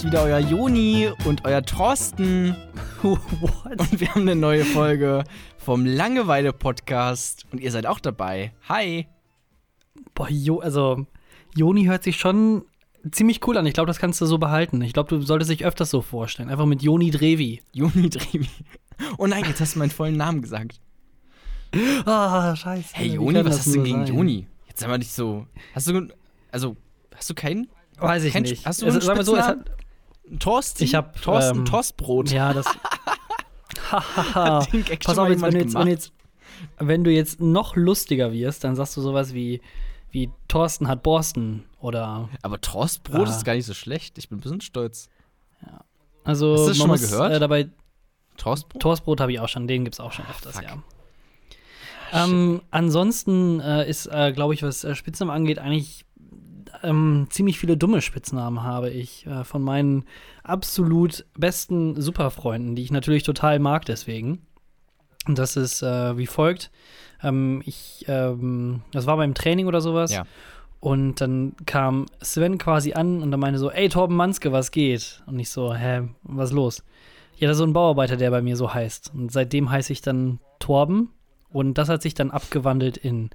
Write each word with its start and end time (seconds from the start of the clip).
ist 0.00 0.06
wieder 0.06 0.22
euer 0.22 0.38
Joni 0.38 1.10
und 1.26 1.44
euer 1.44 1.62
Thorsten. 1.62 2.56
und 3.02 4.00
wir 4.00 4.08
haben 4.14 4.22
eine 4.22 4.34
neue 4.34 4.64
Folge 4.64 5.24
vom 5.58 5.84
Langeweile-Podcast 5.84 7.44
und 7.52 7.60
ihr 7.60 7.70
seid 7.70 7.84
auch 7.84 8.00
dabei. 8.00 8.54
Hi. 8.66 9.08
Boah, 10.14 10.30
jo, 10.30 10.60
also 10.60 11.04
Joni 11.54 11.84
hört 11.84 12.04
sich 12.04 12.16
schon 12.16 12.64
ziemlich 13.10 13.46
cool 13.46 13.58
an. 13.58 13.66
Ich 13.66 13.74
glaube, 13.74 13.88
das 13.88 13.98
kannst 13.98 14.18
du 14.22 14.24
so 14.24 14.38
behalten. 14.38 14.80
Ich 14.80 14.94
glaube, 14.94 15.10
du 15.10 15.20
solltest 15.20 15.50
dich 15.50 15.66
öfters 15.66 15.90
so 15.90 16.00
vorstellen. 16.00 16.48
Einfach 16.48 16.64
mit 16.64 16.82
Joni 16.82 17.10
Drevi. 17.10 17.60
Joni 17.74 18.08
Drevi. 18.08 18.48
Oh 19.18 19.26
nein, 19.26 19.44
jetzt 19.48 19.60
hast 19.60 19.74
du 19.74 19.80
meinen 19.80 19.90
vollen 19.90 20.16
Namen 20.16 20.40
gesagt. 20.40 20.80
Ah, 22.06 22.56
scheiße. 22.56 22.94
Hey 22.94 23.08
Joni, 23.08 23.44
was 23.44 23.58
hast 23.58 23.74
du 23.74 23.82
gegen 23.82 24.06
sein? 24.06 24.16
Joni? 24.16 24.46
Jetzt 24.66 24.80
sei 24.80 24.88
mal 24.88 24.96
nicht 24.96 25.12
so. 25.12 25.46
Hast 25.74 25.88
du. 25.88 26.08
Also, 26.50 26.76
hast 27.14 27.28
du 27.28 27.34
keinen? 27.34 27.68
Weiß 27.98 28.24
ich 28.24 28.32
kein, 28.32 28.44
nicht. 28.44 28.64
Hast 28.64 28.80
du 28.80 28.86
also, 28.86 29.10
einen 29.10 29.24
so, 29.24 29.36
hat, 29.36 29.58
Thorsten? 30.38 30.84
Ich 30.84 30.94
hab 30.94 31.20
Thorsten 31.20 31.58
ähm, 31.58 31.64
Toastbrot. 31.64 32.30
Ja, 32.30 32.52
das. 32.52 32.66
Pass 33.90 35.18
auf, 35.18 35.28
jetzt, 35.28 35.42
wenn, 35.42 35.52
du 35.52 35.58
jetzt, 35.58 35.74
wenn, 35.74 35.88
jetzt, 35.88 36.12
wenn 36.78 37.04
du 37.04 37.10
jetzt 37.10 37.40
noch 37.40 37.76
lustiger 37.76 38.32
wirst, 38.32 38.64
dann 38.64 38.76
sagst 38.76 38.96
du 38.96 39.00
sowas 39.00 39.34
wie, 39.34 39.60
wie 40.10 40.30
Thorsten 40.48 40.88
hat 40.88 41.02
Borsten 41.02 41.64
oder. 41.80 42.28
Aber 42.42 42.60
Toastbrot 42.60 43.28
ah. 43.28 43.30
ist 43.30 43.44
gar 43.44 43.54
nicht 43.54 43.66
so 43.66 43.74
schlecht. 43.74 44.18
Ich 44.18 44.28
bin 44.28 44.38
ein 44.38 44.42
bisschen 44.42 44.60
stolz. 44.60 45.08
Ja. 45.64 45.84
Also, 46.24 46.52
Hast 46.52 46.62
du 46.62 46.68
das 46.68 46.76
schon 46.76 46.88
mal 46.88 46.98
muss, 46.98 47.10
gehört? 47.10 47.32
Äh, 47.32 47.40
dabei, 47.40 47.68
Toastbrot? 48.36 48.82
Toastbrot 48.82 49.20
habe 49.20 49.32
ich 49.32 49.40
auch 49.40 49.48
schon. 49.48 49.66
Den 49.66 49.84
gibt 49.84 49.94
es 49.94 50.00
auch 50.00 50.12
schon 50.12 50.26
öfters, 50.26 50.56
Fuck. 50.56 50.64
ja. 50.64 50.82
Ähm, 52.12 52.62
ansonsten 52.70 53.60
äh, 53.60 53.88
ist, 53.88 54.06
äh, 54.06 54.32
glaube 54.32 54.54
ich, 54.54 54.62
was 54.62 54.82
äh, 54.84 54.94
Spitznamen 54.94 55.34
angeht, 55.34 55.58
eigentlich 55.58 56.04
ähm, 56.82 57.26
ziemlich 57.30 57.58
viele 57.58 57.76
dumme 57.76 58.02
Spitznamen 58.02 58.62
habe 58.62 58.90
ich 58.90 59.26
äh, 59.26 59.44
von 59.44 59.62
meinen 59.62 60.04
absolut 60.42 61.24
besten 61.36 62.00
Superfreunden, 62.00 62.74
die 62.74 62.82
ich 62.82 62.92
natürlich 62.92 63.22
total 63.22 63.58
mag 63.58 63.84
deswegen. 63.84 64.46
Und 65.26 65.38
das 65.38 65.56
ist 65.56 65.82
äh, 65.82 66.16
wie 66.16 66.26
folgt. 66.26 66.70
Ähm, 67.22 67.62
ich, 67.66 68.04
ähm, 68.08 68.82
das 68.92 69.06
war 69.06 69.16
beim 69.16 69.34
Training 69.34 69.66
oder 69.66 69.80
sowas. 69.80 70.12
Ja. 70.12 70.24
Und 70.80 71.20
dann 71.20 71.54
kam 71.66 72.06
Sven 72.22 72.56
quasi 72.56 72.94
an 72.94 73.22
und 73.22 73.30
er 73.32 73.36
meinte 73.36 73.58
so, 73.58 73.70
ey 73.70 73.88
Torben 73.90 74.16
Manske, 74.16 74.50
was 74.50 74.70
geht? 74.70 75.22
Und 75.26 75.38
ich 75.38 75.50
so, 75.50 75.74
hä, 75.74 76.08
was 76.22 76.52
los? 76.52 76.82
Ja, 77.36 77.48
das 77.48 77.56
ist 77.56 77.58
so 77.58 77.66
ein 77.66 77.74
Bauarbeiter, 77.74 78.16
der 78.16 78.30
bei 78.30 78.40
mir 78.40 78.56
so 78.56 78.72
heißt. 78.72 79.12
Und 79.14 79.30
seitdem 79.30 79.70
heiße 79.70 79.92
ich 79.92 80.00
dann 80.00 80.40
Torben. 80.58 81.10
Und 81.50 81.74
das 81.78 81.88
hat 81.88 82.00
sich 82.02 82.14
dann 82.14 82.30
abgewandelt 82.30 82.96
in 82.96 83.30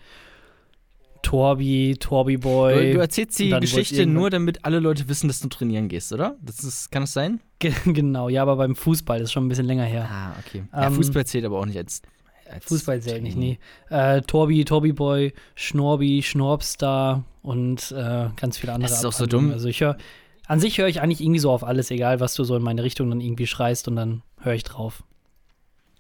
Torbi, 1.26 1.96
Torbi 2.00 2.38
Boy. 2.38 2.92
Du, 2.92 2.94
du 2.94 3.00
erzählst 3.00 3.40
die 3.40 3.50
Geschichte 3.50 4.06
nur, 4.06 4.30
damit 4.30 4.64
alle 4.64 4.80
Leute 4.80 5.10
wissen, 5.10 5.28
dass 5.28 5.40
du 5.40 5.48
trainieren 5.48 5.88
gehst, 5.88 6.14
oder? 6.14 6.36
Das 6.40 6.64
ist, 6.64 6.92
kann 6.92 7.02
das 7.02 7.14
sein? 7.14 7.40
genau, 7.86 8.30
ja, 8.30 8.44
aber 8.44 8.58
beim 8.58 8.76
Fußball 8.76 9.18
das 9.18 9.30
ist 9.30 9.34
schon 9.34 9.46
ein 9.46 9.50
bisschen 9.50 9.66
länger 9.66 9.86
her. 9.86 10.08
Ah, 10.08 10.36
okay. 10.40 10.64
Ja, 10.72 10.86
ähm, 10.86 10.94
Fußball 10.94 11.26
zählt 11.26 11.44
aber 11.46 11.60
auch 11.60 11.66
nicht 11.66 11.78
als. 11.78 12.04
als 12.48 12.66
Fußball 12.66 13.02
zählt 13.02 13.24
nicht, 13.24 13.38
nee. 13.38 13.58
Äh, 13.90 14.22
Torbi, 14.22 14.66
Torbi 14.66 14.94
Boy, 14.94 15.34
Schnorbi, 15.56 16.22
Schnorbstar 16.22 17.24
und 17.42 17.92
äh, 17.92 18.28
ganz 18.36 18.60
viele 18.60 18.74
andere. 18.74 18.92
Das 18.92 19.00
ist 19.00 19.06
auch 19.06 19.12
so 19.12 19.26
dumm. 19.26 19.50
Also 19.52 19.68
ich 19.68 19.82
höre, 19.82 19.98
an 20.46 20.60
sich 20.60 20.78
höre 20.78 20.88
ich 20.88 21.02
eigentlich 21.02 21.22
irgendwie 21.22 21.40
so 21.40 21.50
auf 21.50 21.64
alles, 21.64 21.90
egal 21.90 22.20
was 22.20 22.36
du 22.36 22.44
so 22.44 22.56
in 22.56 22.62
meine 22.62 22.84
Richtung 22.84 23.10
dann 23.10 23.20
irgendwie 23.20 23.48
schreist 23.48 23.88
und 23.88 23.96
dann 23.96 24.22
höre 24.42 24.54
ich 24.54 24.64
drauf. 24.64 25.04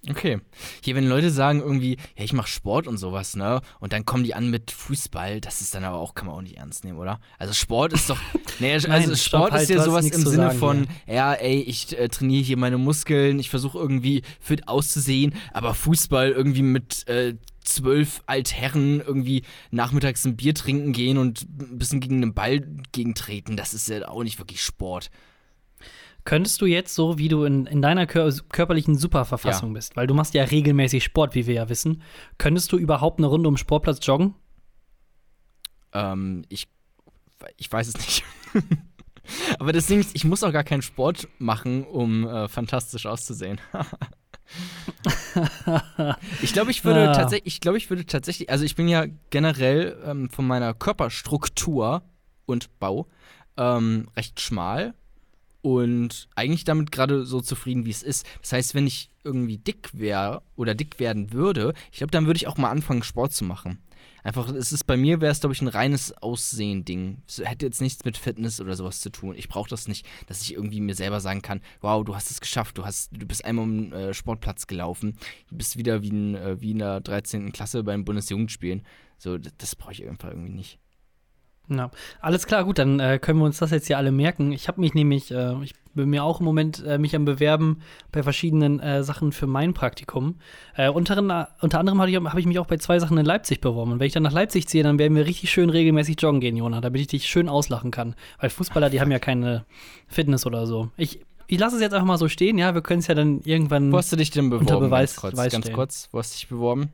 Okay. 0.10 0.40
Hier, 0.84 0.96
wenn 0.96 1.08
Leute 1.08 1.32
sagen 1.32 1.62
irgendwie, 1.62 1.98
ja, 2.18 2.24
ich 2.24 2.34
mache 2.34 2.48
Sport 2.48 2.88
und 2.88 2.98
sowas, 2.98 3.36
ne? 3.36 3.62
Und 3.80 3.94
dann 3.94 4.06
kommen 4.06 4.24
die 4.24 4.34
an 4.34 4.50
mit 4.50 4.72
Fußball, 4.72 5.42
das 5.42 5.62
ist 5.62 5.74
dann 5.76 5.84
aber 5.84 5.98
auch, 5.98 6.14
kann 6.14 6.28
man 6.28 6.36
auch 6.36 6.42
nicht 6.42 6.58
ernst 6.58 6.84
nehmen, 6.84 7.00
oder? 7.00 7.20
Also 7.40 7.54
Sport 7.54 7.94
ist 7.94 8.10
doch, 8.10 8.20
nee, 8.60 8.74
also 8.74 8.88
Nein, 8.88 9.16
Sport 9.16 9.52
halt, 9.52 9.64
ist 9.64 9.70
ja 9.70 9.84
sowas 9.84 10.06
im 10.06 10.24
Sinne 10.24 10.48
sagen, 10.48 10.60
von, 10.60 10.88
ja. 11.08 11.14
ja, 11.14 11.34
ey, 11.34 11.62
ich 11.62 11.98
äh, 11.98 12.08
trainiere 12.10 12.44
hier 12.44 12.58
meine 12.58 12.78
Muskeln, 12.78 13.40
ich 13.40 13.50
versuche 13.50 13.78
irgendwie 13.78 14.22
fit 14.40 14.68
auszusehen, 14.68 15.34
aber 15.54 15.74
Fußball 15.74 16.32
irgendwie 16.32 16.62
mit 16.62 17.08
äh, 17.08 17.36
zwölf 17.64 18.22
Altherren 18.28 19.02
irgendwie 19.02 19.44
nachmittags 19.72 20.26
ein 20.26 20.36
Bier 20.36 20.54
trinken 20.54 20.94
gehen 20.94 21.18
und 21.18 21.42
ein 21.44 21.78
bisschen 21.78 22.00
gegen 22.00 22.22
den 22.22 22.34
Ball 22.34 22.62
gegentreten, 22.92 23.58
das 23.58 23.74
ist 23.74 23.90
ja 23.90 24.08
auch 24.08 24.24
nicht 24.24 24.40
wirklich 24.40 24.62
Sport. 24.62 25.10
Könntest 26.25 26.59
du 26.59 26.66
jetzt, 26.66 26.96
so 26.96 27.19
wie 27.19 27.28
du 27.28 27.44
in, 27.44 27.68
in 27.68 27.84
deiner 27.84 28.08
kör 28.08 28.34
körperlichen 28.50 28.97
Superverfassung 28.97 29.69
ja. 29.69 29.74
bist, 29.75 29.96
weil 29.96 30.08
du 30.08 30.16
machst 30.16 30.34
ja 30.34 30.44
regelmäßig 30.44 31.03
Sport, 31.03 31.36
wie 31.36 31.46
wir 31.46 31.53
ja 31.53 31.69
wissen, 31.69 32.02
könntest 32.40 32.72
du 32.72 32.78
überhaupt 32.78 33.19
eine 33.19 33.28
Runde 33.28 33.47
um 33.47 33.53
den 33.53 33.59
Sportplatz 33.59 34.03
joggen? 34.06 34.34
Ähm, 35.94 36.44
ich, 36.50 36.68
ich 37.58 37.72
weiß 37.72 37.90
es 37.90 37.97
nicht. 37.97 38.24
Aber 39.59 39.72
das 39.72 39.86
Ding 39.86 40.00
ist, 40.00 40.16
ich 40.16 40.24
muss 40.24 40.44
auch 40.44 40.52
gar 40.52 40.63
keinen 40.63 40.81
Sport 40.81 41.28
machen, 41.38 41.84
um 41.84 42.28
äh, 42.28 42.47
fantastisch 42.47 43.06
auszusehen. 43.06 43.62
ich 46.42 46.53
glaube, 46.53 46.72
ich 46.72 46.84
würde 46.84 47.09
ah. 47.09 47.13
tatsächlich, 47.13 47.53
ich 47.53 47.62
glaube, 47.62 47.78
ich 47.78 47.92
würde 47.92 48.06
tatsächlich, 48.06 48.50
also 48.50 48.66
ich 48.66 48.75
bin 48.75 48.88
ja 48.88 49.06
generell 49.30 50.02
ähm, 50.03 50.30
von 50.31 50.47
meiner 50.47 50.74
Körperstruktur 50.74 52.02
und 52.47 52.80
Bau 52.80 53.07
ähm, 53.57 54.07
recht 54.16 54.42
schmal 54.42 54.96
und 55.66 56.28
eigentlich 56.36 56.64
damit 56.64 56.92
gerade 56.92 57.26
so 57.26 57.42
zufrieden, 57.42 57.88
wie 57.88 57.90
es 57.90 58.03
ist. 58.03 58.24
Das 58.44 58.53
heißt, 58.53 58.76
wenn 58.76 58.86
ich 58.86 59.09
irgendwie 59.24 59.58
dick 59.58 59.90
wäre 59.94 60.44
oder 60.56 60.76
dick 60.76 61.00
werden 61.00 61.34
würde, 61.34 61.74
ich 61.92 61.98
glaube, 61.98 62.12
dann 62.12 62.28
würde 62.28 62.38
ich 62.38 62.46
auch 62.46 62.58
mal 62.58 62.70
anfangen, 62.70 63.02
Sport 63.02 63.34
zu 63.34 63.46
machen. 63.46 63.80
Einfach, 64.22 64.48
es 64.50 64.72
ist 64.72 64.84
bei 64.84 64.96
mir 64.96 65.22
wäre 65.22 65.31
es, 65.31 65.40
glaube 65.40 65.56
ich, 65.56 65.64
ein 65.64 65.68
reines 65.68 66.16
Aussehen-Ding. 66.22 67.24
Es 67.28 67.40
hätte 67.44 67.66
jetzt 67.66 67.81
nichts 67.81 68.06
mit 68.06 68.16
Fitness 68.16 68.62
oder 68.62 68.75
sowas 68.75 69.02
zu 69.02 69.09
tun. 69.09 69.34
Ich 69.36 69.50
brauche 69.50 69.68
das 69.68 69.88
nicht, 69.88 70.06
dass 70.28 70.44
ich 70.44 70.54
irgendwie 70.54 70.81
mir 70.81 70.94
selber 70.94 71.20
sagen 71.20 71.42
kann, 71.42 71.62
wow, 71.81 72.06
du 72.06 72.14
hast 72.14 72.30
es 72.30 72.42
geschafft, 72.42 72.78
du 72.78 72.86
hast, 72.86 73.09
du 73.12 73.25
bist 73.25 73.44
einmal 73.44 73.64
um 73.66 73.92
äh, 73.92 74.14
Sportplatz 74.14 74.68
gelaufen, 74.68 75.18
du 75.50 75.58
bist 75.58 75.78
wieder 75.78 76.04
wie 76.04 76.09
in, 76.09 76.36
äh, 76.36 76.62
wie 76.62 76.72
in 76.72 76.80
der 76.80 77.02
13. 77.02 77.52
Klasse 77.54 77.84
beim 77.84 78.06
Bundesjugendspielen. 78.06 78.84
So, 79.18 79.40
das, 79.40 79.54
das 79.58 79.75
brauche 79.75 79.94
ich 79.94 80.08
einfach 80.08 80.30
irgendwie 80.30 80.54
nicht. 80.54 80.78
Ja, 81.68 81.90
alles 82.22 82.46
klar, 82.46 82.64
gut, 82.64 82.78
dann 82.78 83.00
äh, 83.00 83.20
können 83.20 83.40
wir 83.40 83.46
uns 83.46 83.58
das 83.58 83.72
jetzt 83.72 83.88
hier 83.88 83.98
alle 83.98 84.12
merken. 84.12 84.52
Ich 84.52 84.68
habe 84.68 84.81
mich 84.81 84.94
nämlich, 84.94 85.31
äh, 85.31 85.56
ich 85.64 85.74
bin 85.96 86.09
mir 86.09 86.24
auch 86.24 86.40
im 86.40 86.46
Moment 86.46 86.84
äh, 86.86 86.98
mich 86.98 87.16
am 87.16 87.26
Bewerben 87.26 87.81
bei 88.12 88.22
verschiedenen 88.22 88.80
äh, 88.80 89.03
Sachen 89.03 89.31
für 89.31 89.48
mein 89.48 89.74
Praktikum. 89.74 90.36
Äh, 90.75 90.90
unter, 90.90 91.18
unter, 91.62 91.80
anderem 91.80 92.00
habe 92.00 92.12
ich, 92.12 92.18
hab 92.18 92.38
ich 92.38 92.46
mich 92.46 92.59
auch 92.59 92.68
bei 92.68 92.78
zwei 92.78 93.00
Sachen 93.00 93.18
in 93.18 93.25
Leipzig 93.25 93.62
beworben. 93.62 93.94
Und 93.94 94.00
wenn 94.00 94.08
ich 94.08 94.14
dann 94.14 94.24
nach 94.24 94.31
Leipzig 94.31 94.68
ziehe, 94.68 94.84
dann 94.84 95.00
werden 95.00 95.16
wir 95.16 95.25
richtig 95.25 95.50
schön 95.52 95.70
regelmäßig 95.70 96.22
joggen 96.22 96.42
gehen, 96.42 96.56
Jona, 96.56 96.81
damit 96.81 97.02
ich 97.02 97.08
dich 97.08 97.25
schön 97.25 97.50
auslachen 97.50 97.92
kann. 97.92 98.16
Weil 98.40 98.50
Fußballer, 98.50 98.90
die 98.90 99.02
haben 99.02 99.12
ja 99.12 99.20
keine 99.20 99.66
Fitness 100.08 100.46
oder 100.46 100.68
so. 100.68 100.90
Ich, 100.98 101.22
ich 101.48 101.59
lasse 101.59 101.78
es 101.78 101.81
jetzt 101.81 101.94
einfach 101.94 102.08
mal 102.08 102.18
so 102.18 102.28
stehen, 102.28 102.58
ja, 102.58 102.75
wir 102.75 102.81
können 102.81 103.00
es 103.00 103.08
ja 103.08 103.16
dann 103.16 103.42
irgendwann 103.44 103.92
Wo 103.92 103.98
hast 103.98 104.12
du 104.12 104.18
dich 104.18 104.30
denn 104.30 104.50
beworben? 104.50 104.68
Unter 104.68 104.80
Beweis, 104.80 105.16
ganz 105.16 105.36
kurz, 105.36 105.52
ganz 105.52 105.72
kurz, 105.72 106.09
wo 106.12 106.20
hast 106.20 106.34
du 106.34 106.38
dich 106.38 106.48
beworben? 106.50 106.92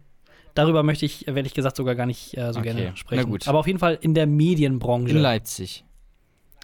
Darüber 0.53 0.83
möchte 0.83 1.05
ich, 1.05 1.27
ehrlich 1.27 1.53
gesagt, 1.53 1.75
sogar 1.75 1.95
gar 1.95 2.05
nicht 2.05 2.37
äh, 2.37 2.53
so 2.53 2.59
okay. 2.59 2.73
gerne 2.73 2.97
sprechen. 2.97 3.23
Na 3.23 3.29
gut. 3.29 3.47
Aber 3.47 3.59
auf 3.59 3.67
jeden 3.67 3.79
Fall 3.79 3.97
in 4.01 4.13
der 4.13 4.27
Medienbranche. 4.27 5.15
In 5.15 5.21
Leipzig. 5.21 5.85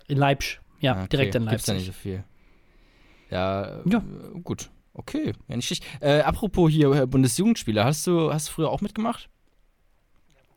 In 0.07 0.17
Leipzig, 0.17 0.59
ja, 0.79 0.93
okay. 0.93 1.07
direkt 1.11 1.35
in 1.35 1.43
Leipzig. 1.43 1.51
Gibt's 1.51 1.65
da 1.65 1.73
nicht 1.73 1.85
so 1.85 1.91
viel. 1.91 2.23
Ja, 3.29 3.81
ja. 3.85 3.97
Äh, 3.97 4.39
gut. 4.43 4.69
Okay, 4.93 5.33
ja, 5.47 5.55
nicht 5.55 5.67
schlecht. 5.67 5.83
Äh, 5.99 6.21
apropos 6.21 6.71
hier 6.71 6.91
äh, 6.91 7.05
Bundesjugendspieler, 7.05 7.85
hast 7.85 8.07
du, 8.07 8.33
hast 8.33 8.47
du 8.47 8.53
früher 8.53 8.69
auch 8.69 8.81
mitgemacht? 8.81 9.29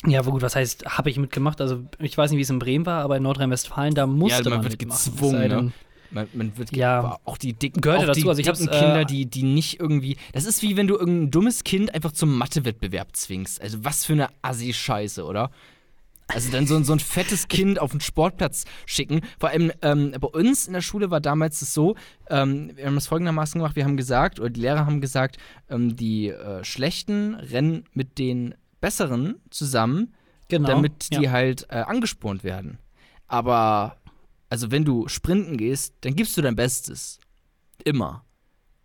Ja, 0.06 0.24
wo 0.24 0.30
gut, 0.30 0.40
was 0.40 0.56
heißt, 0.56 0.86
habe 0.86 1.10
ich 1.10 1.18
mitgemacht? 1.18 1.60
Also, 1.60 1.84
ich 1.98 2.16
weiß 2.16 2.30
nicht, 2.30 2.38
wie 2.38 2.42
es 2.42 2.48
in 2.48 2.58
Bremen 2.58 2.86
war, 2.86 3.02
aber 3.02 3.18
in 3.18 3.22
Nordrhein-Westfalen, 3.22 3.94
da 3.94 4.06
musste 4.06 4.44
ja, 4.44 4.48
man, 4.48 4.58
man 4.60 4.62
wird 4.64 4.80
mitmachen. 4.80 5.12
gezwungen, 5.12 5.48
ne? 5.48 5.72
Man, 6.10 6.28
man, 6.32 6.58
wird 6.58 6.74
ja 6.74 7.18
auch 7.24 7.38
die 7.38 7.52
dicken, 7.52 7.80
gehört 7.80 8.00
auch 8.00 8.06
dazu. 8.06 8.20
Die 8.20 8.28
also 8.28 8.40
ich 8.40 8.46
dicken 8.46 8.66
hab's, 8.66 8.78
Kinder, 8.78 9.00
äh, 9.00 9.06
die, 9.06 9.26
die 9.26 9.42
nicht 9.42 9.80
irgendwie. 9.80 10.16
Das 10.32 10.44
ist 10.44 10.62
wie 10.62 10.76
wenn 10.76 10.86
du 10.86 10.96
irgendein 10.96 11.30
dummes 11.30 11.64
Kind 11.64 11.94
einfach 11.94 12.12
zum 12.12 12.36
Mathewettbewerb 12.36 13.14
zwingst. 13.14 13.60
Also 13.60 13.84
was 13.84 14.04
für 14.04 14.14
eine 14.14 14.28
Assi-Scheiße, 14.42 15.24
oder? 15.24 15.50
Also 16.32 16.50
dann 16.52 16.66
so, 16.66 16.80
so 16.82 16.92
ein 16.92 17.00
fettes 17.00 17.48
Kind 17.48 17.80
auf 17.80 17.90
den 17.90 18.00
Sportplatz 18.00 18.64
schicken. 18.86 19.22
Vor 19.38 19.48
allem 19.48 19.72
ähm, 19.82 20.14
bei 20.18 20.28
uns 20.28 20.66
in 20.66 20.74
der 20.74 20.80
Schule 20.80 21.10
war 21.10 21.20
damals 21.20 21.60
es 21.62 21.74
so, 21.74 21.96
ähm, 22.28 22.70
wir 22.76 22.86
haben 22.86 22.94
das 22.94 23.08
folgendermaßen 23.08 23.58
gemacht, 23.58 23.76
wir 23.76 23.84
haben 23.84 23.96
gesagt, 23.96 24.38
oder 24.38 24.50
die 24.50 24.60
Lehrer 24.60 24.86
haben 24.86 25.00
gesagt, 25.00 25.38
ähm, 25.68 25.96
die 25.96 26.28
äh, 26.28 26.62
Schlechten 26.64 27.34
rennen 27.34 27.84
mit 27.94 28.18
den 28.18 28.54
Besseren 28.80 29.36
zusammen, 29.50 30.14
genau, 30.48 30.68
damit 30.68 31.10
die 31.12 31.24
ja. 31.24 31.30
halt 31.32 31.66
äh, 31.68 31.76
angespornt 31.78 32.44
werden. 32.44 32.78
Aber 33.26 33.96
also 34.50 34.70
wenn 34.70 34.84
du 34.84 35.08
sprinten 35.08 35.56
gehst, 35.56 35.94
dann 36.02 36.14
gibst 36.14 36.36
du 36.36 36.42
dein 36.42 36.56
Bestes. 36.56 37.18
Immer. 37.84 38.24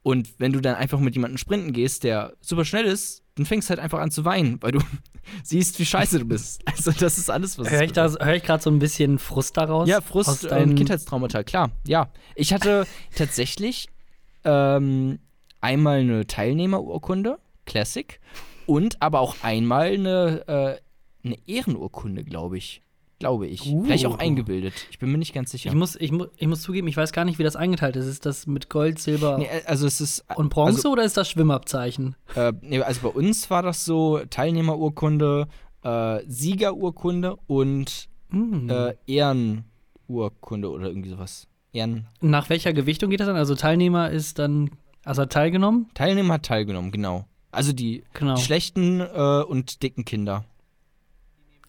Und 0.03 0.39
wenn 0.39 0.53
du 0.53 0.61
dann 0.61 0.75
einfach 0.75 0.99
mit 0.99 1.15
jemandem 1.15 1.39
sprinten 1.39 1.73
gehst, 1.73 2.03
der 2.03 2.33
super 2.39 2.63
schnell 2.63 2.85
ist, 2.85 3.23
dann 3.33 3.47
fängst 3.47 3.67
du 3.67 3.71
halt 3.71 3.79
einfach 3.79 3.99
an 3.99 4.11
zu 4.11 4.23
weinen, 4.23 4.61
weil 4.61 4.73
du 4.73 4.79
siehst, 5.43 5.79
wie 5.79 5.85
scheiße 5.85 6.19
du 6.19 6.25
bist. 6.25 6.61
Also 6.77 6.91
das 6.91 7.17
ist 7.17 7.31
alles, 7.31 7.57
was 7.57 7.71
Hör 7.71 7.81
ich, 7.81 7.95
hör 7.95 8.35
ich 8.35 8.43
gerade 8.43 8.61
so 8.61 8.69
ein 8.69 8.77
bisschen 8.77 9.17
Frust 9.17 9.57
daraus? 9.57 9.89
Ja, 9.89 10.01
Frust 10.01 10.45
und 10.45 10.75
Kindheitstraumata, 10.75 11.43
klar. 11.43 11.71
Ja, 11.87 12.11
ich 12.35 12.53
hatte 12.53 12.85
tatsächlich 13.15 13.89
ähm, 14.43 15.17
einmal 15.61 16.01
eine 16.01 16.27
Teilnehmerurkunde, 16.27 17.39
Classic, 17.65 18.19
und 18.67 19.01
aber 19.01 19.19
auch 19.19 19.37
einmal 19.41 19.87
eine, 19.87 20.47
äh, 20.47 21.25
eine 21.25 21.37
Ehrenurkunde, 21.47 22.23
glaube 22.23 22.59
ich 22.59 22.84
Glaube 23.19 23.47
ich. 23.47 23.65
Uh. 23.67 23.83
Vielleicht 23.85 24.05
auch 24.05 24.19
eingebildet. 24.19 24.73
Ich 24.91 24.99
bin 24.99 25.11
mir 25.11 25.17
nicht 25.17 25.33
ganz 25.33 25.51
sicher. 25.51 25.69
Ich 25.69 25.75
muss, 25.75 25.95
ich, 25.95 26.11
mu 26.11 26.25
ich 26.37 26.47
muss 26.47 26.61
zugeben, 26.61 26.87
ich 26.87 26.97
weiß 26.97 27.13
gar 27.13 27.23
nicht, 27.23 27.39
wie 27.39 27.43
das 27.43 27.55
eingeteilt 27.55 27.95
ist. 27.95 28.07
Ist 28.07 28.25
das 28.25 28.45
mit 28.45 28.69
Gold, 28.69 28.99
Silber 28.99 29.37
nee, 29.37 29.47
also 29.65 29.87
es 29.87 30.01
ist 30.01 30.25
und 30.35 30.49
Bronze 30.49 30.79
also, 30.79 30.91
oder 30.91 31.03
ist 31.05 31.15
das 31.15 31.29
Schwimmabzeichen? 31.29 32.15
Äh, 32.35 32.51
nee, 32.61 32.81
also 32.81 33.01
bei 33.01 33.09
uns 33.17 33.49
war 33.49 33.61
das 33.63 33.85
so 33.85 34.19
Teilnehmerurkunde, 34.29 35.47
äh, 35.83 36.19
Siegerurkunde 36.27 37.37
und 37.47 38.09
Mm. 38.29 38.69
äh, 38.69 38.95
Ehrenurkunde 39.07 40.69
oder 40.69 40.87
irgendwie 40.87 41.09
sowas. 41.09 41.47
Ehren 41.73 42.07
Nach 42.21 42.49
welcher 42.49 42.73
Gewichtung 42.73 43.09
geht 43.09 43.19
das 43.19 43.27
dann? 43.27 43.35
Also 43.35 43.55
Teilnehmer 43.55 44.09
ist 44.09 44.39
dann, 44.39 44.71
also 45.03 45.23
hat 45.23 45.31
teilgenommen? 45.31 45.87
Teilnehmer 45.93 46.35
hat 46.35 46.43
teilgenommen, 46.43 46.91
genau. 46.91 47.25
Also 47.51 47.71
die, 47.71 48.03
Genau. 48.13 48.35
die 48.35 48.41
schlechten 48.41 48.99
äh, 48.99 49.43
und 49.47 49.83
dicken 49.83 50.05
Kinder. 50.05 50.45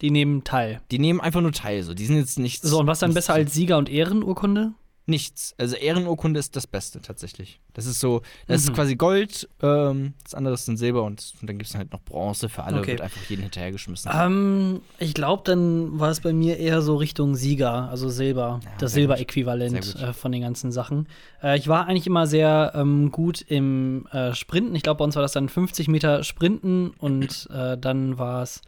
Die 0.01 0.11
nehmen 0.11 0.43
teil. 0.43 0.81
Die 0.91 0.99
nehmen 0.99 1.21
einfach 1.21 1.41
nur 1.41 1.51
teil, 1.51 1.83
so. 1.83 1.93
Die 1.93 2.05
sind 2.05 2.17
jetzt 2.17 2.37
nichts. 2.39 2.67
So, 2.67 2.79
und 2.79 2.87
was 2.87 2.99
dann 2.99 3.13
besser 3.13 3.33
als 3.33 3.53
Sieger- 3.53 3.77
und 3.77 3.89
Ehrenurkunde? 3.89 4.73
Nichts. 5.09 5.55
Also 5.57 5.77
Ehrenurkunde 5.77 6.37
ist 6.37 6.57
das 6.57 6.67
Beste 6.67 7.01
tatsächlich. 7.01 7.61
Das 7.73 7.85
ist 7.85 8.01
so, 8.01 8.23
das 8.45 8.63
Mhm. 8.63 8.67
ist 8.71 8.75
quasi 8.75 8.95
Gold, 8.97 9.47
ähm, 9.63 10.13
das 10.21 10.33
andere 10.33 10.53
ist 10.53 10.67
dann 10.67 10.75
Silber 10.75 11.03
und, 11.03 11.31
und 11.39 11.49
dann 11.49 11.57
gibt 11.57 11.69
es 11.69 11.75
halt 11.77 11.93
noch 11.93 12.01
Bronze 12.01 12.49
für 12.49 12.63
alle, 12.65 12.79
Okay. 12.79 12.87
wird 12.91 13.01
einfach 13.01 13.21
jeden 13.29 13.43
hinterhergeschmissen. 13.43 14.11
Ähm, 14.13 14.81
ich 14.99 15.13
glaube, 15.13 15.43
dann 15.45 15.97
war 15.97 16.09
es 16.09 16.19
bei 16.19 16.33
mir 16.33 16.57
eher 16.57 16.81
so 16.81 16.97
Richtung 16.97 17.35
Sieger, 17.35 17.87
also 17.89 18.09
Silber, 18.09 18.59
Ja, 18.65 18.69
das. 18.79 18.91
Silberäquivalent 18.91 19.95
äh, 19.95 20.11
von 20.11 20.33
den 20.33 20.41
ganzen 20.41 20.73
Sachen. 20.73 21.07
Äh, 21.41 21.57
ich 21.57 21.69
war 21.69 21.87
eigentlich 21.87 22.07
immer 22.07 22.27
sehr 22.27 22.73
ähm, 22.75 23.09
gut 23.09 23.39
im 23.47 24.07
äh, 24.11 24.33
Sprinten. 24.35 24.75
Ich 24.75 24.83
glaube, 24.83 24.97
bei 24.97 25.05
uns 25.05 25.15
war 25.15 25.21
das 25.21 25.31
dann 25.31 25.47
50 25.47 25.87
Meter 25.87 26.25
Sprinten 26.25 26.89
und 26.99 27.47
äh, 27.53 27.77
dann 27.77 28.17
war 28.17 28.43
es 28.43 28.61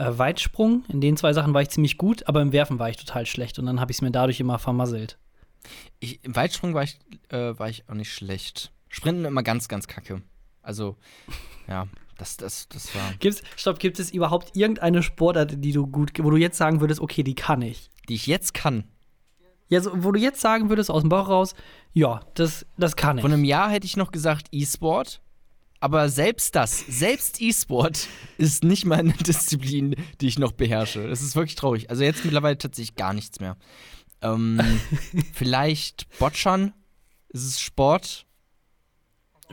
äh, 0.00 0.18
Weitsprung. 0.18 0.84
In 0.88 1.00
den 1.00 1.16
zwei 1.16 1.32
Sachen 1.32 1.54
war 1.54 1.62
ich 1.62 1.68
ziemlich 1.68 1.98
gut, 1.98 2.26
aber 2.26 2.40
im 2.40 2.52
Werfen 2.52 2.78
war 2.78 2.88
ich 2.88 2.96
total 2.96 3.26
schlecht 3.26 3.58
und 3.58 3.66
dann 3.66 3.80
habe 3.80 3.92
ich 3.92 3.98
es 3.98 4.02
mir 4.02 4.10
dadurch 4.10 4.40
immer 4.40 4.58
vermasselt. 4.58 5.18
Ich, 5.98 6.24
Im 6.24 6.34
Weitsprung 6.34 6.72
war 6.74 6.82
ich, 6.82 6.98
äh, 7.28 7.58
war 7.58 7.68
ich 7.68 7.88
auch 7.88 7.94
nicht 7.94 8.12
schlecht. 8.12 8.72
Sprinten 8.88 9.26
immer 9.26 9.42
ganz, 9.42 9.68
ganz 9.68 9.86
kacke. 9.86 10.22
Also, 10.62 10.96
ja, 11.68 11.86
das, 12.16 12.36
das, 12.38 12.68
das 12.68 12.94
war. 12.94 13.12
Gibt's, 13.18 13.42
stopp, 13.56 13.78
gibt 13.78 13.98
es 13.98 14.10
überhaupt 14.10 14.56
irgendeine 14.56 15.02
Sportart, 15.02 15.62
die 15.62 15.72
du 15.72 15.86
gut, 15.86 16.12
wo 16.18 16.30
du 16.30 16.36
jetzt 16.36 16.56
sagen 16.56 16.80
würdest, 16.80 17.00
okay, 17.00 17.22
die 17.22 17.34
kann 17.34 17.62
ich? 17.62 17.90
Die 18.08 18.14
ich 18.14 18.26
jetzt 18.26 18.54
kann. 18.54 18.84
Ja, 19.68 19.80
so, 19.80 19.92
wo 20.02 20.10
du 20.10 20.18
jetzt 20.18 20.40
sagen 20.40 20.68
würdest, 20.68 20.90
aus 20.90 21.02
dem 21.02 21.10
Bauch 21.10 21.28
raus, 21.28 21.54
ja, 21.92 22.20
das, 22.34 22.66
das 22.76 22.96
kann 22.96 23.18
ich. 23.18 23.22
Vor 23.22 23.30
einem 23.30 23.44
Jahr 23.44 23.70
hätte 23.70 23.86
ich 23.86 23.96
noch 23.96 24.10
gesagt 24.10 24.48
E-Sport. 24.50 25.20
Aber 25.80 26.08
selbst 26.10 26.54
das, 26.56 26.80
selbst 26.88 27.40
E-Sport 27.40 28.06
ist 28.36 28.64
nicht 28.64 28.84
mal 28.84 28.98
eine 28.98 29.12
Disziplin, 29.26 29.96
die 30.20 30.26
ich 30.28 30.38
noch 30.38 30.52
beherrsche. 30.52 31.08
Das 31.08 31.22
ist 31.22 31.34
wirklich 31.36 31.54
traurig. 31.56 31.88
Also 31.90 32.04
jetzt 32.04 32.24
mittlerweile 32.24 32.58
tatsächlich 32.58 32.96
gar 32.96 33.14
nichts 33.14 33.40
mehr. 33.40 33.56
Ähm, 34.20 34.60
vielleicht 35.32 36.06
Botschern. 36.18 36.74
Ist 37.30 37.44
es 37.44 37.60
Sport? 37.60 38.26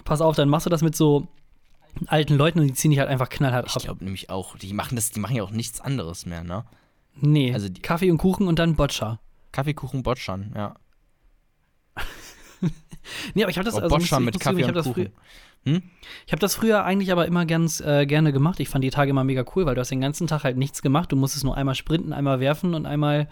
Pass 0.03 0.19
auf, 0.21 0.35
dann 0.35 0.49
machst 0.49 0.65
du 0.65 0.69
das 0.69 0.81
mit 0.81 0.95
so 0.95 1.27
alten 2.07 2.35
Leuten 2.35 2.59
und 2.59 2.67
die 2.67 2.73
ziehen 2.73 2.91
dich 2.91 2.99
halt 2.99 3.09
einfach 3.09 3.29
knallhart 3.29 3.67
Ich 3.67 3.75
ab. 3.75 3.81
glaube 3.83 4.03
nämlich 4.03 4.29
auch. 4.29 4.57
Die 4.57 4.73
machen 4.73 4.95
das, 4.95 5.11
die 5.11 5.19
machen 5.19 5.35
ja 5.35 5.43
auch 5.43 5.51
nichts 5.51 5.79
anderes 5.81 6.25
mehr, 6.25 6.43
ne? 6.43 6.65
Nee, 7.15 7.53
Also 7.53 7.69
die- 7.69 7.81
Kaffee 7.81 8.11
und 8.11 8.17
Kuchen 8.19 8.47
und 8.47 8.59
dann 8.59 8.75
Boccia. 8.75 9.19
Kaffeekuchen 9.51 10.03
Botschern, 10.03 10.51
ja. 10.55 10.75
Nee, 13.33 13.43
aber 13.43 13.49
ich 13.51 13.57
habe 13.57 13.63
das 13.65 13.75
Oh, 13.75 13.79
also 13.79 13.95
Botschern 13.95 14.21
ich 14.23 14.25
mit 14.33 14.39
Kaffee 14.41 14.61
zugeben, 14.63 14.69
ich 14.69 14.75
und 14.75 14.83
Kuchen. 14.83 14.93
früher- 14.93 15.11
Hm? 15.75 15.81
Ich 16.25 16.31
habe 16.33 16.39
das 16.39 16.55
früher 16.55 16.83
eigentlich 16.83 17.11
aber 17.11 17.25
immer 17.25 17.45
ganz 17.45 17.79
äh, 17.81 18.05
gerne 18.05 18.31
gemacht. 18.33 18.59
Ich 18.59 18.67
fand 18.69 18.83
die 18.83 18.89
Tage 18.89 19.09
immer 19.11 19.23
mega 19.23 19.43
cool, 19.55 19.65
weil 19.65 19.75
du 19.75 19.81
hast 19.81 19.91
den 19.91 20.01
ganzen 20.01 20.27
Tag 20.27 20.43
halt 20.43 20.57
nichts 20.57 20.81
gemacht. 20.81 21.11
Du 21.11 21.15
musstest 21.15 21.43
nur 21.45 21.55
einmal 21.57 21.75
sprinten, 21.75 22.11
einmal 22.13 22.39
werfen 22.39 22.73
und 22.73 22.85
einmal 22.85 23.27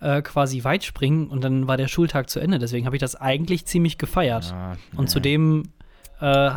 äh, 0.00 0.22
quasi 0.22 0.62
weit 0.64 0.84
springen 0.84 1.26
und 1.28 1.42
dann 1.44 1.66
war 1.68 1.76
der 1.76 1.88
Schultag 1.88 2.28
zu 2.30 2.38
Ende. 2.40 2.58
Deswegen 2.58 2.86
habe 2.86 2.96
ich 2.96 3.00
das 3.00 3.14
eigentlich 3.16 3.66
ziemlich 3.66 3.98
gefeiert. 3.98 4.50
Ja, 4.50 4.72
Und 4.96 5.04
ja. 5.06 5.10
zudem 5.12 5.64
äh, 6.20 6.50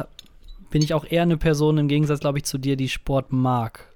bin 0.70 0.82
ich 0.82 0.94
auch 0.94 1.06
eher 1.06 1.24
eine 1.24 1.38
Person 1.38 1.78
im 1.80 1.88
Gegensatz, 1.88 2.20
glaube 2.22 2.38
ich, 2.40 2.44
zu 2.46 2.58
dir, 2.58 2.76
die 2.76 2.90
Sport 2.90 3.32
mag. 3.32 3.88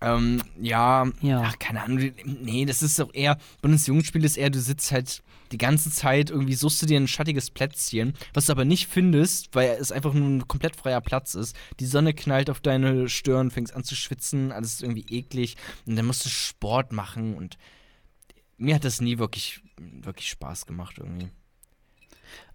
Ähm, 0.00 0.42
ja, 0.60 1.06
Ja. 1.20 1.42
ach, 1.46 1.58
keine 1.58 1.82
Ahnung. 1.82 2.10
Nee, 2.24 2.64
das 2.64 2.82
ist 2.82 2.98
doch 2.98 3.12
eher, 3.14 3.38
Bundesjugendspiel 3.60 4.24
ist 4.24 4.36
eher, 4.36 4.50
du 4.50 4.58
sitzt 4.60 4.90
halt 4.92 5.22
die 5.52 5.58
ganze 5.58 5.90
Zeit, 5.90 6.30
irgendwie 6.30 6.54
suchst 6.54 6.82
du 6.82 6.86
dir 6.86 6.98
ein 6.98 7.08
schattiges 7.08 7.50
Plätzchen, 7.50 8.14
was 8.34 8.46
du 8.46 8.52
aber 8.52 8.64
nicht 8.64 8.88
findest, 8.88 9.54
weil 9.54 9.76
es 9.80 9.92
einfach 9.92 10.14
nur 10.14 10.28
ein 10.28 10.48
komplett 10.48 10.76
freier 10.76 11.00
Platz 11.00 11.34
ist. 11.34 11.54
Die 11.78 11.86
Sonne 11.86 12.14
knallt 12.14 12.50
auf 12.50 12.60
deine 12.60 13.08
Stirn, 13.08 13.50
fängst 13.50 13.74
an 13.74 13.84
zu 13.84 13.94
schwitzen, 13.94 14.52
alles 14.52 14.74
ist 14.74 14.82
irgendwie 14.82 15.06
eklig. 15.08 15.56
Und 15.86 15.96
dann 15.96 16.06
musst 16.06 16.24
du 16.24 16.28
Sport 16.28 16.92
machen 16.92 17.34
und 17.34 17.58
mir 18.56 18.74
hat 18.74 18.84
das 18.84 19.00
nie 19.00 19.18
wirklich, 19.18 19.60
wirklich 19.76 20.28
Spaß 20.28 20.66
gemacht 20.66 20.96
irgendwie. 20.98 21.28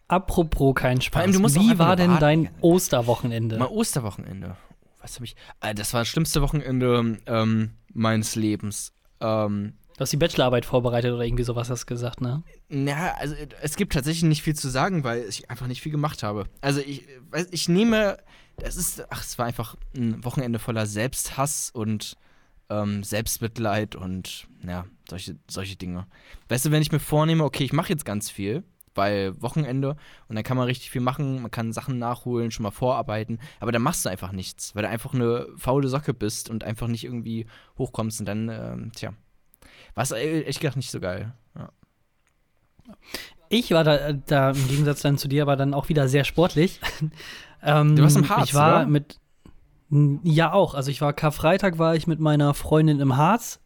Apropos 0.07 0.73
kein 0.75 1.01
Spaß. 1.01 1.21
allem, 1.21 1.33
du 1.33 1.39
musst 1.39 1.59
Wie 1.59 1.77
war 1.77 1.95
denn 1.95 2.17
dein. 2.19 2.49
Osterwochenende? 2.61 3.57
Mal 3.57 3.67
Osterwochenende. 3.67 4.55
Was 5.01 5.15
habe 5.15 5.25
ich? 5.25 5.35
Äh, 5.61 5.75
das 5.75 5.93
war 5.93 6.01
das 6.01 6.07
schlimmste 6.07 6.41
Wochenende 6.41 7.19
ähm, 7.25 7.71
meines 7.93 8.35
Lebens. 8.35 8.93
Ähm, 9.19 9.73
Du 9.97 10.01
hast 10.01 10.13
die 10.13 10.17
Bachelorarbeit 10.17 10.63
vorbereitet 10.63 11.11
oder 11.11 11.25
irgendwie 11.25 11.43
sowas 11.43 11.71
hast 11.71 11.87
gesagt, 11.87 12.21
ne? 12.21 12.43
Na, 12.69 13.13
also 13.15 13.33
äh, 13.33 13.47
es 13.63 13.75
gibt 13.75 13.93
tatsächlich 13.93 14.23
nicht 14.23 14.43
viel 14.43 14.55
zu 14.55 14.69
sagen, 14.69 15.03
weil 15.03 15.25
ich 15.27 15.49
einfach 15.49 15.65
nicht 15.65 15.81
viel 15.81 15.91
gemacht 15.91 16.21
habe. 16.21 16.45
Also 16.61 16.81
ich, 16.81 17.07
äh, 17.31 17.45
ich 17.49 17.67
nehme, 17.67 18.19
das 18.57 18.77
ist, 18.77 19.03
ach, 19.09 19.23
es 19.23 19.39
war 19.39 19.47
einfach 19.47 19.75
ein 19.95 20.23
Wochenende 20.23 20.59
voller 20.59 20.85
Selbsthass 20.85 21.71
und 21.71 22.15
ähm, 22.69 23.03
Selbstmitleid 23.03 23.95
und 23.95 24.47
ja, 24.63 24.85
solche, 25.09 25.35
solche 25.49 25.77
Dinge. 25.77 26.05
Weißt 26.47 26.65
du, 26.65 26.71
wenn 26.71 26.83
ich 26.83 26.91
mir 26.91 26.99
vornehme, 26.99 27.43
okay, 27.43 27.63
ich 27.63 27.73
mache 27.73 27.89
jetzt 27.89 28.05
ganz 28.05 28.29
viel, 28.29 28.63
weil 28.93 29.41
Wochenende 29.41 29.95
und 30.27 30.35
dann 30.35 30.43
kann 30.43 30.57
man 30.57 30.67
richtig 30.67 30.91
viel 30.91 31.01
machen, 31.01 31.41
man 31.41 31.49
kann 31.49 31.73
Sachen 31.73 31.97
nachholen, 31.97 32.51
schon 32.51 32.63
mal 32.63 32.71
vorarbeiten, 32.71 33.39
aber 33.59 33.71
dann 33.71 33.81
machst 33.81 34.05
du 34.05 34.09
einfach 34.09 34.31
nichts, 34.31 34.75
weil 34.75 34.83
du 34.83 34.89
einfach 34.89 35.15
eine 35.15 35.47
faule 35.55 35.87
Socke 35.87 36.13
bist 36.13 36.51
und 36.51 36.63
einfach 36.63 36.87
nicht 36.87 37.03
irgendwie 37.03 37.47
hochkommst 37.79 38.19
und 38.19 38.27
dann, 38.27 38.49
ähm, 38.49 38.91
tja, 38.93 39.13
war 39.97 40.03
es 40.03 40.11
äh, 40.11 40.41
ehrlich 40.41 40.59
gesagt 40.59 40.75
nicht 40.77 40.91
so 40.91 40.99
geil. 40.99 41.33
Ja. 41.57 41.69
Ich 43.49 43.71
war 43.71 43.83
da, 43.83 44.13
da 44.13 44.51
im 44.51 44.67
Gegensatz 44.67 45.01
dann 45.01 45.17
zu 45.17 45.27
dir 45.27 45.41
aber 45.41 45.55
dann 45.55 45.73
auch 45.73 45.89
wieder 45.89 46.07
sehr 46.07 46.23
sportlich. 46.23 46.79
ähm, 47.63 47.95
Du 47.95 48.03
warst 48.03 48.15
im 48.15 48.29
Harz, 48.29 48.49
Ich 48.49 48.53
war 48.53 48.81
oder? 48.81 48.85
mit. 48.85 49.19
Ja, 50.23 50.53
auch. 50.53 50.75
Also 50.75 50.91
ich 50.91 51.01
war 51.01 51.13
Karfreitag 51.13 51.79
war 51.79 51.95
ich 51.95 52.05
mit 52.05 52.19
meiner 52.19 52.53
Freundin 52.53 52.99
im 52.99 53.17
Harz. 53.17 53.59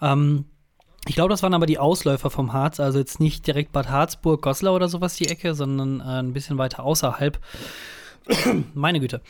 Ähm, 0.00 0.44
ich 1.08 1.16
glaube, 1.16 1.30
das 1.30 1.42
waren 1.42 1.54
aber 1.54 1.66
die 1.66 1.78
Ausläufer 1.78 2.30
vom 2.30 2.52
Harz, 2.52 2.78
also 2.78 2.98
jetzt 3.00 3.18
nicht 3.18 3.44
direkt 3.46 3.72
Bad 3.72 3.90
Harzburg, 3.90 4.42
Goslar 4.42 4.74
oder 4.74 4.88
sowas 4.88 5.16
die 5.16 5.26
Ecke, 5.28 5.54
sondern 5.54 6.00
äh, 6.00 6.20
ein 6.20 6.32
bisschen 6.32 6.56
weiter 6.56 6.84
außerhalb. 6.84 7.40
Meine 8.74 9.00
Güte. 9.00 9.22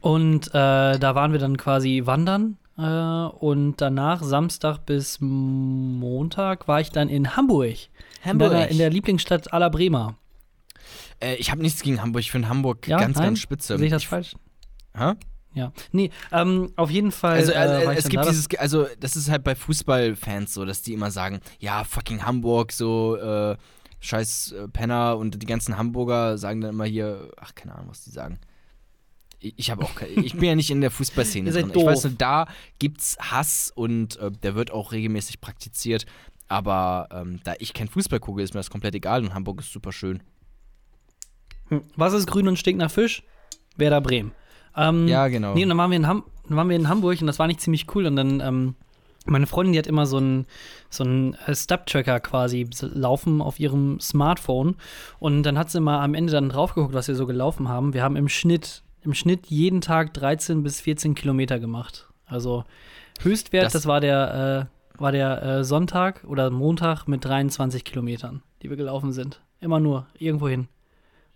Und 0.00 0.48
äh, 0.48 0.98
da 0.98 1.14
waren 1.14 1.30
wir 1.30 1.38
dann 1.38 1.56
quasi 1.56 2.02
wandern. 2.06 2.58
Äh, 2.82 3.36
und 3.36 3.76
danach, 3.80 4.22
Samstag 4.22 4.84
bis 4.86 5.18
Montag, 5.20 6.68
war 6.68 6.80
ich 6.80 6.90
dann 6.90 7.08
in 7.08 7.36
Hamburg. 7.36 7.76
In, 8.24 8.38
deiner, 8.38 8.68
in 8.68 8.78
der 8.78 8.90
Lieblingsstadt 8.90 9.52
aller 9.52 9.70
Bremer. 9.70 10.16
Äh, 11.20 11.36
ich 11.36 11.50
habe 11.50 11.62
nichts 11.62 11.82
gegen 11.82 12.00
Hamburg. 12.00 12.20
Ich 12.20 12.30
finde 12.30 12.48
Hamburg 12.48 12.86
Ja, 12.88 12.98
ganz, 12.98 13.16
nein? 13.16 13.26
ganz 13.26 13.40
spitze. 13.40 13.76
Sehe 13.76 13.86
ich 13.86 13.92
das 13.92 14.04
falsch? 14.04 14.34
Hä? 14.96 15.12
Ja. 15.54 15.72
Nee, 15.92 16.10
ähm, 16.30 16.72
auf 16.76 16.90
jeden 16.90 17.12
Fall. 17.12 17.34
Also, 17.34 17.52
äh, 17.52 17.56
also 17.56 17.90
ich 17.90 17.98
es 17.98 18.08
gibt 18.08 18.24
da. 18.24 18.28
dieses, 18.28 18.48
also 18.58 18.86
das 19.00 19.16
ist 19.16 19.30
halt 19.30 19.44
bei 19.44 19.54
Fußballfans 19.54 20.54
so, 20.54 20.64
dass 20.64 20.82
die 20.82 20.94
immer 20.94 21.10
sagen, 21.10 21.40
ja, 21.58 21.84
fucking 21.84 22.24
Hamburg, 22.24 22.72
so, 22.72 23.16
äh, 23.16 23.56
scheiß 24.00 24.52
äh, 24.52 24.68
Penner 24.68 25.16
und 25.16 25.40
die 25.42 25.46
ganzen 25.46 25.76
Hamburger 25.78 26.38
sagen 26.38 26.60
dann 26.60 26.70
immer 26.70 26.84
hier, 26.84 27.30
ach, 27.40 27.54
keine 27.54 27.74
Ahnung, 27.74 27.88
was 27.90 28.02
die 28.04 28.10
sagen. 28.10 28.38
Ich, 29.42 29.70
habe 29.70 29.84
auch, 29.84 29.90
ich 30.00 30.34
bin 30.34 30.44
ja 30.44 30.54
nicht 30.54 30.70
in 30.70 30.80
der 30.80 30.90
Fußballszene 30.90 31.50
drin. 31.52 31.72
Ich 31.74 31.84
weiß 31.84 32.04
nur, 32.04 32.14
da 32.16 32.46
gibt's 32.78 33.16
Hass 33.18 33.72
und 33.74 34.16
äh, 34.16 34.30
der 34.30 34.54
wird 34.54 34.70
auch 34.70 34.92
regelmäßig 34.92 35.40
praktiziert. 35.40 36.06
Aber 36.48 37.08
ähm, 37.10 37.40
da 37.44 37.54
ich 37.58 37.72
kein 37.72 37.88
Fußball 37.88 38.20
gucke, 38.20 38.42
ist 38.42 38.54
mir 38.54 38.60
das 38.60 38.70
komplett 38.70 38.94
egal 38.94 39.22
und 39.22 39.34
Hamburg 39.34 39.60
ist 39.60 39.72
super 39.72 39.92
schön. 39.92 40.22
Hm. 41.68 41.82
Was 41.96 42.12
ist 42.12 42.26
grün 42.26 42.46
und 42.46 42.58
stinkt 42.58 42.78
nach 42.78 42.90
Fisch? 42.90 43.22
Werder 43.76 44.00
Bremen. 44.00 44.32
Ähm, 44.76 45.08
Ja, 45.08 45.28
genau. 45.28 45.54
Nee, 45.54 45.62
und 45.62 45.70
dann 45.70 45.78
waren 45.78 45.90
wir 45.90 45.96
in, 45.96 46.06
Ham 46.06 46.24
dann 46.48 46.56
waren 46.56 46.68
wir 46.68 46.76
in 46.76 46.88
Hamburg 46.88 47.20
und 47.20 47.26
das 47.26 47.38
war 47.38 47.46
nicht 47.46 47.60
ziemlich 47.60 47.86
cool. 47.94 48.06
Und 48.06 48.16
dann, 48.16 48.40
ähm, 48.40 48.74
meine 49.24 49.46
Freundin, 49.46 49.72
die 49.72 49.78
hat 49.78 49.86
immer 49.86 50.06
so 50.06 50.18
einen 50.18 50.46
so 50.90 51.04
einen 51.04 51.34
äh, 51.46 51.54
Step-Tracker 51.54 52.20
quasi 52.20 52.68
laufen 52.80 53.40
auf 53.40 53.58
ihrem 53.58 54.00
Smartphone. 54.00 54.76
Und 55.18 55.44
dann 55.44 55.58
hat 55.58 55.70
sie 55.70 55.80
mal 55.80 56.02
am 56.02 56.14
Ende 56.14 56.32
dann 56.32 56.48
drauf 56.48 56.74
geguckt, 56.74 56.94
was 56.94 57.08
wir 57.08 57.14
so 57.14 57.26
gelaufen 57.26 57.68
haben. 57.68 57.94
Wir 57.94 58.02
haben 58.02 58.16
im 58.16 58.28
Schnitt, 58.28 58.82
im 59.02 59.14
Schnitt 59.14 59.46
jeden 59.46 59.80
Tag 59.80 60.14
13 60.14 60.62
bis 60.62 60.80
14 60.80 61.14
Kilometer 61.14 61.58
gemacht. 61.58 62.08
Also 62.26 62.64
Höchstwert, 63.20 63.64
das, 63.66 63.72
Das- 63.72 63.86
war 63.86 64.00
der, 64.00 64.68
äh, 64.96 65.00
war 65.00 65.12
der 65.12 65.42
äh, 65.42 65.64
Sonntag 65.64 66.24
oder 66.24 66.50
Montag 66.50 67.06
mit 67.08 67.24
23 67.24 67.84
Kilometern, 67.84 68.42
die 68.62 68.70
wir 68.70 68.76
gelaufen 68.76 69.12
sind. 69.12 69.40
Immer 69.60 69.80
nur, 69.80 70.06
irgendwo 70.18 70.48
hin. 70.48 70.68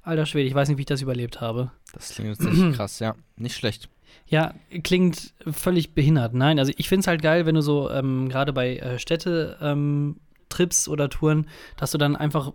Alter 0.02 0.26
Schwede, 0.26 0.48
ich 0.48 0.54
weiß 0.54 0.68
nicht, 0.68 0.78
wie 0.78 0.82
ich 0.82 0.86
das 0.86 1.02
überlebt 1.02 1.40
habe. 1.40 1.70
Das 1.92 2.10
klingt 2.14 2.38
tatsächlich 2.38 2.74
krass, 2.76 2.98
ja. 3.00 3.14
Nicht 3.36 3.56
schlecht. 3.56 3.88
Ja, 4.28 4.54
klingt 4.84 5.34
völlig 5.50 5.94
behindert. 5.94 6.32
Nein, 6.34 6.58
also 6.58 6.72
ich 6.76 6.88
finde 6.88 7.00
es 7.00 7.06
halt 7.06 7.22
geil, 7.22 7.44
wenn 7.46 7.54
du 7.56 7.60
so 7.60 7.90
ähm, 7.90 8.28
gerade 8.28 8.52
bei 8.52 8.76
äh, 8.76 8.98
Städte 8.98 9.56
ähm, 9.60 10.16
Trips 10.48 10.88
oder 10.88 11.08
Touren, 11.10 11.48
dass 11.76 11.90
du 11.90 11.98
dann 11.98 12.14
einfach 12.16 12.52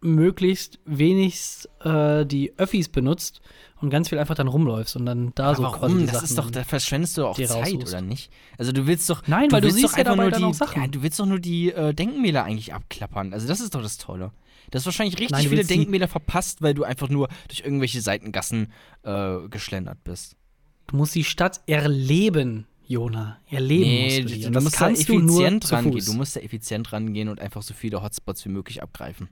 möglichst 0.00 0.78
wenigst 0.84 1.68
äh, 1.84 2.24
die 2.24 2.58
Öffis 2.58 2.88
benutzt 2.88 3.40
und 3.80 3.90
ganz 3.90 4.08
viel 4.08 4.18
einfach 4.18 4.34
dann 4.34 4.48
rumläufst 4.48 4.96
und 4.96 5.06
dann 5.06 5.32
da 5.34 5.48
Aber 5.48 5.56
so 5.56 5.62
warum? 5.62 5.80
quasi 5.80 6.06
das 6.06 6.12
Sachen 6.12 6.24
ist 6.24 6.38
doch, 6.38 6.50
da 6.50 6.64
verschwendest 6.64 7.18
du 7.18 7.26
auch 7.26 7.36
Zeit, 7.36 7.50
raussuchst. 7.50 7.88
oder 7.88 8.00
nicht? 8.00 8.30
Also 8.58 8.72
du 8.72 8.86
willst 8.86 9.08
doch. 9.10 9.26
Nein, 9.26 9.50
weil 9.52 9.60
du 9.60 9.70
siehst 9.70 9.92
doch 9.92 9.98
ja 9.98 10.04
dabei 10.04 10.24
nur 10.24 10.30
dann 10.30 10.40
die, 10.40 10.46
auch 10.46 10.54
Sachen. 10.54 10.82
Ja, 10.82 10.88
du 10.88 11.02
willst 11.02 11.18
doch 11.20 11.26
nur 11.26 11.38
die 11.38 11.72
äh, 11.72 11.94
Denkmäler 11.94 12.44
eigentlich 12.44 12.72
abklappern. 12.72 13.32
Also 13.32 13.46
das 13.46 13.60
ist 13.60 13.74
doch 13.74 13.82
das 13.82 13.98
Tolle. 13.98 14.32
Du 14.70 14.76
hast 14.76 14.86
wahrscheinlich 14.86 15.14
richtig 15.14 15.32
Nein, 15.32 15.44
du 15.44 15.50
viele 15.50 15.64
Denkmäler 15.64 16.08
verpasst, 16.08 16.62
weil 16.62 16.74
du 16.74 16.84
einfach 16.84 17.08
nur 17.08 17.28
durch 17.48 17.60
irgendwelche 17.60 18.00
Seitengassen 18.00 18.72
äh, 19.02 19.48
geschlendert 19.48 20.02
bist. 20.04 20.36
Du 20.86 20.96
musst 20.96 21.14
die 21.14 21.24
Stadt 21.24 21.60
erleben, 21.66 22.66
Jona. 22.86 23.38
Erleben 23.48 24.04
musst 24.04 24.18
du 24.18 24.24
die. 24.24 24.40
du, 24.40 24.46
du 24.46 24.50
das 24.52 24.64
musst 24.64 24.76
da 24.76 24.86
kannst 24.86 25.08
du 25.08 25.18
nur 25.18 25.40
effizient 25.46 25.72
rangehen. 25.72 26.04
Du 26.04 26.12
musst 26.14 26.36
da 26.36 26.40
effizient 26.40 26.92
rangehen 26.92 27.28
und 27.28 27.40
einfach 27.40 27.62
so 27.62 27.74
viele 27.74 28.02
Hotspots 28.02 28.44
wie 28.44 28.48
möglich 28.48 28.82
abgreifen. 28.82 29.28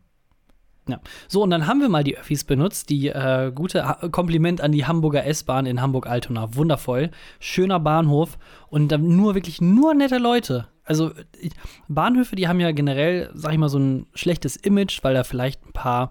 Ja. 0.88 1.00
So, 1.28 1.42
und 1.42 1.50
dann 1.50 1.66
haben 1.66 1.80
wir 1.80 1.88
mal 1.88 2.04
die 2.04 2.16
Öffis 2.16 2.45
benutzt. 2.45 2.90
Die 2.90 3.09
äh, 3.09 3.52
gute 3.54 3.87
ha 3.87 4.09
Kompliment 4.09 4.61
an 4.61 4.73
die 4.73 4.87
Hamburger 4.87 5.25
S-Bahn 5.26 5.66
in 5.66 5.80
Hamburg-Altona. 5.80 6.54
Wundervoll. 6.54 7.11
Schöner 7.40 7.80
Bahnhof 7.80 8.38
und 8.68 8.88
dann 8.90 9.16
nur 9.16 9.35
wirklich 9.35 9.61
nur 9.61 9.95
nette 9.95 10.18
Leute. 10.18 10.68
Also 10.85 11.12
ich- 11.38 11.52
Bahnhöfe, 11.88 12.35
die 12.37 12.49
haben 12.49 12.61
ja 12.61 12.73
generell, 12.73 13.30
sag 13.35 13.52
ich 13.52 13.59
mal, 13.59 13.68
so 13.68 13.78
ein 13.78 14.07
schlechtes 14.14 14.57
Image, 14.57 15.00
weil 15.04 15.14
da 15.14 15.25
vielleicht 15.25 15.64
ein 15.66 15.73
paar 15.73 16.11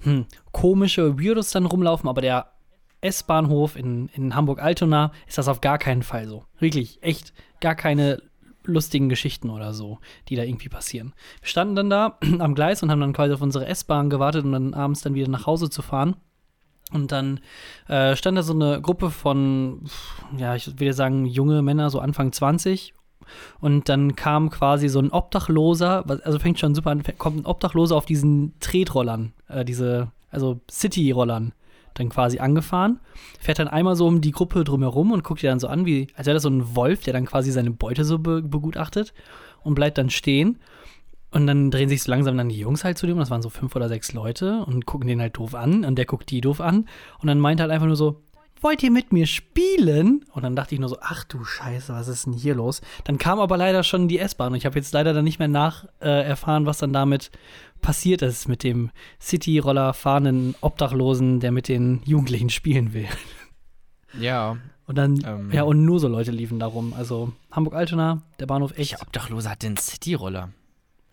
hm, 0.00 0.24
komische 0.52 1.18
Weirdos 1.20 1.50
dann 1.50 1.66
rumlaufen, 1.66 2.08
aber 2.08 2.22
der 2.22 2.46
S-Bahnhof 3.02 3.76
in, 3.76 4.08
in 4.14 4.34
Hamburg-Altona 4.34 5.12
ist 5.26 5.36
das 5.36 5.48
auf 5.48 5.60
gar 5.60 5.76
keinen 5.76 6.02
Fall 6.02 6.26
so. 6.26 6.44
Wirklich, 6.58 7.02
echt 7.02 7.34
gar 7.60 7.74
keine 7.74 8.22
lustigen 8.64 9.08
Geschichten 9.08 9.50
oder 9.50 9.74
so, 9.74 9.98
die 10.28 10.36
da 10.36 10.42
irgendwie 10.42 10.68
passieren. 10.68 11.12
Wir 11.40 11.48
standen 11.48 11.76
dann 11.76 11.90
da 11.90 12.18
am 12.38 12.54
Gleis 12.54 12.82
und 12.82 12.90
haben 12.90 13.00
dann 13.00 13.12
quasi 13.12 13.34
auf 13.34 13.42
unsere 13.42 13.66
S-Bahn 13.66 14.10
gewartet, 14.10 14.44
um 14.44 14.52
dann 14.52 14.74
abends 14.74 15.02
dann 15.02 15.14
wieder 15.14 15.28
nach 15.28 15.46
Hause 15.46 15.70
zu 15.70 15.82
fahren. 15.82 16.16
Und 16.92 17.12
dann 17.12 17.40
äh, 17.88 18.14
stand 18.14 18.38
da 18.38 18.42
so 18.42 18.52
eine 18.52 18.80
Gruppe 18.80 19.10
von, 19.10 19.82
ja, 20.36 20.54
ich 20.54 20.78
würde 20.78 20.92
sagen, 20.92 21.26
junge 21.26 21.62
Männer, 21.62 21.90
so 21.90 21.98
Anfang 21.98 22.32
20. 22.32 22.94
Und 23.58 23.88
dann 23.88 24.16
kam 24.16 24.50
quasi 24.50 24.88
so 24.88 24.98
ein 24.98 25.10
Obdachloser, 25.10 26.04
also 26.24 26.38
fängt 26.38 26.58
schon 26.58 26.74
super 26.74 26.90
an, 26.90 27.02
kommt 27.18 27.38
ein 27.38 27.46
Obdachloser 27.46 27.96
auf 27.96 28.04
diesen 28.04 28.52
Tretrollern, 28.60 29.32
äh, 29.48 29.64
diese, 29.64 30.08
also 30.30 30.60
City-Rollern, 30.70 31.52
dann 31.94 32.08
quasi 32.08 32.38
angefahren, 32.38 33.00
fährt 33.40 33.58
dann 33.58 33.68
einmal 33.68 33.96
so 33.96 34.06
um 34.06 34.20
die 34.20 34.32
Gruppe 34.32 34.64
drumherum 34.64 35.12
und 35.12 35.24
guckt 35.24 35.42
die 35.42 35.46
dann 35.46 35.60
so 35.60 35.68
an, 35.68 35.86
wie, 35.86 36.08
als 36.14 36.26
wäre 36.26 36.34
das 36.34 36.42
so 36.42 36.50
ein 36.50 36.74
Wolf, 36.76 37.02
der 37.02 37.12
dann 37.12 37.26
quasi 37.26 37.50
seine 37.50 37.70
Beute 37.70 38.04
so 38.04 38.18
be 38.18 38.42
begutachtet 38.42 39.14
und 39.62 39.74
bleibt 39.74 39.98
dann 39.98 40.10
stehen. 40.10 40.58
Und 41.30 41.48
dann 41.48 41.72
drehen 41.72 41.88
sich 41.88 42.02
so 42.02 42.12
langsam 42.12 42.36
dann 42.36 42.48
die 42.48 42.58
Jungs 42.58 42.84
halt 42.84 42.96
zu 42.96 43.06
dem, 43.08 43.18
das 43.18 43.30
waren 43.30 43.42
so 43.42 43.50
fünf 43.50 43.74
oder 43.74 43.88
sechs 43.88 44.12
Leute 44.12 44.64
und 44.66 44.86
gucken 44.86 45.08
den 45.08 45.20
halt 45.20 45.36
doof 45.36 45.56
an 45.56 45.84
und 45.84 45.96
der 45.96 46.04
guckt 46.04 46.30
die 46.30 46.40
doof 46.40 46.60
an 46.60 46.88
und 47.18 47.26
dann 47.26 47.40
meint 47.40 47.60
halt 47.60 47.72
einfach 47.72 47.86
nur 47.86 47.96
so, 47.96 48.22
wollt 48.64 48.82
ihr 48.82 48.90
mit 48.90 49.12
mir 49.12 49.26
spielen? 49.26 50.24
Und 50.32 50.42
dann 50.42 50.56
dachte 50.56 50.74
ich 50.74 50.80
nur 50.80 50.88
so, 50.88 50.96
ach 51.00 51.22
du 51.24 51.44
Scheiße, 51.44 51.92
was 51.92 52.08
ist 52.08 52.26
denn 52.26 52.32
hier 52.32 52.54
los? 52.54 52.80
Dann 53.04 53.18
kam 53.18 53.38
aber 53.38 53.56
leider 53.56 53.82
schon 53.82 54.08
die 54.08 54.18
S-Bahn 54.18 54.52
und 54.52 54.58
ich 54.58 54.66
habe 54.66 54.76
jetzt 54.76 54.92
leider 54.94 55.12
dann 55.12 55.24
nicht 55.24 55.38
mehr 55.38 55.48
nach 55.48 55.84
äh, 56.00 56.24
erfahren, 56.24 56.66
was 56.66 56.78
dann 56.78 56.92
damit 56.92 57.30
passiert 57.84 58.22
ist 58.22 58.48
mit 58.48 58.62
dem 58.64 58.90
City-Roller 59.20 59.94
fahrenden 59.94 60.54
Obdachlosen, 60.60 61.38
der 61.40 61.52
mit 61.52 61.68
den 61.68 62.00
Jugendlichen 62.04 62.50
spielen 62.50 62.92
will. 62.94 63.06
Ja. 64.18 64.56
Und 64.86 64.96
dann, 64.98 65.22
Ähm. 65.24 65.50
ja, 65.52 65.62
und 65.62 65.84
nur 65.84 65.98
so 66.00 66.08
Leute 66.08 66.30
liefen 66.30 66.58
darum. 66.58 66.92
Also 66.94 67.32
Hamburg-Altona, 67.52 68.22
der 68.40 68.46
Bahnhof 68.46 68.72
echt. 68.72 68.92
Welcher 68.92 69.02
Obdachlose 69.02 69.48
hat 69.48 69.62
denn 69.62 69.76
Cityroller? 69.76 70.50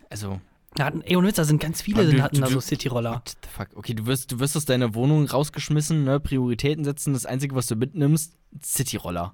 Also, 0.10 0.42
Da 0.76 0.86
hatten, 0.86 1.02
ey, 1.02 1.16
und 1.18 1.26
Witz, 1.26 1.36
da 1.36 1.44
sind 1.44 1.62
ganz 1.62 1.82
viele, 1.82 2.10
du- 2.10 2.22
hatten 2.22 2.36
du- 2.38 2.42
da 2.42 2.48
so 2.48 2.60
City-Roller. 2.62 3.12
what 3.16 3.30
the 3.44 3.50
fuck? 3.50 3.68
Okay, 3.76 3.94
du 3.94 4.06
wirst, 4.06 4.32
du 4.32 4.40
wirst 4.40 4.56
aus 4.56 4.64
deiner 4.66 4.94
Wohnung 4.96 5.26
rausgeschmissen, 5.26 6.04
ne? 6.06 6.20
Prioritäten 6.22 6.84
setzen. 6.86 7.12
Das 7.14 7.26
Einzige, 7.26 7.56
was 7.56 7.68
du 7.68 7.76
mitnimmst, 7.76 8.38
Cityroller. 8.64 9.34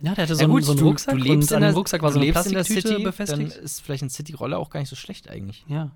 Ja, 0.00 0.14
der 0.14 0.24
hatte 0.24 0.34
so, 0.34 0.40
Ja 0.40 0.44
einen, 0.44 0.54
gut, 0.54 0.64
so 0.64 0.72
einen 0.72 0.80
du, 0.80 0.86
Rucksack 0.86 1.14
du 1.14 1.20
lebst 1.20 1.50
und 1.50 1.56
an 1.56 1.62
in 1.62 1.62
der, 1.62 1.72
dem 1.72 1.76
Rucksack 1.76 2.02
war 2.02 2.12
so 2.12 2.18
eine 2.18 2.26
lebst 2.26 2.46
in 2.46 2.52
der 2.52 2.58
Plastiktüte 2.58 2.88
City, 2.88 3.02
befestigt. 3.02 3.56
Dann 3.56 3.64
ist 3.64 3.80
vielleicht 3.80 4.02
ein 4.04 4.10
Cityroller 4.10 4.58
auch 4.58 4.70
gar 4.70 4.80
nicht 4.80 4.88
so 4.88 4.96
schlecht 4.96 5.28
eigentlich. 5.28 5.64
Ja. 5.68 5.90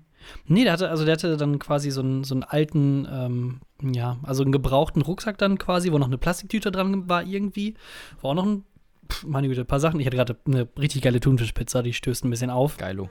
Nee, 0.47 0.63
der 0.63 0.73
hatte, 0.73 0.89
also 0.89 1.05
der 1.05 1.13
hatte 1.13 1.37
dann 1.37 1.59
quasi 1.59 1.91
so 1.91 2.01
einen, 2.01 2.23
so 2.23 2.35
einen 2.35 2.43
alten, 2.43 3.07
ähm, 3.09 3.59
ja, 3.81 4.17
also 4.23 4.43
einen 4.43 4.51
gebrauchten 4.51 5.01
Rucksack 5.01 5.37
dann 5.37 5.57
quasi, 5.57 5.91
wo 5.91 5.97
noch 5.97 6.07
eine 6.07 6.17
Plastiktüte 6.17 6.71
dran 6.71 7.09
war 7.09 7.23
irgendwie. 7.23 7.75
War 8.21 8.31
auch 8.31 8.35
noch 8.35 8.45
ein, 8.45 8.63
pf, 9.09 9.25
meine 9.25 9.47
Güte, 9.47 9.61
ein 9.61 9.67
paar 9.67 9.79
Sachen. 9.79 9.99
Ich 9.99 10.05
hatte 10.05 10.17
gerade 10.17 10.37
eine 10.45 10.67
richtig 10.77 11.01
geile 11.01 11.19
Thunfischpizza, 11.19 11.81
die 11.81 11.93
stößt 11.93 12.25
ein 12.25 12.29
bisschen 12.29 12.49
auf. 12.49 12.77
Geilo. 12.77 13.09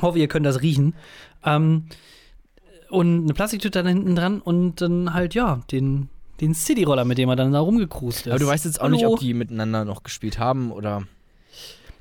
Hoffe, 0.00 0.18
ihr 0.18 0.28
könnt 0.28 0.46
das 0.46 0.62
riechen. 0.62 0.94
Ähm, 1.44 1.86
und 2.90 3.24
eine 3.24 3.34
Plastiktüte 3.34 3.82
da 3.82 3.88
hinten 3.88 4.14
dran 4.14 4.40
und 4.40 4.80
dann 4.80 5.14
halt, 5.14 5.34
ja, 5.34 5.60
den, 5.70 6.10
den 6.42 6.54
Cityroller, 6.54 7.04
mit 7.06 7.16
dem 7.16 7.28
er 7.30 7.36
dann 7.36 7.52
da 7.52 7.60
rumgecruist 7.60 8.26
ist. 8.26 8.28
Aber 8.28 8.38
du 8.38 8.46
weißt 8.46 8.66
jetzt 8.66 8.80
auch 8.80 8.88
nicht, 8.90 9.02
Hallo? 9.04 9.14
ob 9.14 9.20
die 9.20 9.32
miteinander 9.32 9.84
noch 9.86 10.02
gespielt 10.02 10.38
haben 10.38 10.70
oder. 10.72 11.04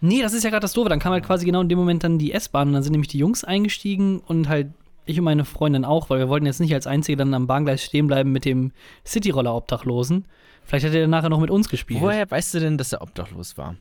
Nee, 0.02 0.22
das 0.22 0.34
ist 0.34 0.44
ja 0.44 0.50
gerade 0.50 0.62
das 0.62 0.74
Doofe. 0.74 0.90
Dann 0.90 1.00
kam 1.00 1.14
halt 1.14 1.24
quasi 1.26 1.46
genau 1.46 1.62
in 1.62 1.70
dem 1.70 1.78
Moment 1.78 2.04
dann 2.04 2.18
die 2.18 2.34
S-Bahn 2.34 2.70
und 2.70 2.74
dann 2.74 2.84
sind 2.84 2.92
nämlich 2.92 3.08
die 3.10 3.20
Jungs 3.20 3.44
eingestiegen 3.44 4.20
und 4.20 4.50
halt 4.50 4.72
ich 5.06 5.18
und 5.18 5.26
meine 5.26 5.46
Freundin 5.46 5.86
auch, 5.86 6.10
weil 6.10 6.20
wir 6.20 6.28
wollten 6.30 6.46
jetzt 6.46 6.60
nicht 6.60 6.74
als 6.74 6.88
Einzige 6.88 7.18
dann 7.18 7.34
am 7.34 7.48
Bahngleis 7.48 7.84
stehen 7.84 8.08
bleiben 8.08 8.32
mit 8.32 8.46
dem 8.46 8.72
Cityroller-Obdachlosen. 9.06 10.26
Vielleicht 10.64 10.86
hätte 10.86 11.00
er 11.00 11.08
nachher 11.08 11.30
noch 11.30 11.40
mit 11.40 11.50
uns 11.50 11.70
gespielt. 11.70 12.02
Woher 12.02 12.30
weißt 12.30 12.54
du 12.56 12.60
denn, 12.60 12.78
dass 12.78 12.94
er 12.94 13.02
obdachlos 13.02 13.58
war? 13.58 13.76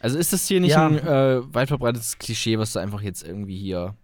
Also 0.00 0.18
ist 0.18 0.32
das 0.34 0.46
hier 0.48 0.60
nicht 0.60 0.72
Ja. 0.72 0.86
ein 0.86 0.98
äh, 0.98 1.54
weit 1.54 1.68
verbreitetes 1.68 2.18
Klischee, 2.18 2.58
was 2.58 2.72
du 2.74 2.78
einfach 2.78 3.00
jetzt 3.00 3.26
irgendwie 3.26 3.56
hier. 3.56 3.94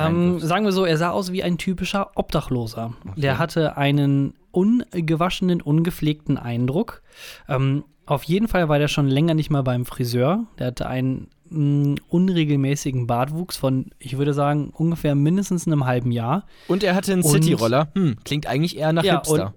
Ähm, 0.00 0.38
sagen 0.40 0.64
wir 0.64 0.72
so, 0.72 0.84
er 0.84 0.96
sah 0.96 1.10
aus 1.10 1.32
wie 1.32 1.42
ein 1.42 1.58
typischer 1.58 2.10
Obdachloser. 2.14 2.94
Okay. 3.08 3.20
Der 3.20 3.38
hatte 3.38 3.76
einen 3.76 4.34
ungewaschenen, 4.50 5.60
ungepflegten 5.60 6.38
Eindruck. 6.38 7.02
Ähm, 7.48 7.84
auf 8.06 8.22
jeden 8.24 8.48
Fall 8.48 8.68
war 8.68 8.78
der 8.78 8.88
schon 8.88 9.08
länger 9.08 9.34
nicht 9.34 9.50
mal 9.50 9.62
beim 9.62 9.84
Friseur. 9.84 10.46
Der 10.58 10.68
hatte 10.68 10.86
einen 10.86 11.28
mh, 11.50 11.96
unregelmäßigen 12.08 13.06
Bartwuchs 13.06 13.56
von, 13.56 13.90
ich 13.98 14.16
würde 14.16 14.32
sagen, 14.32 14.70
ungefähr 14.70 15.14
mindestens 15.14 15.66
einem 15.66 15.84
halben 15.86 16.12
Jahr. 16.12 16.46
Und 16.68 16.84
er 16.84 16.94
hatte 16.94 17.12
einen 17.12 17.22
Cityroller. 17.22 17.88
Hm, 17.94 18.16
klingt 18.24 18.46
eigentlich 18.46 18.76
eher 18.76 18.92
nach 18.92 19.04
Ja, 19.04 19.16
Hipster. 19.16 19.54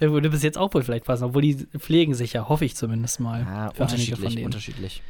Der 0.00 0.12
würde 0.12 0.30
bis 0.30 0.42
jetzt 0.42 0.58
auch 0.58 0.72
wohl 0.74 0.82
vielleicht 0.82 1.04
passen, 1.04 1.24
obwohl 1.24 1.42
die 1.42 1.54
pflegen 1.78 2.14
sich 2.14 2.32
ja, 2.34 2.48
hoffe 2.48 2.64
ich 2.64 2.76
zumindest 2.76 3.20
mal. 3.20 3.42
Ah, 3.42 3.72
unterschiedlich, 3.78 4.44
unterschiedlich. 4.44 5.02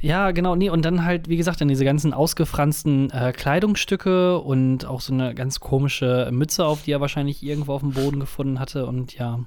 Ja, 0.00 0.32
genau, 0.32 0.54
nee, 0.54 0.68
und 0.68 0.84
dann 0.84 1.04
halt, 1.04 1.28
wie 1.28 1.36
gesagt, 1.38 1.60
dann 1.62 1.68
diese 1.68 1.84
ganzen 1.84 2.12
ausgefransten 2.12 3.10
äh, 3.10 3.32
Kleidungsstücke 3.34 4.38
und 4.38 4.84
auch 4.84 5.00
so 5.00 5.14
eine 5.14 5.34
ganz 5.34 5.60
komische 5.60 6.28
Mütze 6.30 6.66
auf, 6.66 6.82
die 6.82 6.92
er 6.92 7.00
wahrscheinlich 7.00 7.42
irgendwo 7.42 7.72
auf 7.72 7.80
dem 7.80 7.92
Boden 7.92 8.20
gefunden 8.20 8.60
hatte 8.60 8.86
und 8.86 9.14
ja, 9.14 9.40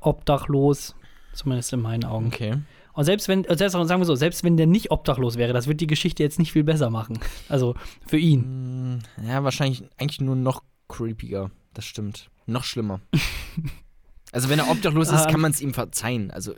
obdachlos, 0.00 0.94
zumindest 1.34 1.72
in 1.72 1.80
meinen 1.80 2.04
Augen. 2.04 2.26
Okay. 2.28 2.54
Und 2.94 3.04
selbst 3.04 3.26
wenn, 3.28 3.42
selbst, 3.44 3.72
sagen 3.72 4.00
wir 4.00 4.04
so, 4.04 4.14
selbst 4.14 4.44
wenn 4.44 4.56
der 4.56 4.66
nicht 4.66 4.90
obdachlos 4.90 5.36
wäre, 5.36 5.52
das 5.52 5.66
wird 5.66 5.80
die 5.80 5.88
Geschichte 5.88 6.22
jetzt 6.22 6.38
nicht 6.38 6.52
viel 6.52 6.62
besser 6.64 6.90
machen. 6.90 7.18
Also 7.48 7.74
für 8.06 8.18
ihn. 8.18 9.02
Hm, 9.18 9.26
Ja, 9.28 9.42
wahrscheinlich 9.42 9.82
eigentlich 9.98 10.20
nur 10.20 10.36
noch 10.36 10.62
creepiger. 10.88 11.50
Das 11.74 11.84
stimmt. 11.84 12.30
Noch 12.46 12.62
schlimmer. 12.64 13.00
also, 14.32 14.48
wenn 14.48 14.58
er 14.60 14.70
obdachlos 14.70 15.10
ist, 15.10 15.24
Ähm. 15.26 15.32
kann 15.32 15.40
man 15.40 15.50
es 15.50 15.60
ihm 15.60 15.74
verzeihen. 15.74 16.30
Also, 16.30 16.54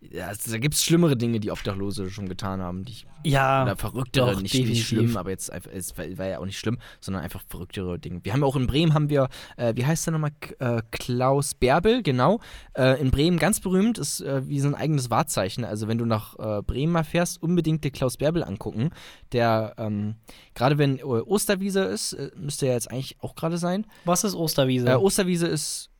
ja, 0.00 0.28
also, 0.28 0.52
da 0.52 0.58
gibt 0.58 0.74
es 0.74 0.84
schlimmere 0.84 1.16
Dinge, 1.16 1.40
die 1.40 1.50
Obdachlose 1.50 2.08
schon 2.10 2.28
getan 2.28 2.60
haben. 2.62 2.84
Die 2.84 2.92
ich, 2.92 3.06
Ja, 3.24 3.64
oder 3.64 3.74
verrücktere, 3.74 4.32
doch, 4.32 4.40
nicht, 4.40 4.54
definitiv. 4.54 4.76
nicht 4.76 4.86
schlimm, 4.86 5.16
aber 5.16 5.30
jetzt 5.30 5.50
einfach, 5.52 5.72
es 5.72 5.98
war, 5.98 6.04
war 6.18 6.26
ja 6.26 6.38
auch 6.38 6.44
nicht 6.46 6.58
schlimm, 6.58 6.78
sondern 7.00 7.24
einfach 7.24 7.42
verrücktere 7.48 7.98
Dinge. 7.98 8.20
Wir 8.22 8.32
haben 8.32 8.44
auch 8.44 8.54
in 8.54 8.68
Bremen, 8.68 8.94
haben 8.94 9.10
wir, 9.10 9.28
äh, 9.56 9.74
wie 9.74 9.84
heißt 9.84 10.06
der 10.06 10.12
nochmal? 10.12 10.30
Äh, 10.60 10.82
Klaus 10.92 11.54
Bärbel, 11.54 12.04
genau. 12.04 12.40
Äh, 12.74 13.00
in 13.00 13.10
Bremen 13.10 13.38
ganz 13.38 13.58
berühmt, 13.58 13.98
ist 13.98 14.20
äh, 14.20 14.46
wie 14.46 14.60
so 14.60 14.68
ein 14.68 14.76
eigenes 14.76 15.10
Wahrzeichen. 15.10 15.64
Also, 15.64 15.88
wenn 15.88 15.98
du 15.98 16.04
nach 16.04 16.38
äh, 16.38 16.62
Bremen 16.62 16.92
mal 16.92 17.04
fährst, 17.04 17.42
unbedingt 17.42 17.82
den 17.82 17.92
Klaus 17.92 18.16
Bärbel 18.16 18.44
angucken. 18.44 18.90
Der, 19.32 19.74
ähm, 19.78 20.14
gerade 20.54 20.78
wenn 20.78 20.98
äh, 20.98 21.02
Osterwiese 21.02 21.80
ist, 21.82 22.16
müsste 22.36 22.66
ja 22.66 22.74
jetzt 22.74 22.90
eigentlich 22.90 23.16
auch 23.20 23.34
gerade 23.34 23.58
sein. 23.58 23.84
was 24.04 24.22
ist 24.22 24.34
Osterwiese? 24.34 25.00
Osterwiese 25.00 25.48
ist. 25.48 25.90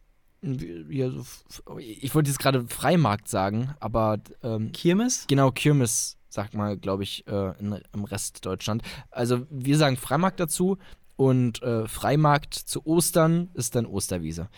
Wie 0.41 1.03
so 1.03 1.79
Ich 1.79 2.15
wollte 2.15 2.31
jetzt 2.31 2.39
gerade 2.39 2.67
Freimarkt 2.69 3.29
sagen, 3.29 3.75
aber 3.81 4.19
ähm, 4.43 4.73
Kirmes? 4.73 5.27
genau, 5.29 5.51
Kirmes 5.51 6.17
sagt 6.29 6.55
mal, 6.55 6.77
glaube 6.77 7.03
ich, 7.03 7.27
äh, 7.27 7.59
in, 7.59 7.81
im 7.93 8.05
Rest 8.05 8.45
Deutschland. 8.45 8.83
Also 9.11 9.47
wir 9.51 9.77
sagen 9.77 9.97
Freimarkt 9.97 10.41
dazu 10.41 10.79
und 11.17 11.63
äh, 11.63 11.89
Freimarkt 11.89 12.55
zu 12.55 12.87
Ostern 12.87 13.51
ist 13.55 13.75
dann 13.75 13.87
Osterwiese. 13.87 14.49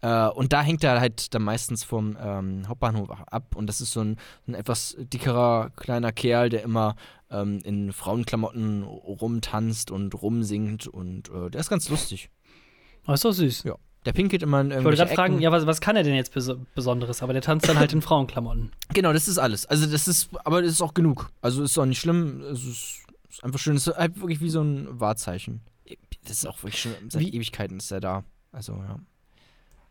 Äh, 0.00 0.28
und 0.28 0.52
da 0.52 0.62
hängt 0.62 0.84
er 0.84 1.00
halt 1.00 1.34
dann 1.34 1.42
meistens 1.42 1.82
vom 1.82 2.16
ähm, 2.20 2.68
Hauptbahnhof 2.68 3.10
ab 3.10 3.56
und 3.56 3.66
das 3.66 3.80
ist 3.80 3.92
so 3.92 4.00
ein, 4.00 4.16
ein 4.46 4.54
etwas 4.54 4.96
dickerer 4.98 5.70
kleiner 5.76 6.12
Kerl, 6.12 6.50
der 6.50 6.62
immer 6.62 6.94
ähm, 7.30 7.60
in 7.64 7.92
Frauenklamotten 7.92 8.82
rumtanzt 8.82 9.90
und 9.90 10.14
rumsingt 10.14 10.86
und 10.86 11.30
äh, 11.30 11.50
der 11.50 11.60
ist 11.60 11.70
ganz 11.70 11.88
lustig. 11.88 12.30
Oh, 13.06 13.12
ist 13.12 13.24
doch 13.24 13.32
süß. 13.32 13.64
Ja. 13.64 13.76
Der 14.04 14.12
pinkelt 14.12 14.42
immer 14.42 14.60
in 14.60 14.70
Ich 14.70 14.84
wollte 14.84 14.98
gerade 14.98 15.14
fragen, 15.14 15.40
ja, 15.40 15.50
was, 15.50 15.66
was 15.66 15.80
kann 15.80 15.96
er 15.96 16.02
denn 16.02 16.14
jetzt 16.14 16.32
Bes 16.34 16.50
Besonderes? 16.74 17.22
Aber 17.22 17.32
der 17.32 17.42
tanzt 17.42 17.68
dann 17.68 17.78
halt 17.78 17.92
in 17.92 18.02
Frauenklamotten. 18.02 18.70
Genau, 18.92 19.12
das 19.12 19.28
ist 19.28 19.38
alles. 19.38 19.64
Also 19.66 19.86
das 19.86 20.06
ist, 20.08 20.28
aber 20.44 20.62
das 20.62 20.70
ist 20.72 20.82
auch 20.82 20.94
genug. 20.94 21.30
Also 21.40 21.62
ist 21.62 21.76
auch 21.78 21.86
nicht 21.86 22.00
schlimm. 22.00 22.40
Es 22.42 22.64
ist, 22.64 22.98
ist 23.30 23.42
einfach 23.44 23.58
schön. 23.58 23.76
Es 23.76 23.86
ist 23.86 23.96
halt 23.96 24.20
wirklich 24.20 24.40
wie 24.40 24.50
so 24.50 24.60
ein 24.62 24.88
Wahrzeichen. 25.00 25.62
Das 26.24 26.38
ist 26.38 26.46
auch 26.46 26.62
wirklich 26.62 26.80
schon 26.80 26.92
seit 27.08 27.20
Wie- 27.22 27.34
Ewigkeiten 27.34 27.78
ist 27.78 27.90
er 27.90 28.00
da. 28.00 28.24
Also 28.52 28.72
ja. 28.74 28.98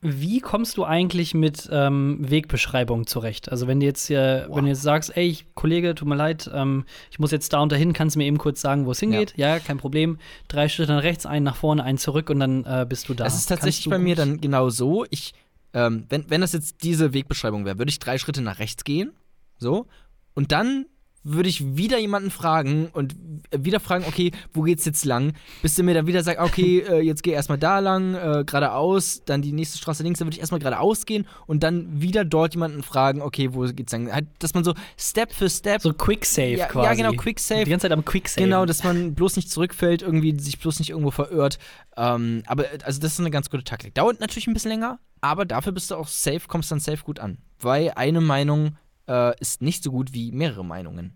Wie 0.04 0.40
kommst 0.40 0.78
du 0.78 0.84
eigentlich 0.84 1.34
mit 1.34 1.70
ähm, 1.72 2.18
Wegbeschreibungen 2.20 3.08
zurecht? 3.08 3.50
Also 3.50 3.68
wenn 3.68 3.80
du 3.80 3.86
jetzt, 3.86 4.10
äh, 4.10 4.46
Boah. 4.48 4.58
wenn 4.58 4.66
du 4.66 4.70
jetzt 4.70 4.82
sagst, 4.82 5.16
ey, 5.16 5.40
Kollege, 5.56 5.96
tut 5.96 6.08
mir 6.08 6.16
leid, 6.16 6.50
ähm, 6.54 6.86
ich 7.10 7.20
muss 7.20 7.32
jetzt 7.32 7.54
da 7.54 7.62
und 7.62 7.72
dahin, 7.72 7.94
kannst 7.94 8.16
du 8.16 8.20
mir 8.20 8.26
eben 8.26 8.38
kurz 8.38 8.62
sagen, 8.62 8.86
wo 8.86 8.92
es 8.92 9.00
hingeht? 9.00 9.34
Ja. 9.38 9.60
kein 9.60 9.78
Problem. 9.78 10.18
Drei 10.50 10.68
Schritte 10.68 10.92
nach 10.92 11.04
rechts, 11.04 11.26
einen 11.26 11.46
nach 11.46 11.56
vorne, 11.56 11.84
einen 11.84 11.98
zurück 11.98 12.30
und 12.30 12.40
dann 12.40 12.66
äh, 12.66 12.86
bist 12.88 13.08
du 13.08 13.14
da. 13.14 13.26
Es 13.26 13.36
ist 13.36 13.48
tatsächlich 13.48 13.90
bei 13.90 13.98
mir 13.98 14.16
dann 14.16 14.42
genau 14.42 14.70
so. 14.70 15.06
Ich, 15.10 15.34
ähm, 15.74 16.06
wenn, 16.10 16.30
wenn 16.30 16.42
das 16.42 16.52
jetzt 16.52 16.84
diese 16.84 17.14
Wegbeschreibung 17.14 17.66
wäre, 17.66 17.78
würde 17.78 17.90
ich 17.90 18.00
drei 18.00 18.18
Schritte 18.18 18.42
nach 18.42 18.60
rechts 18.60 18.84
gehen. 18.84 19.14
So. 19.58 19.88
Und 20.34 20.52
dann 20.52 20.86
würde 21.24 21.50
ich 21.50 21.78
wieder 21.78 21.98
jemanden 21.98 22.32
fragen 22.32 22.90
und 22.94 23.16
wieder 23.52 23.80
fragen, 23.80 24.06
okay, 24.08 24.32
wo 24.54 24.62
geht's 24.62 24.86
jetzt 24.86 25.06
lang? 25.06 25.34
Bis 25.62 25.76
der 25.76 25.86
mir 25.86 25.94
dann 25.94 26.08
wieder 26.08 26.24
sagt, 26.24 26.40
okay, 26.40 26.80
äh, 26.90 27.00
jetzt 27.00 27.24
geh 27.24 27.32
erstmal 27.32 27.58
da 27.58 27.80
lang, 27.80 28.16
äh, 28.16 28.44
geradeaus, 28.46 29.24
dann 29.26 29.42
die 29.42 29.54
nächste 29.54 29.78
Straße 29.78 30.04
links, 30.04 30.20
dann 30.20 30.28
würde 30.28 30.36
ich 30.36 30.42
erstmal 30.42 30.60
geradeaus 30.60 31.06
gehen 31.06 31.26
und 31.48 31.64
dann 31.64 32.02
wieder 32.02 32.26
dort 32.26 32.54
jemanden 32.54 32.84
fragen, 32.84 33.22
okay, 33.22 33.54
wo 33.54 33.62
geht's 33.62 33.92
lang? 33.94 34.12
Halt, 34.12 34.28
dass 34.40 34.54
man 34.54 34.64
so 34.64 34.74
Step 34.98 35.32
für 35.32 35.50
Step. 35.50 35.82
So 35.82 35.94
Quick 35.94 36.26
Save 36.26 36.56
ja, 36.56 36.68
quasi. 36.68 36.88
ja, 36.88 36.94
genau, 36.94 37.22
Quick 37.22 37.40
Save. 37.40 37.64
Die 37.64 37.70
ganze 37.70 37.86
Zeit 37.86 37.94
am 37.94 38.04
Quick 38.04 38.28
Save. 38.28 38.46
Genau, 38.46 38.66
dass 38.66 38.84
man 38.84 39.14
bloß 39.16 39.36
nicht 39.36 39.50
zurückfällt, 39.50 40.02
irgendwie 40.02 40.38
sich 40.40 40.60
bloß 40.60 40.80
nicht 40.80 40.90
irgendwo 40.90 41.12
verirrt. 41.12 41.58
Ähm, 41.96 42.44
aber 42.48 42.72
äh, 42.74 42.80
also 42.84 43.00
das 43.00 43.14
ist 43.14 43.20
eine 43.20 43.32
ganz 43.32 43.50
gute 43.50 43.64
Taktik. 43.64 43.96
Dauert 43.96 44.20
natürlich 44.20 44.48
ein 44.48 44.54
bisschen 44.54 44.72
länger, 44.72 45.00
aber 45.22 45.46
dafür 45.46 45.72
bist 45.72 45.92
du 45.92 45.96
auch 45.96 46.08
safe, 46.08 46.42
kommst 46.48 46.72
dann 46.72 46.80
safe 46.80 47.04
gut 47.04 47.20
an. 47.20 47.38
Weil 47.60 47.92
eine 47.96 48.20
Meinung 48.20 48.76
äh, 49.08 49.40
ist 49.40 49.62
nicht 49.62 49.84
so 49.84 49.92
gut 49.92 50.14
wie 50.14 50.32
mehrere 50.32 50.64
Meinungen. 50.64 51.14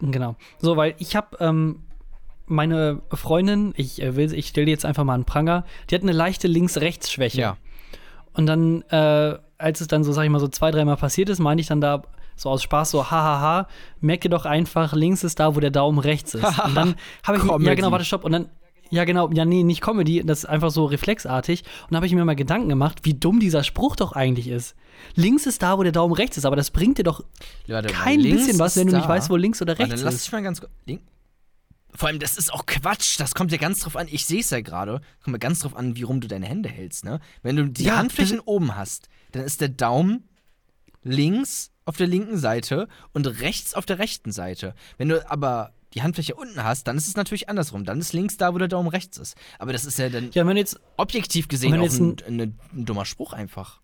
Genau. 0.00 0.36
So, 0.58 0.76
weil 0.76 0.94
ich 0.98 1.16
habe 1.16 1.36
ähm, 1.40 1.82
meine 2.46 3.02
Freundin, 3.12 3.74
ich 3.76 4.00
äh, 4.02 4.16
will, 4.16 4.32
ich 4.32 4.48
stelle 4.48 4.70
jetzt 4.70 4.84
einfach 4.84 5.04
mal 5.04 5.14
einen 5.14 5.24
Pranger, 5.24 5.64
die 5.90 5.94
hat 5.94 6.02
eine 6.02 6.12
leichte 6.12 6.48
Links-Rechts-Schwäche. 6.48 7.40
Ja. 7.40 7.56
Und 8.32 8.46
dann, 8.46 8.82
äh, 8.90 9.38
als 9.58 9.80
es 9.80 9.88
dann 9.88 10.04
so, 10.04 10.12
sag 10.12 10.24
ich 10.24 10.30
mal, 10.30 10.38
so 10.38 10.48
zwei, 10.48 10.70
dreimal 10.70 10.96
passiert 10.96 11.28
ist, 11.28 11.40
meinte 11.40 11.60
ich 11.60 11.66
dann 11.66 11.80
da 11.80 12.02
so 12.36 12.50
aus 12.50 12.62
Spaß 12.62 12.92
so, 12.92 13.10
hahaha, 13.10 13.66
merk 14.00 14.20
dir 14.20 14.28
doch 14.28 14.44
einfach, 14.44 14.92
links 14.92 15.24
ist 15.24 15.40
da, 15.40 15.56
wo 15.56 15.60
der 15.60 15.70
Daumen 15.70 15.98
rechts 15.98 16.34
ist. 16.34 16.58
Und 16.64 16.74
dann 16.74 16.94
habe 17.24 17.38
ich, 17.38 17.44
ja 17.44 17.74
genau, 17.74 17.90
warte, 17.90 18.04
stopp. 18.04 18.24
Und 18.24 18.32
dann, 18.32 18.48
ja 18.90 19.04
genau, 19.04 19.30
ja 19.32 19.44
nee, 19.44 19.64
nicht 19.64 19.80
Comedy, 19.80 20.22
das 20.24 20.40
ist 20.40 20.44
einfach 20.44 20.70
so 20.70 20.84
reflexartig. 20.84 21.62
Und 21.62 21.90
dann 21.90 21.96
habe 21.96 22.06
ich 22.06 22.14
mir 22.14 22.24
mal 22.24 22.36
Gedanken 22.36 22.68
gemacht, 22.68 23.00
wie 23.02 23.14
dumm 23.14 23.40
dieser 23.40 23.64
Spruch 23.64 23.96
doch 23.96 24.12
eigentlich 24.12 24.48
ist. 24.48 24.76
Links 25.14 25.46
ist 25.46 25.62
da, 25.62 25.78
wo 25.78 25.82
der 25.82 25.92
Daumen 25.92 26.14
rechts 26.14 26.36
ist, 26.36 26.44
aber 26.44 26.56
das 26.56 26.70
bringt 26.70 26.98
dir 26.98 27.02
doch 27.04 27.24
Warte, 27.66 27.88
kein 27.88 28.20
links 28.20 28.46
bisschen 28.46 28.58
was, 28.58 28.76
wenn 28.76 28.86
du 28.86 28.92
da. 28.92 28.98
nicht 28.98 29.08
weißt, 29.08 29.30
wo 29.30 29.36
links 29.36 29.60
oder 29.62 29.78
Warte, 29.78 29.90
rechts 29.92 30.02
lass 30.04 30.14
ist. 30.14 30.24
dich 30.26 30.32
mal 30.32 30.42
ganz 30.42 30.60
kurz. 30.60 30.72
Link. 30.86 31.02
Vor 31.94 32.08
allem, 32.08 32.18
das 32.18 32.36
ist 32.36 32.52
auch 32.52 32.66
Quatsch. 32.66 33.18
Das 33.18 33.34
kommt 33.34 33.50
ja 33.50 33.58
ganz 33.58 33.80
drauf 33.80 33.96
an. 33.96 34.06
Ich 34.10 34.26
sehe 34.26 34.40
es 34.40 34.50
ja 34.50 34.60
gerade. 34.60 35.00
Kommt 35.24 35.34
ja 35.34 35.38
ganz 35.38 35.60
drauf 35.60 35.74
an, 35.74 35.96
wie 35.96 36.02
rum 36.02 36.20
du 36.20 36.28
deine 36.28 36.46
Hände 36.46 36.68
hältst, 36.68 37.04
ne? 37.04 37.18
Wenn 37.42 37.56
du 37.56 37.66
die 37.66 37.84
Ja, 37.84 37.96
Handflächen 37.96 38.40
oben 38.40 38.76
hast, 38.76 39.08
dann 39.32 39.42
ist 39.42 39.60
der 39.60 39.70
Daumen 39.70 40.28
links 41.02 41.70
auf 41.84 41.96
der 41.96 42.06
linken 42.06 42.36
Seite 42.38 42.88
und 43.12 43.26
rechts 43.26 43.74
auf 43.74 43.86
der 43.86 43.98
rechten 43.98 44.32
Seite. 44.32 44.74
Wenn 44.98 45.08
du 45.08 45.28
aber 45.30 45.72
die 45.94 46.02
Handfläche 46.02 46.34
unten 46.34 46.62
hast, 46.62 46.86
dann 46.86 46.98
ist 46.98 47.08
es 47.08 47.16
natürlich 47.16 47.48
andersrum. 47.48 47.84
Dann 47.84 47.98
ist 47.98 48.12
links 48.12 48.36
da, 48.36 48.52
wo 48.52 48.58
der 48.58 48.68
Daumen 48.68 48.88
rechts 48.88 49.16
ist. 49.16 49.36
Aber 49.58 49.72
das 49.72 49.86
ist 49.86 49.98
ja 49.98 50.10
dann 50.10 50.30
Ja, 50.32 50.46
wenn 50.46 50.56
jetzt 50.58 50.78
objektiv 50.98 51.48
gesehen 51.48 51.72
wenn 51.72 51.80
auch 51.80 51.84
jetzt 51.84 51.98
ein, 51.98 52.16
ein, 52.26 52.40
ein 52.74 52.84
dummer 52.84 53.06
Spruch 53.06 53.32
einfach. 53.32 53.80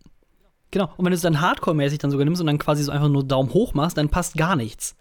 Genau, 0.75 0.91
und 0.97 1.05
wenn 1.05 1.13
du 1.13 1.15
es 1.15 1.21
dann 1.23 1.41
Hardcore-mäßig 1.41 2.01
dann 2.01 2.11
sogar 2.11 2.25
nimmst 2.25 2.41
und 2.41 2.49
dann 2.49 2.59
quasi 2.59 2.83
so 2.83 2.91
einfach 2.91 3.09
nur 3.09 3.23
Daumen 3.23 3.55
hoch 3.55 3.75
machst, 3.75 3.97
dann 3.97 4.09
passt 4.09 4.37
gar 4.37 4.57
nichts. 4.57 4.97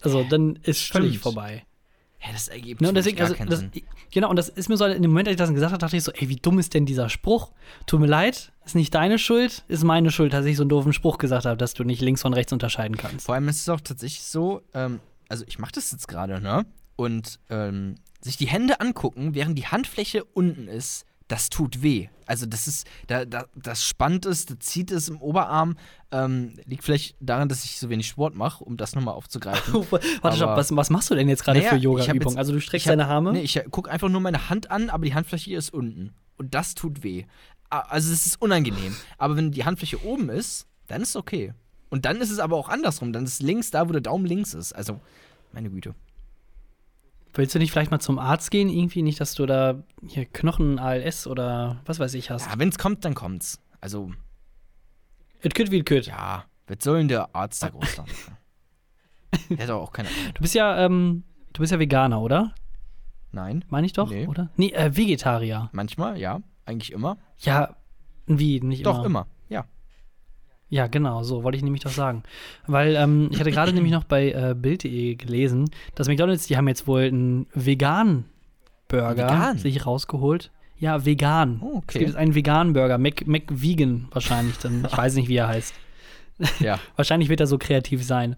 Also 0.00 0.24
dann 0.24 0.56
ist 0.62 0.80
völlig 0.90 1.10
Stimmt. 1.10 1.22
vorbei. 1.22 1.66
Ja, 2.24 2.32
das 2.32 2.48
ergibt 2.48 2.80
Ne, 2.80 2.90
deswegen, 2.94 3.18
gar 3.18 3.24
also, 3.26 3.36
keinen 3.36 3.50
das, 3.50 3.58
Sinn. 3.58 3.70
genau, 4.10 4.30
und 4.30 4.36
das 4.36 4.48
ist 4.48 4.70
mir 4.70 4.78
so, 4.78 4.86
in 4.86 5.02
dem 5.02 5.10
Moment, 5.10 5.28
als 5.28 5.34
ich 5.34 5.38
das 5.38 5.52
gesagt 5.52 5.72
habe, 5.72 5.80
dachte 5.80 5.98
ich 5.98 6.02
so, 6.02 6.12
ey, 6.12 6.30
wie 6.30 6.36
dumm 6.36 6.58
ist 6.58 6.72
denn 6.72 6.86
dieser 6.86 7.10
Spruch? 7.10 7.52
Tut 7.84 8.00
mir 8.00 8.06
leid, 8.06 8.52
ist 8.64 8.74
nicht 8.74 8.94
deine 8.94 9.18
Schuld, 9.18 9.64
ist 9.68 9.84
meine 9.84 10.10
Schuld, 10.10 10.32
dass 10.32 10.46
ich 10.46 10.56
so 10.56 10.62
einen 10.62 10.70
doofen 10.70 10.94
Spruch 10.94 11.18
gesagt 11.18 11.44
habe, 11.44 11.58
dass 11.58 11.74
du 11.74 11.84
nicht 11.84 12.00
links 12.00 12.22
von 12.22 12.32
rechts 12.32 12.50
unterscheiden 12.50 12.96
kannst. 12.96 13.26
Vor 13.26 13.34
allem 13.34 13.46
ist 13.48 13.60
es 13.60 13.68
auch 13.68 13.82
tatsächlich 13.82 14.22
so, 14.22 14.62
ähm, 14.72 15.00
also 15.28 15.44
ich 15.46 15.58
mache 15.58 15.72
das 15.72 15.92
jetzt 15.92 16.08
gerade, 16.08 16.40
ne? 16.40 16.64
Und 16.96 17.38
ähm, 17.50 17.96
sich 18.22 18.38
die 18.38 18.46
Hände 18.46 18.80
angucken, 18.80 19.34
während 19.34 19.58
die 19.58 19.66
Handfläche 19.66 20.24
unten 20.24 20.68
ist, 20.68 21.04
das 21.28 21.48
tut 21.48 21.82
weh. 21.82 22.08
Also 22.26 22.46
das 22.46 22.66
ist, 22.66 22.86
da, 23.06 23.24
da, 23.24 23.46
das 23.54 23.84
spannt 23.84 24.26
es, 24.26 24.46
das 24.46 24.58
zieht 24.60 24.90
es 24.90 25.08
im 25.08 25.20
Oberarm. 25.20 25.76
Ähm, 26.10 26.54
liegt 26.66 26.84
vielleicht 26.84 27.16
daran, 27.20 27.48
dass 27.48 27.64
ich 27.64 27.78
so 27.78 27.88
wenig 27.90 28.06
Sport 28.06 28.34
mache, 28.34 28.64
um 28.64 28.76
das 28.76 28.94
nochmal 28.94 29.14
aufzugreifen. 29.14 29.74
Warte, 30.22 30.36
stopp, 30.36 30.56
was, 30.56 30.74
was 30.74 30.90
machst 30.90 31.10
du 31.10 31.14
denn 31.14 31.28
jetzt 31.28 31.44
gerade 31.44 31.58
Naja, 31.58 31.70
für 31.70 31.76
Yoga-Übungen? 31.76 32.38
Also 32.38 32.52
du 32.52 32.60
streckst 32.60 32.86
hab- 32.86 32.92
deine 32.92 33.06
Arme? 33.06 33.32
Nee, 33.32 33.40
ich 33.42 33.60
gucke 33.70 33.90
einfach 33.90 34.08
nur 34.08 34.20
meine 34.20 34.48
Hand 34.50 34.70
an, 34.70 34.90
aber 34.90 35.04
die 35.04 35.14
Handfläche 35.14 35.54
ist 35.54 35.72
unten. 35.72 36.14
Und 36.36 36.54
das 36.54 36.74
tut 36.74 37.02
weh. 37.02 37.24
Also 37.70 38.12
es 38.12 38.26
ist 38.26 38.40
unangenehm. 38.40 38.94
Aber 39.18 39.36
wenn 39.36 39.50
die 39.50 39.64
Handfläche 39.64 40.04
oben 40.04 40.28
ist, 40.28 40.66
dann 40.86 41.02
ist 41.02 41.10
es 41.10 41.16
okay. 41.16 41.54
Und 41.90 42.04
dann 42.04 42.20
ist 42.20 42.30
es 42.30 42.38
aber 42.38 42.56
auch 42.56 42.68
andersrum. 42.68 43.12
Dann 43.12 43.24
ist 43.24 43.42
links 43.42 43.70
da, 43.70 43.88
wo 43.88 43.92
der 43.92 44.00
Daumen 44.00 44.26
links 44.26 44.52
ist. 44.54 44.72
Also, 44.72 45.00
meine 45.52 45.70
Güte. 45.70 45.94
Willst 47.34 47.54
du 47.54 47.58
nicht 47.58 47.72
vielleicht 47.72 47.90
mal 47.90 47.98
zum 48.00 48.18
Arzt 48.18 48.50
gehen? 48.50 48.68
Irgendwie 48.68 49.02
nicht, 49.02 49.20
dass 49.20 49.34
du 49.34 49.44
da 49.46 49.82
hier 50.06 50.24
Knochen, 50.24 50.78
ALS 50.78 51.26
oder 51.26 51.80
was 51.84 51.98
weiß 51.98 52.14
ich 52.14 52.30
hast. 52.30 52.46
Ja, 52.46 52.58
wenn 52.58 52.68
es 52.68 52.78
kommt, 52.78 53.04
dann 53.04 53.14
kommt's. 53.14 53.60
Also, 53.80 54.12
It 55.42 55.54
could 55.54 55.70
wie 55.70 55.78
it 55.78 55.86
could. 55.86 56.06
ja, 56.06 56.44
was 56.68 56.78
soll 56.82 56.98
denn 56.98 57.08
der 57.08 57.34
Arzt 57.34 57.62
da 57.62 57.68
groß 57.68 57.96
sagen? 57.96 58.10
Der 59.50 59.64
hat 59.64 59.70
auch 59.70 59.90
keine 59.92 60.08
Ahnung. 60.08 60.32
Du 60.34 60.42
bist 60.42 60.54
ja, 60.54 60.78
ähm, 60.86 61.24
du 61.52 61.60
bist 61.60 61.72
ja 61.72 61.78
Veganer, 61.80 62.20
oder? 62.20 62.54
Nein, 63.32 63.64
Meine 63.68 63.84
ich 63.86 63.92
doch, 63.92 64.08
Nee. 64.08 64.28
oder? 64.28 64.48
Nee, 64.56 64.70
äh, 64.70 64.96
Vegetarier. 64.96 65.70
manchmal, 65.72 66.18
ja. 66.20 66.40
Eigentlich 66.66 66.92
immer. 66.92 67.18
Ja, 67.40 67.74
wie, 68.26 68.60
nicht 68.60 68.86
Doch, 68.86 68.98
immer. 68.98 69.06
immer. 69.06 69.26
Ja. 70.74 70.88
Genau, 70.88 71.22
so 71.22 71.44
wollte 71.44 71.56
ich 71.56 71.62
nämlich 71.62 71.82
doch 71.82 71.92
sagen. 71.92 72.24
Weil 72.66 72.96
ähm, 72.96 73.28
ich 73.30 73.38
hatte 73.38 73.52
gerade 73.52 73.72
nämlich 73.72 73.92
noch 73.92 74.02
bei 74.02 74.32
äh, 74.32 74.54
Bild.de 74.56 75.14
gelesen, 75.14 75.70
dass 75.94 76.08
McDonalds, 76.08 76.48
die 76.48 76.56
haben 76.56 76.66
jetzt 76.66 76.88
wohl 76.88 77.02
einen 77.02 77.46
Vegan-Burger 77.54 79.16
Vegan? 79.16 79.58
sich 79.58 79.86
rausgeholt. 79.86 80.50
Ja, 80.76 81.06
vegan. 81.06 81.60
Oh, 81.62 81.76
okay. 81.76 81.84
Es 81.86 81.92
gibt 81.94 82.06
jetzt 82.08 82.16
einen 82.16 82.34
veganen 82.34 82.72
Burger, 82.72 82.98
Mac, 82.98 83.22
Vegan 83.48 84.08
wahrscheinlich 84.10 84.58
dann. 84.58 84.84
Ich 84.90 84.96
weiß 84.96 85.14
nicht, 85.14 85.28
wie 85.28 85.36
er 85.36 85.46
heißt. 85.46 85.74
Ja. 86.58 86.80
Wahrscheinlich 86.96 87.28
wird 87.28 87.38
er 87.38 87.46
so 87.46 87.58
kreativ 87.58 88.04
sein. 88.04 88.34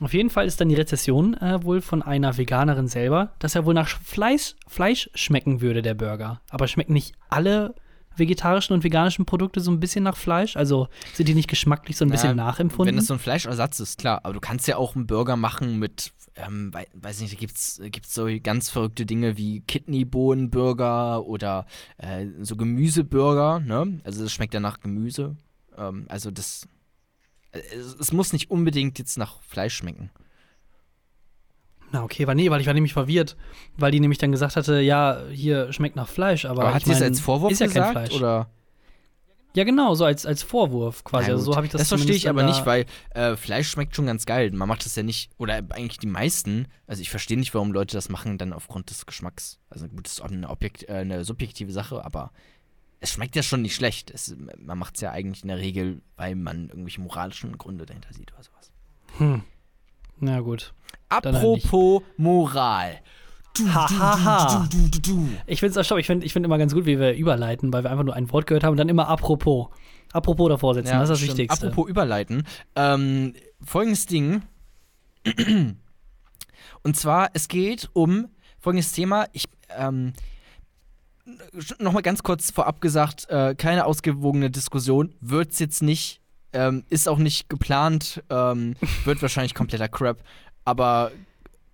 Auf 0.00 0.12
jeden 0.12 0.28
Fall 0.28 0.46
ist 0.46 0.60
dann 0.60 0.68
die 0.68 0.74
Rezession 0.74 1.34
äh, 1.38 1.64
wohl 1.64 1.80
von 1.80 2.02
einer 2.02 2.36
Veganerin 2.36 2.88
selber, 2.88 3.32
dass 3.38 3.54
er 3.54 3.64
wohl 3.64 3.72
nach 3.72 3.88
Fleisch, 3.88 4.54
Fleisch 4.66 5.08
schmecken 5.14 5.62
würde, 5.62 5.80
der 5.80 5.94
Burger. 5.94 6.42
Aber 6.50 6.68
schmecken 6.68 6.92
nicht 6.92 7.14
alle 7.30 7.74
vegetarischen 8.18 8.74
und 8.74 8.84
veganischen 8.84 9.24
Produkte 9.26 9.60
so 9.60 9.70
ein 9.70 9.80
bisschen 9.80 10.04
nach 10.04 10.16
Fleisch? 10.16 10.56
Also 10.56 10.88
sind 11.14 11.28
die 11.28 11.34
nicht 11.34 11.48
geschmacklich 11.48 11.96
so 11.96 12.04
ein 12.04 12.10
bisschen 12.10 12.36
Na, 12.36 12.44
nachempfunden? 12.46 12.94
Wenn 12.94 12.96
das 12.96 13.06
so 13.06 13.14
ein 13.14 13.20
Fleischersatz 13.20 13.80
ist, 13.80 13.98
klar. 13.98 14.20
Aber 14.24 14.34
du 14.34 14.40
kannst 14.40 14.66
ja 14.68 14.76
auch 14.76 14.94
einen 14.96 15.06
Burger 15.06 15.36
machen 15.36 15.78
mit, 15.78 16.12
ähm, 16.36 16.72
wei- 16.74 16.86
weiß 16.94 17.20
nicht, 17.20 17.32
da 17.34 17.38
gibt's, 17.38 17.80
gibt's 17.84 18.14
so 18.14 18.26
ganz 18.42 18.70
verrückte 18.70 19.06
Dinge 19.06 19.36
wie 19.36 19.60
Kidneybohnenburger 19.60 21.24
oder 21.26 21.66
äh, 21.98 22.26
so 22.40 22.56
Gemüseburger, 22.56 23.60
ne? 23.60 24.00
Also 24.04 24.22
das 24.22 24.32
schmeckt 24.32 24.54
ja 24.54 24.60
nach 24.60 24.80
Gemüse. 24.80 25.36
Ähm, 25.76 26.06
also 26.08 26.30
das, 26.30 26.66
äh, 27.52 27.60
es, 27.76 27.94
es 27.98 28.12
muss 28.12 28.32
nicht 28.32 28.50
unbedingt 28.50 28.98
jetzt 28.98 29.18
nach 29.18 29.40
Fleisch 29.42 29.74
schmecken. 29.74 30.10
Na, 31.90 32.02
okay, 32.02 32.26
weil 32.26 32.34
nee, 32.34 32.50
weil 32.50 32.60
ich 32.60 32.66
war 32.66 32.74
nämlich 32.74 32.92
verwirrt, 32.92 33.36
weil 33.76 33.90
die 33.90 34.00
nämlich 34.00 34.18
dann 34.18 34.32
gesagt 34.32 34.56
hatte, 34.56 34.80
ja, 34.80 35.22
hier 35.30 35.72
schmeckt 35.72 35.96
nach 35.96 36.08
Fleisch, 36.08 36.44
aber, 36.44 36.62
Aber 36.62 36.74
hat 36.74 36.84
sie 36.84 36.92
es 36.92 37.00
als 37.00 37.20
Vorwurf 37.20 37.52
ist 37.52 37.60
ja 37.60 37.66
gesagt? 37.66 37.94
kein 37.94 38.06
Fleisch. 38.06 38.20
Oder? 38.20 38.50
Ja, 39.54 39.64
genau, 39.64 39.94
so 39.94 40.04
als, 40.04 40.26
als 40.26 40.42
Vorwurf 40.42 41.02
quasi. 41.04 41.30
Also 41.30 41.44
so 41.44 41.56
habe 41.56 41.66
ich 41.66 41.72
das 41.72 41.80
Das 41.80 41.88
verstehe 41.88 42.14
ich 42.14 42.28
aber 42.28 42.42
nicht, 42.42 42.66
weil 42.66 42.84
äh, 43.14 43.34
Fleisch 43.34 43.68
schmeckt 43.68 43.96
schon 43.96 44.06
ganz 44.06 44.26
geil. 44.26 44.50
Man 44.52 44.68
macht 44.68 44.84
das 44.84 44.94
ja 44.94 45.02
nicht, 45.02 45.30
oder 45.38 45.54
eigentlich 45.54 45.98
die 45.98 46.06
meisten, 46.06 46.68
also 46.86 47.00
ich 47.00 47.10
verstehe 47.10 47.38
nicht, 47.38 47.54
warum 47.54 47.72
Leute 47.72 47.96
das 47.96 48.08
machen, 48.10 48.38
dann 48.38 48.52
aufgrund 48.52 48.90
des 48.90 49.06
Geschmacks. 49.06 49.58
Also 49.70 49.88
gut, 49.88 50.04
das 50.04 50.12
ist 50.14 50.20
auch 50.20 50.30
eine, 50.30 50.48
Objekt, 50.50 50.88
äh, 50.88 50.92
eine 50.92 51.24
subjektive 51.24 51.72
Sache, 51.72 52.04
aber 52.04 52.30
es 53.00 53.10
schmeckt 53.10 53.36
ja 53.36 53.42
schon 53.42 53.62
nicht 53.62 53.74
schlecht. 53.74 54.10
Es, 54.10 54.36
man 54.58 54.78
macht 54.78 54.96
es 54.96 55.00
ja 55.00 55.12
eigentlich 55.12 55.42
in 55.42 55.48
der 55.48 55.58
Regel, 55.58 56.02
weil 56.16 56.34
man 56.34 56.68
irgendwelche 56.68 57.00
moralischen 57.00 57.56
Gründe 57.56 57.86
dahinter 57.86 58.12
sieht 58.12 58.32
oder 58.32 58.42
sowas. 58.42 58.70
Hm. 59.16 59.42
Na 60.20 60.40
gut. 60.40 60.72
Halt 61.10 61.26
Apropos 61.26 62.02
Moral. 62.16 63.00
Du, 63.54 63.72
Hahaha. 63.72 64.68
du, 64.70 64.88
du, 64.88 65.00
du. 65.00 65.28
Ich 65.46 65.60
finde 65.60 65.80
es 65.80 65.86
stopp, 65.86 65.98
ich 65.98 66.06
finde 66.06 66.24
ich 66.24 66.32
find 66.32 66.44
immer 66.44 66.58
ganz 66.58 66.74
gut, 66.74 66.86
wie 66.86 66.98
wir 66.98 67.14
überleiten, 67.14 67.72
weil 67.72 67.82
wir 67.82 67.90
einfach 67.90 68.04
nur 68.04 68.14
ein 68.14 68.30
Wort 68.30 68.46
gehört 68.46 68.62
haben 68.62 68.72
und 68.72 68.76
dann 68.76 68.88
immer 68.88 69.08
apropos. 69.08 69.68
Apropos 70.12 70.48
davor 70.48 70.74
setzen, 70.74 70.92
das 70.92 71.02
ist 71.04 71.08
das 71.10 71.18
stimmt. 71.18 71.38
Wichtigste. 71.38 71.66
Apropos 71.66 71.90
überleiten. 71.90 72.46
Ähm, 72.76 73.34
folgendes 73.62 74.06
Ding. 74.06 74.42
Und 76.82 76.96
zwar, 76.96 77.30
es 77.34 77.48
geht 77.48 77.90
um 77.92 78.28
folgendes 78.58 78.92
Thema. 78.92 79.26
Ich, 79.32 79.44
ähm, 79.76 80.12
nochmal 81.78 82.02
ganz 82.02 82.22
kurz 82.22 82.50
vorab 82.50 82.80
gesagt, 82.80 83.28
äh, 83.28 83.54
keine 83.54 83.84
ausgewogene 83.84 84.50
Diskussion. 84.50 85.14
Wird's 85.20 85.58
jetzt 85.58 85.82
nicht. 85.82 86.22
Ähm, 86.52 86.84
ist 86.88 87.08
auch 87.08 87.18
nicht 87.18 87.48
geplant. 87.48 88.22
Ähm, 88.30 88.74
wird 89.04 89.20
wahrscheinlich 89.22 89.54
kompletter 89.54 89.88
Crap. 89.88 90.22
Aber 90.64 91.12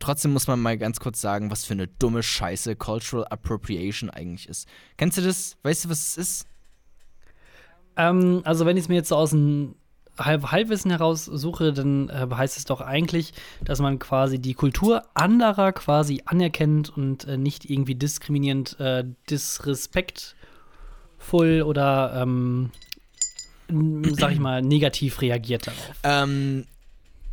trotzdem 0.00 0.32
muss 0.32 0.46
man 0.46 0.60
mal 0.60 0.78
ganz 0.78 1.00
kurz 1.00 1.20
sagen, 1.20 1.50
was 1.50 1.64
für 1.64 1.74
eine 1.74 1.86
dumme 1.86 2.22
Scheiße 2.22 2.76
Cultural 2.76 3.26
Appropriation 3.28 4.10
eigentlich 4.10 4.48
ist. 4.48 4.68
Kennst 4.96 5.18
du 5.18 5.22
das? 5.22 5.56
Weißt 5.62 5.84
du, 5.84 5.90
was 5.90 6.08
es 6.08 6.16
ist? 6.16 6.46
Ähm, 7.96 8.42
also, 8.44 8.66
wenn 8.66 8.76
ich 8.76 8.84
es 8.84 8.88
mir 8.88 8.96
jetzt 8.96 9.08
so 9.08 9.16
aus 9.16 9.30
dem 9.30 9.76
Halb 10.18 10.52
Halbwissen 10.52 10.92
heraus 10.92 11.24
suche, 11.24 11.72
dann 11.72 12.08
äh, 12.08 12.28
heißt 12.32 12.56
es 12.56 12.64
doch 12.64 12.80
eigentlich, 12.80 13.32
dass 13.64 13.80
man 13.80 13.98
quasi 13.98 14.38
die 14.38 14.54
Kultur 14.54 15.02
anderer 15.14 15.72
quasi 15.72 16.22
anerkennt 16.24 16.96
und 16.96 17.24
äh, 17.24 17.36
nicht 17.36 17.68
irgendwie 17.68 17.96
diskriminierend, 17.96 18.78
äh, 18.78 19.04
disrespektvoll 19.28 21.62
oder, 21.62 22.22
ähm, 22.22 22.70
sag 23.68 24.32
ich 24.32 24.38
mal, 24.38 24.62
negativ 24.62 25.20
reagiert 25.20 25.66
darauf. 25.66 25.96
Ähm, 26.02 26.66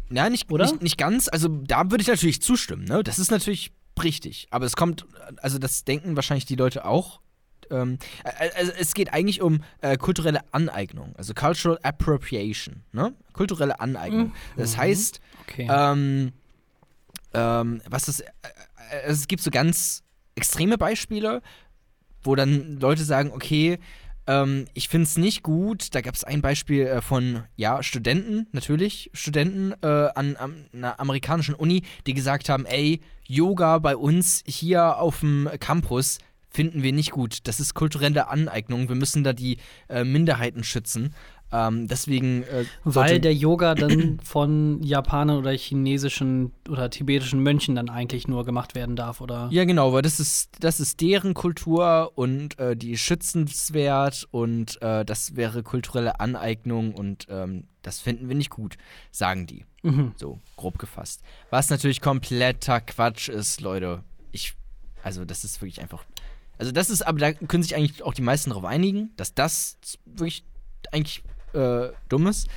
ja, 0.09 0.29
nicht, 0.29 0.51
Oder? 0.51 0.65
nicht, 0.65 0.81
nicht 0.81 0.97
ganz. 0.97 1.27
Also 1.27 1.47
da 1.47 1.89
würde 1.89 2.01
ich 2.01 2.07
natürlich 2.07 2.41
zustimmen, 2.41 2.85
ne? 2.85 3.03
Das 3.03 3.19
ist 3.19 3.31
natürlich 3.31 3.71
richtig. 4.01 4.47
Aber 4.51 4.65
es 4.65 4.75
kommt, 4.75 5.05
also 5.41 5.57
das 5.57 5.83
denken 5.83 6.15
wahrscheinlich 6.15 6.45
die 6.45 6.55
Leute 6.55 6.85
auch. 6.85 7.21
Ähm, 7.69 7.97
äh, 8.23 8.49
also 8.57 8.71
es 8.77 8.93
geht 8.93 9.13
eigentlich 9.13 9.41
um 9.41 9.61
äh, 9.81 9.97
kulturelle 9.97 10.41
Aneignung, 10.51 11.13
also 11.17 11.33
Cultural 11.33 11.79
Appropriation, 11.83 12.83
ne? 12.91 13.13
Kulturelle 13.33 13.79
Aneignung. 13.79 14.33
Das 14.57 14.75
heißt, 14.77 15.21
Okay. 15.43 15.67
ähm, 15.71 16.33
ähm, 17.33 17.81
was 17.89 18.05
das, 18.05 18.19
äh, 18.19 18.25
äh, 18.91 19.01
es 19.07 19.27
gibt 19.27 19.41
so 19.41 19.51
ganz 19.51 20.03
extreme 20.35 20.77
Beispiele, 20.77 21.41
wo 22.23 22.35
dann 22.35 22.79
Leute 22.79 23.03
sagen, 23.03 23.31
okay, 23.31 23.79
ähm, 24.27 24.65
ich 24.73 24.89
finde 24.89 25.03
es 25.03 25.17
nicht 25.17 25.43
gut. 25.43 25.93
Da 25.95 26.01
gab 26.01 26.15
es 26.15 26.23
ein 26.23 26.41
Beispiel 26.41 26.85
äh, 26.85 27.01
von, 27.01 27.43
ja, 27.55 27.81
Studenten, 27.83 28.47
natürlich, 28.51 29.09
Studenten 29.13 29.73
äh, 29.81 29.87
an, 29.87 30.35
an 30.35 30.65
einer 30.73 30.99
amerikanischen 30.99 31.55
Uni, 31.55 31.83
die 32.07 32.13
gesagt 32.13 32.49
haben, 32.49 32.65
ey, 32.65 33.01
Yoga 33.27 33.79
bei 33.79 33.95
uns 33.95 34.43
hier 34.45 34.97
auf 34.97 35.21
dem 35.21 35.49
Campus 35.59 36.19
finden 36.49 36.83
wir 36.83 36.91
nicht 36.91 37.11
gut. 37.11 37.39
Das 37.47 37.59
ist 37.59 37.73
kulturelle 37.73 38.27
Aneignung. 38.27 38.89
Wir 38.89 38.95
müssen 38.95 39.23
da 39.23 39.33
die 39.33 39.57
äh, 39.89 40.03
Minderheiten 40.03 40.63
schützen. 40.63 41.15
Ähm, 41.51 41.87
deswegen 41.87 42.43
äh, 42.43 42.65
Weil 42.83 43.19
der 43.19 43.33
Yoga 43.33 43.75
dann 43.75 44.19
von 44.23 44.81
Japanern 44.81 45.37
oder 45.37 45.51
chinesischen 45.51 46.51
oder 46.69 46.89
tibetischen 46.89 47.41
Mönchen 47.41 47.75
dann 47.75 47.89
eigentlich 47.89 48.27
nur 48.27 48.45
gemacht 48.45 48.73
werden 48.73 48.95
darf, 48.95 49.19
oder? 49.21 49.49
Ja, 49.51 49.65
genau, 49.65 49.91
weil 49.91 50.01
das 50.01 50.19
ist, 50.19 50.51
das 50.61 50.79
ist 50.79 51.01
deren 51.01 51.33
Kultur 51.33 52.13
und 52.15 52.57
äh, 52.59 52.75
die 52.75 52.91
ist 52.91 53.01
schützenswert 53.01 54.27
und 54.31 54.81
äh, 54.81 55.03
das 55.03 55.35
wäre 55.35 55.63
kulturelle 55.63 56.19
Aneignung 56.19 56.93
und 56.93 57.27
ähm, 57.29 57.65
das 57.81 57.99
finden 57.99 58.29
wir 58.29 58.35
nicht 58.35 58.49
gut, 58.49 58.77
sagen 59.11 59.47
die. 59.47 59.65
Mhm. 59.83 60.13
So, 60.15 60.39
grob 60.55 60.77
gefasst. 60.77 61.21
Was 61.49 61.69
natürlich 61.69 62.01
kompletter 62.01 62.79
Quatsch 62.81 63.29
ist, 63.29 63.61
Leute. 63.61 64.03
Ich, 64.31 64.55
also, 65.03 65.25
das 65.25 65.43
ist 65.43 65.61
wirklich 65.61 65.81
einfach. 65.81 66.05
Also, 66.57 66.71
das 66.71 66.89
ist, 66.89 67.01
aber 67.01 67.19
da 67.19 67.33
können 67.33 67.63
sich 67.63 67.75
eigentlich 67.75 68.03
auch 68.03 68.13
die 68.13 68.21
meisten 68.21 68.51
darauf 68.51 68.65
einigen, 68.65 69.11
dass 69.17 69.33
das 69.33 69.77
wirklich 70.05 70.45
eigentlich 70.91 71.23
äh, 71.53 71.89
dumm 72.09 72.27
ist. 72.27 72.47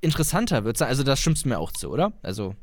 Interessanter 0.00 0.64
wird 0.64 0.76
sein, 0.78 0.88
also, 0.88 1.02
da 1.02 1.14
stimmst 1.16 1.44
du 1.44 1.48
mir 1.50 1.58
auch 1.58 1.72
zu, 1.72 1.90
oder? 1.90 2.12
Also, 2.22 2.54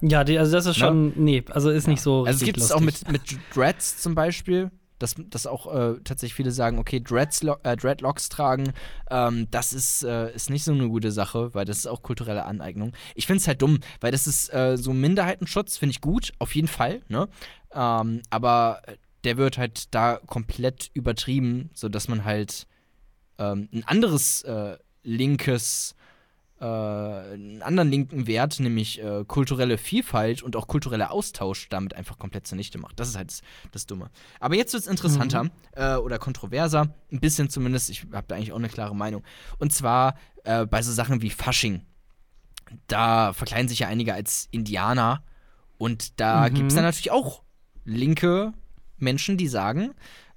Ja, 0.00 0.24
die, 0.24 0.38
also 0.38 0.52
das 0.52 0.66
ist 0.66 0.78
Ne? 0.78 0.86
schon, 0.86 1.12
nee, 1.16 1.44
also 1.50 1.70
ist 1.70 1.86
nicht 1.88 2.00
so 2.00 2.24
Also 2.24 2.38
es 2.38 2.44
gibt 2.44 2.58
es 2.58 2.72
auch 2.72 2.80
mit, 2.80 3.10
mit 3.10 3.22
Dreads 3.54 3.98
zum 4.00 4.14
Beispiel, 4.14 4.70
dass, 4.98 5.14
dass 5.28 5.46
auch 5.46 5.66
äh, 5.74 6.00
tatsächlich 6.04 6.34
viele 6.34 6.50
sagen, 6.50 6.78
okay, 6.78 7.00
Dreads, 7.00 7.42
äh, 7.42 7.76
Dreadlocks 7.76 8.30
tragen, 8.30 8.72
ähm, 9.10 9.46
das 9.50 9.74
ist, 9.74 10.04
äh, 10.04 10.34
ist 10.34 10.48
nicht 10.48 10.64
so 10.64 10.72
eine 10.72 10.88
gute 10.88 11.12
Sache, 11.12 11.52
weil 11.54 11.66
das 11.66 11.78
ist 11.78 11.86
auch 11.86 12.02
kulturelle 12.02 12.46
Aneignung. 12.46 12.92
Ich 13.14 13.26
finde 13.26 13.40
es 13.42 13.46
halt 13.48 13.60
dumm, 13.60 13.80
weil 14.00 14.10
das 14.10 14.26
ist 14.26 14.52
äh, 14.54 14.78
so 14.78 14.94
Minderheitenschutz, 14.94 15.76
finde 15.76 15.90
ich 15.90 16.00
gut, 16.00 16.32
auf 16.38 16.54
jeden 16.54 16.68
Fall, 16.68 17.02
ne? 17.08 17.28
Ähm, 17.74 18.22
aber 18.30 18.80
der 19.24 19.36
wird 19.36 19.58
halt 19.58 19.94
da 19.94 20.18
komplett 20.26 20.90
übertrieben, 20.94 21.68
sodass 21.74 22.08
man 22.08 22.24
halt 22.24 22.66
ähm, 23.38 23.68
ein 23.74 23.84
anderes 23.84 24.42
äh, 24.44 24.78
linkes 25.06 25.94
äh, 26.60 26.64
einen 26.64 27.62
anderen 27.62 27.90
linken 27.90 28.26
Wert, 28.26 28.58
nämlich 28.60 29.02
äh, 29.02 29.24
kulturelle 29.26 29.76
Vielfalt 29.78 30.42
und 30.42 30.56
auch 30.56 30.66
kultureller 30.66 31.10
Austausch, 31.10 31.68
damit 31.68 31.94
einfach 31.94 32.18
komplett 32.18 32.46
zunichte 32.46 32.78
macht. 32.78 32.98
Das 32.98 33.08
ist 33.08 33.16
halt 33.16 33.30
das, 33.30 33.42
das 33.72 33.86
Dumme. 33.86 34.10
Aber 34.40 34.54
jetzt 34.56 34.72
wird 34.72 34.82
es 34.82 34.88
interessanter 34.88 35.50
äh, 35.72 35.96
oder 35.96 36.18
kontroverser, 36.18 36.88
ein 37.12 37.20
bisschen 37.20 37.50
zumindest. 37.50 37.90
Ich 37.90 38.06
habe 38.12 38.26
da 38.26 38.36
eigentlich 38.36 38.52
auch 38.52 38.58
eine 38.58 38.68
klare 38.70 38.96
Meinung. 38.96 39.22
Und 39.58 39.72
zwar 39.72 40.16
äh, 40.44 40.64
bei 40.66 40.80
so 40.82 40.92
Sachen 40.92 41.20
wie 41.22 41.30
Fasching. 41.30 41.82
Da 42.88 43.32
verkleiden 43.32 43.68
sich 43.68 43.80
ja 43.80 43.88
einige 43.88 44.14
als 44.14 44.48
Indianer 44.50 45.22
und 45.78 46.18
da 46.20 46.48
Mhm. 46.48 46.54
gibt 46.54 46.68
es 46.70 46.74
dann 46.74 46.84
natürlich 46.84 47.10
auch 47.12 47.42
linke 47.84 48.52
Menschen, 48.98 49.36
die 49.36 49.46
sagen, 49.46 49.94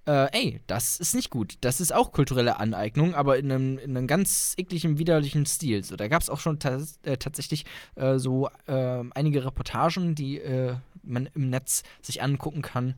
äh, 0.09 0.27
ey, 0.31 0.59
das 0.65 0.99
ist 0.99 1.13
nicht 1.13 1.29
gut. 1.29 1.59
Das 1.61 1.79
ist 1.79 1.93
auch 1.93 2.11
kulturelle 2.11 2.59
Aneignung, 2.59 3.13
aber 3.13 3.37
in 3.37 3.51
einem, 3.51 3.77
in 3.77 3.95
einem 3.95 4.07
ganz 4.07 4.55
ekligen, 4.57 4.97
widerlichen 4.97 5.45
Stil. 5.45 5.83
So, 5.83 5.95
da 5.97 6.07
gab 6.07 6.23
es 6.23 6.31
auch 6.31 6.39
schon 6.39 6.57
ta 6.57 6.81
äh, 7.03 7.17
tatsächlich 7.17 7.63
äh, 7.93 8.17
so 8.17 8.49
äh, 8.65 9.03
einige 9.13 9.45
Reportagen, 9.45 10.15
die 10.15 10.39
äh, 10.39 10.75
man 11.03 11.29
im 11.35 11.51
Netz 11.51 11.83
sich 12.01 12.23
angucken 12.23 12.63
kann, 12.63 12.95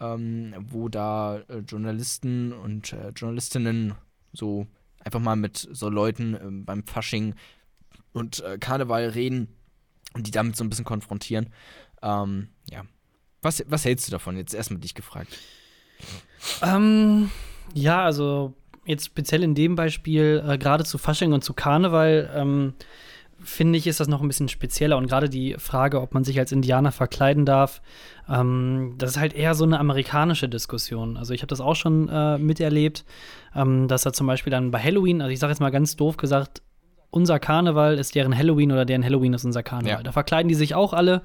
ähm, 0.00 0.54
wo 0.58 0.88
da 0.88 1.40
äh, 1.48 1.58
Journalisten 1.58 2.54
und 2.54 2.94
äh, 2.94 3.10
Journalistinnen 3.10 3.94
so 4.32 4.66
einfach 5.00 5.20
mal 5.20 5.36
mit 5.36 5.68
so 5.70 5.90
Leuten 5.90 6.34
ähm, 6.34 6.64
beim 6.64 6.86
Fasching 6.86 7.34
und 8.14 8.42
Karneval 8.60 9.08
reden 9.08 9.48
und 10.14 10.28
die 10.28 10.30
damit 10.30 10.56
so 10.56 10.62
ein 10.62 10.70
bisschen 10.70 10.84
konfrontieren. 10.84 11.50
Ähm, 12.00 12.48
ja. 12.70 12.84
Was, 13.42 13.64
was 13.66 13.84
hältst 13.84 14.06
du 14.06 14.12
davon? 14.12 14.36
Jetzt 14.36 14.54
erstmal 14.54 14.78
dich 14.78 14.94
gefragt. 14.94 15.36
Ähm, 16.62 17.30
ja, 17.74 18.04
also 18.04 18.54
jetzt 18.86 19.06
speziell 19.06 19.42
in 19.42 19.54
dem 19.54 19.76
Beispiel, 19.76 20.42
äh, 20.46 20.58
gerade 20.58 20.84
zu 20.84 20.98
Fasching 20.98 21.32
und 21.32 21.42
zu 21.42 21.54
Karneval, 21.54 22.30
ähm, 22.34 22.74
finde 23.44 23.78
ich, 23.78 23.86
ist 23.86 24.00
das 24.00 24.08
noch 24.08 24.22
ein 24.22 24.28
bisschen 24.28 24.48
spezieller. 24.48 24.96
Und 24.96 25.06
gerade 25.06 25.28
die 25.28 25.54
Frage, 25.58 26.00
ob 26.00 26.14
man 26.14 26.24
sich 26.24 26.38
als 26.38 26.52
Indianer 26.52 26.92
verkleiden 26.92 27.44
darf, 27.44 27.82
ähm, 28.28 28.94
das 28.98 29.12
ist 29.12 29.16
halt 29.18 29.34
eher 29.34 29.54
so 29.54 29.64
eine 29.64 29.78
amerikanische 29.78 30.48
Diskussion. 30.48 31.16
Also 31.16 31.34
ich 31.34 31.42
habe 31.42 31.48
das 31.48 31.60
auch 31.60 31.76
schon 31.76 32.08
äh, 32.08 32.38
miterlebt, 32.38 33.04
ähm, 33.54 33.88
dass 33.88 34.02
da 34.02 34.12
zum 34.12 34.26
Beispiel 34.26 34.50
dann 34.50 34.70
bei 34.70 34.80
Halloween, 34.80 35.20
also 35.20 35.32
ich 35.32 35.38
sage 35.38 35.50
jetzt 35.50 35.60
mal 35.60 35.70
ganz 35.70 35.96
doof 35.96 36.16
gesagt, 36.16 36.62
unser 37.10 37.38
Karneval 37.38 37.98
ist 37.98 38.14
deren 38.16 38.36
Halloween 38.36 38.72
oder 38.72 38.84
deren 38.84 39.04
Halloween 39.04 39.34
ist 39.34 39.44
unser 39.44 39.62
Karneval. 39.62 39.98
Ja. 39.98 40.02
Da 40.02 40.10
verkleiden 40.10 40.48
die 40.48 40.56
sich 40.56 40.74
auch 40.74 40.92
alle 40.92 41.22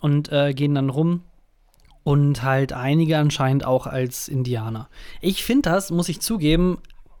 und 0.00 0.32
äh, 0.32 0.52
gehen 0.52 0.74
dann 0.74 0.90
rum. 0.90 1.22
Und 2.08 2.42
halt 2.42 2.72
einige 2.72 3.18
anscheinend 3.18 3.66
auch 3.66 3.86
als 3.86 4.28
Indianer. 4.28 4.88
Ich 5.20 5.44
finde 5.44 5.68
das, 5.68 5.90
muss 5.90 6.08
ich 6.08 6.22
zugeben, 6.22 6.78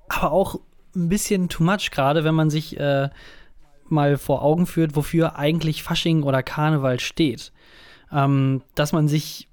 aber 0.08 0.32
auch 0.32 0.60
ein 0.96 1.10
bisschen 1.10 1.50
too 1.50 1.62
much, 1.62 1.90
gerade 1.90 2.24
wenn 2.24 2.34
man 2.34 2.48
sich 2.48 2.80
äh, 2.80 3.10
mal 3.90 4.16
vor 4.16 4.40
Augen 4.40 4.64
führt, 4.64 4.96
wofür 4.96 5.36
eigentlich 5.36 5.82
Fasching 5.82 6.22
oder 6.22 6.42
Karneval 6.42 7.00
steht. 7.00 7.52
Ähm, 8.10 8.62
dass 8.74 8.94
man 8.94 9.08
sich 9.08 9.48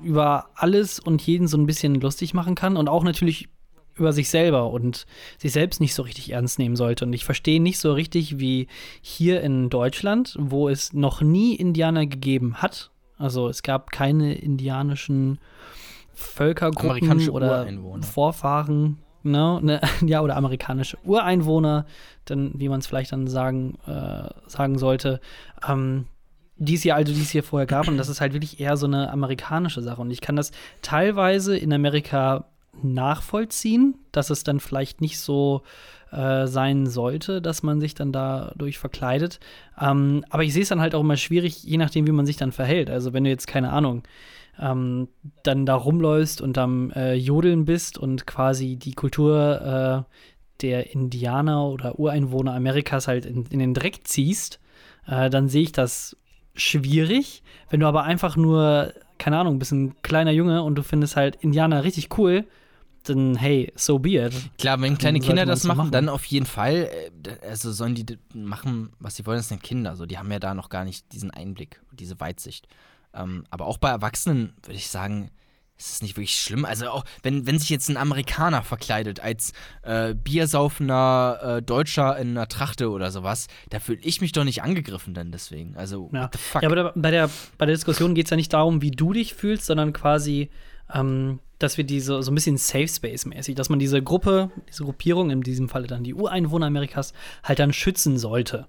über 0.00 0.46
alles 0.54 0.98
und 0.98 1.20
jeden 1.20 1.48
so 1.48 1.58
ein 1.58 1.66
bisschen 1.66 1.96
lustig 1.96 2.32
machen 2.32 2.54
kann 2.54 2.78
und 2.78 2.88
auch 2.88 3.04
natürlich 3.04 3.50
über 3.94 4.14
sich 4.14 4.30
selber 4.30 4.70
und 4.70 5.04
sich 5.36 5.52
selbst 5.52 5.82
nicht 5.82 5.92
so 5.92 6.02
richtig 6.02 6.30
ernst 6.32 6.58
nehmen 6.58 6.76
sollte. 6.76 7.04
Und 7.04 7.12
ich 7.12 7.26
verstehe 7.26 7.60
nicht 7.60 7.78
so 7.78 7.92
richtig, 7.92 8.38
wie 8.38 8.68
hier 9.02 9.42
in 9.42 9.68
Deutschland, 9.68 10.34
wo 10.40 10.70
es 10.70 10.94
noch 10.94 11.20
nie 11.20 11.56
Indianer 11.56 12.06
gegeben 12.06 12.62
hat, 12.62 12.90
also 13.18 13.48
es 13.48 13.62
gab 13.62 13.90
keine 13.90 14.34
indianischen 14.34 15.38
Völkergruppen 16.14 17.28
oder. 17.30 17.66
Vorfahren, 18.02 18.98
ne, 19.22 19.60
ne, 19.62 19.80
ja, 20.06 20.20
oder 20.20 20.36
amerikanische 20.36 20.98
Ureinwohner, 21.04 21.86
dann, 22.24 22.52
wie 22.54 22.68
man 22.68 22.80
es 22.80 22.86
vielleicht 22.86 23.12
dann 23.12 23.26
sagen, 23.26 23.78
äh, 23.86 24.28
sagen 24.46 24.78
sollte, 24.78 25.20
ähm, 25.68 26.06
die 26.56 26.74
es 26.74 26.82
hier 26.82 26.96
also, 26.96 27.12
die 27.12 27.20
es 27.20 27.30
hier 27.30 27.44
vorher 27.44 27.66
gab, 27.66 27.86
und 27.86 27.96
das 27.98 28.08
ist 28.08 28.20
halt 28.20 28.32
wirklich 28.32 28.58
eher 28.58 28.76
so 28.76 28.86
eine 28.86 29.10
amerikanische 29.12 29.80
Sache. 29.80 30.00
Und 30.00 30.10
ich 30.10 30.20
kann 30.20 30.34
das 30.34 30.50
teilweise 30.82 31.56
in 31.56 31.72
Amerika 31.72 32.46
nachvollziehen, 32.84 33.96
dass 34.12 34.30
es 34.30 34.44
dann 34.44 34.60
vielleicht 34.60 35.00
nicht 35.00 35.18
so 35.18 35.62
äh, 36.10 36.46
sein 36.46 36.86
sollte, 36.86 37.42
dass 37.42 37.62
man 37.62 37.80
sich 37.80 37.94
dann 37.94 38.12
dadurch 38.12 38.78
verkleidet. 38.78 39.40
Ähm, 39.80 40.24
aber 40.30 40.42
ich 40.42 40.52
sehe 40.52 40.62
es 40.62 40.68
dann 40.68 40.80
halt 40.80 40.94
auch 40.94 41.00
immer 41.00 41.16
schwierig, 41.16 41.62
je 41.62 41.76
nachdem, 41.76 42.06
wie 42.06 42.12
man 42.12 42.26
sich 42.26 42.36
dann 42.36 42.52
verhält. 42.52 42.90
Also 42.90 43.12
wenn 43.12 43.24
du 43.24 43.30
jetzt, 43.30 43.46
keine 43.46 43.70
Ahnung, 43.72 44.02
ähm, 44.60 45.08
dann 45.42 45.66
da 45.66 45.74
rumläufst 45.74 46.40
und 46.40 46.58
am 46.58 46.90
äh, 46.92 47.14
Jodeln 47.14 47.64
bist 47.64 47.98
und 47.98 48.26
quasi 48.26 48.76
die 48.76 48.94
Kultur 48.94 50.06
äh, 50.08 50.14
der 50.62 50.92
Indianer 50.92 51.66
oder 51.66 51.98
Ureinwohner 51.98 52.54
Amerikas 52.54 53.06
halt 53.06 53.26
in, 53.26 53.46
in 53.46 53.58
den 53.58 53.74
Dreck 53.74 54.00
ziehst, 54.04 54.60
äh, 55.06 55.30
dann 55.30 55.48
sehe 55.48 55.62
ich 55.62 55.72
das 55.72 56.16
schwierig. 56.54 57.42
Wenn 57.70 57.80
du 57.80 57.86
aber 57.86 58.04
einfach 58.04 58.36
nur, 58.36 58.92
keine 59.18 59.38
Ahnung, 59.38 59.58
bist 59.58 59.72
ein 59.72 60.00
kleiner 60.02 60.32
Junge 60.32 60.62
und 60.62 60.74
du 60.74 60.82
findest 60.82 61.16
halt 61.16 61.36
Indianer 61.36 61.84
richtig 61.84 62.18
cool, 62.18 62.44
dann 63.04 63.36
hey, 63.36 63.72
so 63.76 63.98
be 63.98 64.16
it. 64.16 64.34
Klar, 64.58 64.80
wenn 64.80 64.98
kleine 64.98 65.20
Kinder 65.20 65.46
das 65.46 65.64
machen, 65.64 65.78
machen, 65.78 65.90
dann 65.90 66.08
auf 66.08 66.24
jeden 66.26 66.46
Fall. 66.46 66.90
Äh, 67.24 67.46
also 67.46 67.72
sollen 67.72 67.94
die 67.94 68.06
machen, 68.34 68.90
was 68.98 69.16
sie 69.16 69.26
wollen, 69.26 69.38
das 69.38 69.48
sind 69.48 69.62
Kinder. 69.62 69.96
So, 69.96 70.06
die 70.06 70.18
haben 70.18 70.30
ja 70.30 70.38
da 70.38 70.54
noch 70.54 70.68
gar 70.68 70.84
nicht 70.84 71.12
diesen 71.12 71.30
Einblick, 71.30 71.80
diese 71.92 72.18
Weitsicht. 72.20 72.66
Ähm, 73.14 73.44
aber 73.50 73.66
auch 73.66 73.78
bei 73.78 73.88
Erwachsenen 73.88 74.54
würde 74.62 74.76
ich 74.76 74.88
sagen, 74.88 75.30
ist 75.78 75.92
es 75.92 76.02
nicht 76.02 76.16
wirklich 76.16 76.40
schlimm. 76.40 76.64
Also 76.64 76.88
auch, 76.88 77.04
wenn, 77.22 77.46
wenn 77.46 77.58
sich 77.58 77.70
jetzt 77.70 77.88
ein 77.88 77.96
Amerikaner 77.96 78.62
verkleidet 78.62 79.20
als 79.20 79.52
äh, 79.82 80.14
biersaufender 80.14 81.58
äh, 81.58 81.62
Deutscher 81.62 82.18
in 82.18 82.30
einer 82.30 82.48
Trachte 82.48 82.90
oder 82.90 83.10
sowas, 83.10 83.46
da 83.70 83.78
fühle 83.78 84.00
ich 84.02 84.20
mich 84.20 84.32
doch 84.32 84.44
nicht 84.44 84.62
angegriffen 84.62 85.14
dann 85.14 85.30
deswegen. 85.30 85.76
Also, 85.76 86.10
ja. 86.12 86.24
what 86.24 86.32
the 86.32 86.38
fuck? 86.38 86.62
Ja, 86.62 86.68
aber 86.68 86.76
da, 86.76 86.92
bei, 86.94 87.10
der, 87.10 87.30
bei 87.56 87.66
der 87.66 87.76
Diskussion 87.76 88.14
geht 88.14 88.26
es 88.26 88.30
ja 88.30 88.36
nicht 88.36 88.52
darum, 88.52 88.82
wie 88.82 88.90
du 88.90 89.12
dich 89.12 89.34
fühlst, 89.34 89.66
sondern 89.66 89.92
quasi, 89.92 90.50
ähm, 90.92 91.38
dass 91.58 91.76
wir 91.76 91.84
diese 91.84 92.22
so 92.22 92.30
ein 92.30 92.34
bisschen 92.34 92.56
Safe 92.56 92.88
Space-mäßig, 92.88 93.54
dass 93.54 93.68
man 93.68 93.78
diese 93.78 94.02
Gruppe, 94.02 94.50
diese 94.68 94.84
Gruppierung, 94.84 95.30
in 95.30 95.40
diesem 95.40 95.68
Falle 95.68 95.86
dann 95.86 96.04
die 96.04 96.14
Ureinwohner 96.14 96.66
Amerikas, 96.66 97.12
halt 97.42 97.58
dann 97.58 97.72
schützen 97.72 98.18
sollte. 98.18 98.66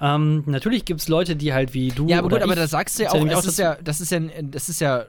Ähm, 0.00 0.44
natürlich 0.46 0.84
gibt 0.84 1.00
es 1.00 1.08
Leute, 1.08 1.36
die 1.36 1.52
halt 1.52 1.74
wie 1.74 1.88
du. 1.88 2.08
Ja, 2.08 2.18
aber 2.18 2.28
gut, 2.28 2.42
aber 2.42 2.56
da 2.56 2.66
sagst 2.66 2.98
du 2.98 3.04
ja 3.04 3.12
auch, 3.12 3.24
das 3.26 3.46
ist 3.46 3.58
ja, 3.58 3.76
das 3.82 4.00
ist 4.00 4.10
ja, 4.10 4.20
das 4.42 4.68
ist 4.68 4.80
ja 4.80 5.06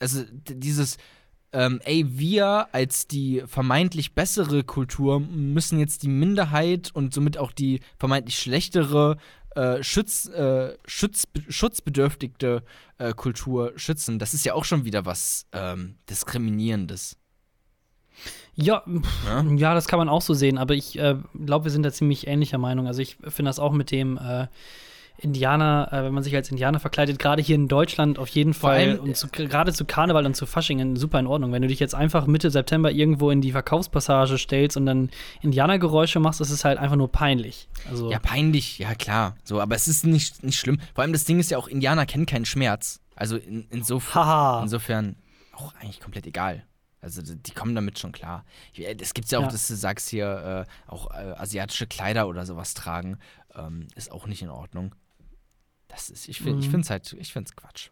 also 0.00 0.22
dieses, 0.46 0.96
ähm, 1.52 1.80
ey, 1.84 2.04
wir 2.06 2.68
als 2.72 3.06
die 3.06 3.42
vermeintlich 3.46 4.14
bessere 4.14 4.64
Kultur 4.64 5.20
müssen 5.20 5.78
jetzt 5.78 6.02
die 6.02 6.08
Minderheit 6.08 6.90
und 6.92 7.14
somit 7.14 7.38
auch 7.38 7.52
die 7.52 7.80
vermeintlich 7.98 8.38
schlechtere, 8.38 9.16
äh, 9.58 9.78
äh, 9.78 9.82
Schutz, 10.86 11.26
schutzbedürftigte 11.48 12.62
äh, 12.98 13.12
Kultur 13.12 13.72
schützen. 13.76 14.18
Das 14.18 14.34
ist 14.34 14.44
ja 14.44 14.54
auch 14.54 14.64
schon 14.64 14.84
wieder 14.84 15.04
was 15.04 15.46
ähm, 15.52 15.96
Diskriminierendes. 16.08 17.16
Ja, 18.54 18.82
ja, 19.26 19.42
ja? 19.42 19.74
das 19.74 19.86
kann 19.86 19.98
man 19.98 20.08
auch 20.08 20.22
so 20.22 20.34
sehen, 20.34 20.58
aber 20.58 20.74
ich 20.74 20.98
äh, 20.98 21.16
glaube, 21.44 21.66
wir 21.66 21.70
sind 21.70 21.84
da 21.84 21.92
ziemlich 21.92 22.26
ähnlicher 22.26 22.58
Meinung. 22.58 22.86
Also 22.86 23.02
ich 23.02 23.16
finde 23.16 23.48
das 23.48 23.58
auch 23.58 23.72
mit 23.72 23.90
dem 23.90 24.16
äh, 24.18 24.46
Indianer, 25.20 25.88
äh, 25.90 26.04
wenn 26.04 26.14
man 26.14 26.22
sich 26.22 26.34
als 26.34 26.50
Indianer 26.50 26.78
verkleidet, 26.78 27.18
gerade 27.18 27.42
hier 27.42 27.56
in 27.56 27.66
Deutschland 27.66 28.18
auf 28.18 28.28
jeden 28.28 28.54
Vor 28.54 28.70
Fall 28.70 28.98
und 28.98 29.16
zu, 29.16 29.28
gerade 29.28 29.72
zu 29.72 29.84
Karneval 29.84 30.24
und 30.24 30.34
zu 30.34 30.46
Faschingen 30.46 30.96
super 30.96 31.18
in 31.18 31.26
Ordnung. 31.26 31.52
Wenn 31.52 31.62
du 31.62 31.68
dich 31.68 31.80
jetzt 31.80 31.94
einfach 31.94 32.26
Mitte 32.26 32.50
September 32.50 32.92
irgendwo 32.92 33.30
in 33.30 33.40
die 33.40 33.52
Verkaufspassage 33.52 34.38
stellst 34.38 34.76
und 34.76 34.86
dann 34.86 35.10
Indianergeräusche 35.42 36.20
machst, 36.20 36.40
das 36.40 36.50
ist 36.50 36.64
halt 36.64 36.78
einfach 36.78 36.96
nur 36.96 37.10
peinlich. 37.10 37.68
Also 37.90 38.10
ja, 38.10 38.20
peinlich, 38.20 38.78
ja 38.78 38.94
klar. 38.94 39.36
So, 39.42 39.60
aber 39.60 39.74
es 39.74 39.88
ist 39.88 40.06
nicht, 40.06 40.44
nicht 40.44 40.58
schlimm. 40.58 40.78
Vor 40.94 41.02
allem 41.02 41.12
das 41.12 41.24
Ding 41.24 41.40
ist 41.40 41.50
ja 41.50 41.58
auch, 41.58 41.66
Indianer 41.66 42.06
kennen 42.06 42.26
keinen 42.26 42.44
Schmerz. 42.44 43.00
Also 43.16 43.36
in, 43.36 43.66
insofern, 43.70 44.62
insofern 44.62 45.16
auch 45.52 45.74
eigentlich 45.80 46.00
komplett 46.00 46.26
egal. 46.28 46.64
Also 47.00 47.22
die 47.22 47.52
kommen 47.52 47.74
damit 47.74 47.98
schon 47.98 48.12
klar. 48.12 48.44
Es 48.76 49.14
gibt 49.14 49.30
ja 49.30 49.38
auch, 49.38 49.42
ja. 49.42 49.48
dass 49.48 49.68
du 49.68 49.74
sagst 49.74 50.08
hier, 50.08 50.66
äh, 50.66 50.90
auch 50.90 51.10
äh, 51.10 51.32
asiatische 51.36 51.86
Kleider 51.86 52.28
oder 52.28 52.44
sowas 52.44 52.74
tragen. 52.74 53.18
Ähm, 53.54 53.86
ist 53.94 54.10
auch 54.10 54.26
nicht 54.26 54.42
in 54.42 54.50
Ordnung. 54.50 54.94
Das 55.88 56.10
ist, 56.10 56.28
ich 56.28 56.40
finde 56.40 56.66
es 56.66 56.72
mhm. 56.72 56.82
halt, 56.90 57.12
ich 57.18 57.32
finde 57.32 57.48
es 57.48 57.56
Quatsch. 57.56 57.90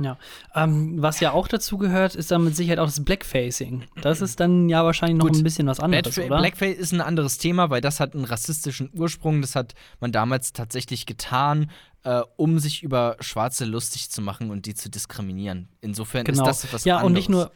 Ja. 0.00 0.16
Ähm, 0.54 1.02
was 1.02 1.20
ja 1.20 1.32
auch 1.32 1.48
dazu 1.48 1.76
gehört, 1.76 2.14
ist 2.14 2.30
dann 2.30 2.44
mit 2.44 2.54
Sicherheit 2.54 2.78
auch 2.78 2.86
das 2.86 3.04
Blackfacing. 3.04 3.84
Das 4.00 4.20
ist 4.20 4.38
dann 4.38 4.68
ja 4.68 4.84
wahrscheinlich 4.84 5.18
noch 5.18 5.26
Gut, 5.26 5.36
ein 5.36 5.42
bisschen 5.42 5.66
was 5.66 5.80
anderes, 5.80 6.14
Blackfa 6.14 6.32
oder? 6.32 6.40
Blackface 6.40 6.76
ist 6.78 6.92
ein 6.92 7.00
anderes 7.00 7.38
Thema, 7.38 7.70
weil 7.70 7.80
das 7.80 7.98
hat 7.98 8.14
einen 8.14 8.24
rassistischen 8.24 8.90
Ursprung. 8.94 9.40
Das 9.40 9.56
hat 9.56 9.74
man 10.00 10.12
damals 10.12 10.52
tatsächlich 10.52 11.06
getan, 11.06 11.70
äh, 12.04 12.22
um 12.36 12.58
sich 12.58 12.82
über 12.82 13.16
Schwarze 13.20 13.64
lustig 13.64 14.10
zu 14.10 14.22
machen 14.22 14.50
und 14.50 14.66
die 14.66 14.74
zu 14.74 14.88
diskriminieren. 14.88 15.68
Insofern 15.80 16.24
genau. 16.24 16.42
ist 16.42 16.46
das 16.46 16.64
etwas 16.64 16.84
ja, 16.84 16.98
anderes. 16.98 17.02
Ja, 17.02 17.06
und 17.06 17.12
nicht 17.14 17.28
nur 17.28 17.50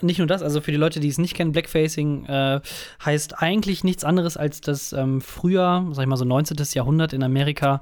nicht 0.00 0.18
nur 0.18 0.26
das, 0.26 0.42
also 0.42 0.60
für 0.60 0.70
die 0.70 0.76
Leute, 0.76 1.00
die 1.00 1.08
es 1.08 1.18
nicht 1.18 1.34
kennen, 1.34 1.52
Blackfacing 1.52 2.26
äh, 2.26 2.60
heißt 3.04 3.42
eigentlich 3.42 3.84
nichts 3.84 4.04
anderes, 4.04 4.36
als 4.36 4.60
dass 4.60 4.92
ähm, 4.92 5.20
früher, 5.20 5.86
sag 5.92 6.02
ich 6.02 6.08
mal 6.08 6.16
so 6.16 6.24
19. 6.24 6.56
Jahrhundert 6.74 7.12
in 7.12 7.22
Amerika, 7.22 7.80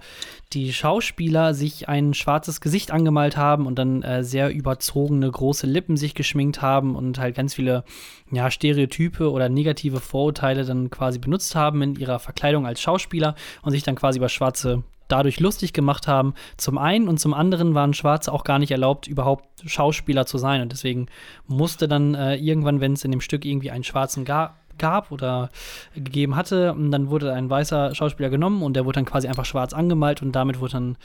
die 0.53 0.73
Schauspieler 0.73 1.55
sich 1.55 1.89
ein 1.89 2.15
schwarzes 2.15 2.61
Gesicht 2.61 2.91
angemalt 2.91 3.37
haben 3.37 3.67
und 3.67 3.79
dann 3.79 4.03
äh, 4.03 4.23
sehr 4.23 4.55
überzogene 4.55 5.31
große 5.31 5.67
Lippen 5.67 5.97
sich 5.97 6.15
geschminkt 6.15 6.63
haben 6.63 6.95
und 6.97 7.19
halt 7.19 7.35
ganz 7.35 7.55
viele 7.55 7.85
ja, 8.31 8.51
Stereotype 8.51 9.31
oder 9.31 9.49
negative 9.49 10.01
Vorurteile 10.01 10.65
dann 10.65 10.91
quasi 10.91 11.19
benutzt 11.19 11.55
haben 11.55 11.83
in 11.83 11.97
ihrer 11.97 12.19
Verkleidung 12.19 12.67
als 12.67 12.81
Schauspieler 12.81 13.35
und 13.63 13.73
sich 13.73 13.83
dann 13.83 13.97
quasi 13.97 14.19
über 14.19 14.29
schwarze 14.29 14.85
dadurch 15.09 15.41
lustig 15.41 15.73
gemacht 15.73 16.07
haben. 16.09 16.35
Zum 16.57 16.79
einen 16.79 17.09
und 17.09 17.19
zum 17.19 17.35
anderen 17.35 17.75
waren 17.75 17.95
Schwarze 17.95 18.33
auch 18.33 18.45
gar 18.45 18.59
nicht 18.59 18.71
erlaubt, 18.71 19.07
überhaupt 19.07 19.45
Schauspieler 19.65 20.27
zu 20.27 20.39
sein. 20.39 20.63
Und 20.63 20.73
deswegen 20.73 21.07
musste 21.47 21.89
dann 21.89 22.15
äh, 22.15 22.37
irgendwann, 22.37 22.81
wenn 22.81 22.95
es 22.95 23.05
in 23.05 23.11
dem 23.11 23.21
Stück 23.21 23.45
irgendwie 23.45 23.71
einen 23.71 23.85
Schwarzen 23.85 24.25
gab, 24.25 24.57
gab 24.79 25.13
oder 25.13 25.51
gegeben 25.95 26.37
hatte, 26.37 26.75
dann 26.77 27.11
wurde 27.11 27.33
ein 27.33 27.49
weißer 27.49 27.95
Schauspieler 27.95 28.31
genommen 28.31 28.63
und 28.63 28.75
der 28.75 28.85
wurde 28.85 28.97
dann 28.97 29.05
quasi 29.05 29.29
einfach 29.29 29.45
schwarz 29.45 29.73
angemalt 29.73 30.23
und 30.23 30.33
damit 30.33 30.61
wurde 30.61 30.73
dann 30.73 30.97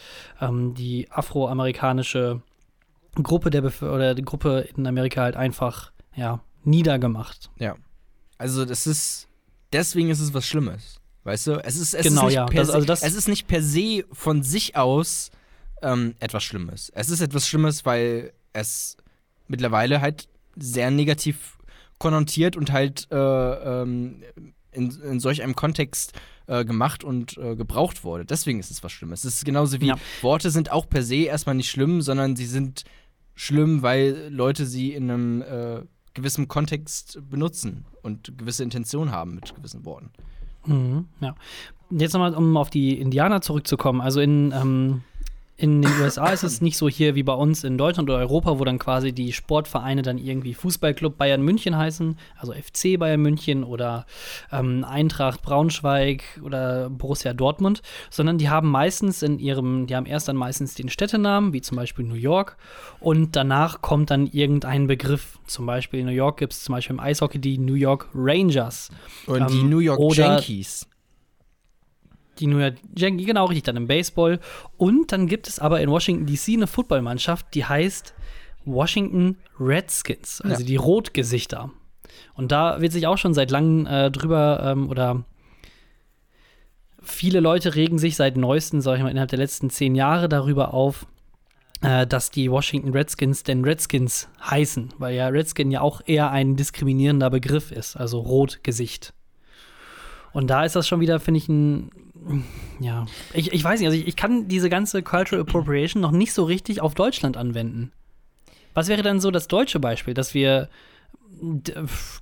ähm, 0.42 0.74
die 0.74 1.08
afroamerikanische 1.12 2.42
Gruppe 3.22 3.50
der 3.50 3.62
Bef 3.62 3.82
oder 3.82 4.16
die 4.16 4.24
Gruppe 4.24 4.68
in 4.76 4.88
Amerika 4.88 5.22
halt 5.22 5.36
einfach 5.36 5.92
ja 6.16 6.40
niedergemacht. 6.64 7.50
Ja. 7.58 7.76
Also 8.38 8.66
das 8.66 8.88
ist 8.88 9.28
deswegen 9.74 10.10
ist 10.10 10.20
es 10.20 10.34
was 10.34 10.46
Schlimmes. 10.46 10.99
Weißt 11.30 11.46
du, 11.46 11.64
es 11.64 11.78
ist, 11.78 11.94
es 11.94 12.08
genau, 12.08 12.28
ist 12.28 12.34
ja. 12.34 12.48
Das, 12.48 12.70
se, 12.70 12.74
also 12.74 12.88
das 12.88 13.04
es 13.04 13.14
ist 13.14 13.28
nicht 13.28 13.46
per 13.46 13.62
se 13.62 14.04
von 14.12 14.42
sich 14.42 14.76
aus 14.76 15.30
ähm, 15.84 16.16
etwas 16.20 16.44
Schlimmes. 16.44 16.92
Es 16.96 17.12
ist 17.12 17.22
etwas 17.22 17.48
Schlimmes, 17.48 17.86
weil 17.86 18.34
es 18.52 18.98
mittlerweile 19.48 20.02
halt 20.02 20.28
sehr 20.56 20.90
negativ 20.90 21.60
konnotiert 22.00 22.58
und 22.58 22.72
halt 22.72 23.08
äh, 23.12 23.16
ähm, 23.16 24.24
in, 24.72 24.90
in, 24.90 25.20
solch 25.20 25.44
einem 25.44 25.56
Kontext 25.56 26.14
äh, 26.48 26.66
gemacht 26.66 27.04
und 27.04 27.38
äh, 27.38 27.56
gebraucht 27.56 28.04
wurde. 28.04 28.26
Deswegen 28.26 28.60
ist 28.60 28.72
es 28.72 28.84
was 28.84 28.92
Schlimmes. 28.92 29.24
Es 29.24 29.36
ist 29.36 29.46
genauso 29.46 29.80
wie 29.82 29.88
ja. 29.90 30.00
Worte 30.24 30.50
sind 30.50 30.72
auch 30.72 30.90
per 30.90 31.04
se 31.04 31.26
erstmal 31.26 31.54
nicht 31.54 31.70
schlimm, 31.70 32.02
sondern 32.02 32.38
sie 32.38 32.48
sind 32.48 32.86
schlimm, 33.36 33.84
weil 33.84 34.30
Leute 34.32 34.66
sie 34.66 34.94
in 34.94 35.12
einem 35.12 35.42
äh, 35.44 35.82
gewissen 36.16 36.48
Kontext 36.48 37.20
benutzen 37.30 37.86
und 38.02 38.36
gewisse 38.36 38.64
Intention 38.64 39.12
haben 39.12 39.36
mit 39.36 39.54
gewissen 39.54 39.86
Worten. 39.86 40.10
Mhm, 40.66 41.06
ja. 41.22 41.36
Jetzt 41.92 42.14
nochmal, 42.14 42.36
um 42.36 42.56
auf 42.58 42.70
die 42.70 43.00
Indianer 43.00 43.42
zurückzukommen. 43.42 44.00
Also 44.02 44.22
in, 44.22 44.52
ähm, 44.52 45.02
in 45.60 45.82
den 45.82 45.92
USA 46.02 46.30
ist 46.30 46.44
es 46.44 46.62
nicht 46.62 46.78
so 46.78 46.88
hier 46.88 47.16
wie 47.16 47.24
bei 47.24 47.34
uns 47.34 47.66
in 47.66 47.78
Deutschland 47.78 48.10
oder 48.10 48.20
Europa, 48.20 48.60
wo 48.60 48.64
dann 48.64 48.80
quasi 48.80 49.12
die 49.12 49.34
Sportvereine 49.34 50.04
dann 50.04 50.18
irgendwie 50.18 50.54
Fußballclub 50.54 51.18
Bayern 51.18 51.42
München 51.42 51.76
heißen, 51.76 52.18
also 52.38 52.54
FC 52.54 52.98
Bayern 52.98 53.20
München 53.20 53.66
oder 53.66 54.06
ähm, 54.54 54.86
Eintracht 54.86 55.42
Braunschweig 55.42 56.24
oder 56.46 56.90
Borussia 56.90 57.34
Dortmund, 57.34 57.82
sondern 58.10 58.38
die 58.38 58.48
haben 58.50 58.72
meistens 58.72 59.22
in 59.22 59.38
ihrem, 59.38 59.86
die 59.86 59.98
haben 59.98 60.06
erst 60.06 60.30
dann 60.30 60.38
meistens 60.38 60.76
den 60.76 60.88
Städtenamen, 60.88 61.52
wie 61.52 61.60
zum 61.60 61.76
Beispiel 61.76 62.06
New 62.06 62.16
York, 62.16 62.56
und 63.02 63.36
danach 63.36 63.82
kommt 63.82 64.12
dann 64.12 64.28
irgendein 64.28 64.88
Begriff. 64.88 65.40
Zum 65.46 65.66
Beispiel 65.66 66.00
in 66.00 66.06
New 66.06 66.14
York 66.14 66.38
gibt 66.38 66.54
es 66.54 66.64
zum 66.64 66.74
Beispiel 66.74 66.96
im 66.96 67.02
Eishockey 67.02 67.40
die 67.40 67.58
New 67.58 67.74
York 67.74 68.08
Rangers. 68.16 68.92
Und 69.26 69.42
ähm, 69.42 69.48
die 69.48 69.64
New 69.64 69.80
York 69.80 70.00
Yankees 70.16 70.89
die 72.40 72.48
New 72.48 72.58
York 72.58 72.76
Yankees, 72.96 73.28
genau 73.28 73.46
richtig, 73.46 73.64
dann 73.64 73.78
im 73.78 73.88
Baseball. 73.88 74.40
Und 74.78 75.12
dann 75.12 75.28
gibt 75.28 75.48
es 75.48 75.60
aber 75.60 75.82
in 75.82 75.90
Washington 75.90 76.26
DC 76.26 76.56
eine 76.56 76.68
Footballmannschaft, 76.68 77.54
die 77.54 77.66
heißt 77.66 78.14
Washington 78.66 79.38
Redskins, 79.60 80.42
also 80.42 80.62
ja. 80.62 80.68
die 80.68 80.76
Rotgesichter. 80.76 81.72
Und 82.34 82.52
da 82.52 82.82
wird 82.82 82.92
sich 82.92 83.08
auch 83.08 83.18
schon 83.18 83.34
seit 83.34 83.52
langem 83.52 83.86
äh, 83.86 84.12
drüber 84.12 84.62
ähm, 84.64 84.90
oder 84.90 85.24
viele 87.02 87.40
Leute 87.40 87.76
regen 87.76 87.98
sich 87.98 88.16
seit 88.16 88.38
neuestem, 88.38 88.82
sag 88.82 88.98
ich 88.98 89.04
mal, 89.04 89.10
innerhalb 89.10 89.30
der 89.30 89.40
letzten 89.40 89.70
zehn 89.70 89.96
Jahre 89.96 90.30
darüber 90.30 90.74
auf, 90.74 91.06
äh, 91.82 92.06
dass 92.06 92.32
die 92.32 92.52
Washington 92.52 92.92
Redskins 92.92 93.44
denn 93.44 93.64
Redskins 93.64 94.28
heißen, 94.42 94.94
weil 94.98 95.16
ja 95.16 95.28
Redskin 95.28 95.72
ja 95.72 95.82
auch 95.82 96.02
eher 96.06 96.32
ein 96.32 96.56
diskriminierender 96.56 97.30
Begriff 97.30 97.72
ist, 97.72 97.96
also 97.96 98.20
Rotgesicht. 98.20 99.14
Und 100.32 100.48
da 100.50 100.64
ist 100.64 100.76
das 100.76 100.88
schon 100.88 101.00
wieder, 101.00 101.20
finde 101.20 101.40
ich, 101.40 101.50
ein 101.50 101.90
ja, 102.80 103.06
ich, 103.34 103.54
ich 103.54 103.64
weiß 103.64 103.80
nicht, 103.80 103.88
also 103.88 104.00
ich, 104.00 104.08
ich 104.08 104.16
kann 104.16 104.48
diese 104.48 104.70
ganze 104.70 105.04
Cultural 105.04 105.42
Appropriation 105.42 106.02
noch 106.02 106.12
nicht 106.12 106.34
so 106.34 106.44
richtig 106.44 106.82
auf 106.82 106.96
Deutschland 106.96 107.38
anwenden. 107.38 107.92
Was 108.74 108.88
wäre 108.88 109.02
dann 109.02 109.20
so 109.20 109.32
das 109.32 109.48
deutsche 109.48 109.80
Beispiel, 109.80 110.14
dass 110.14 110.34
wir, 110.34 110.70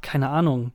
keine 0.01 0.29
Ahnung, 0.29 0.71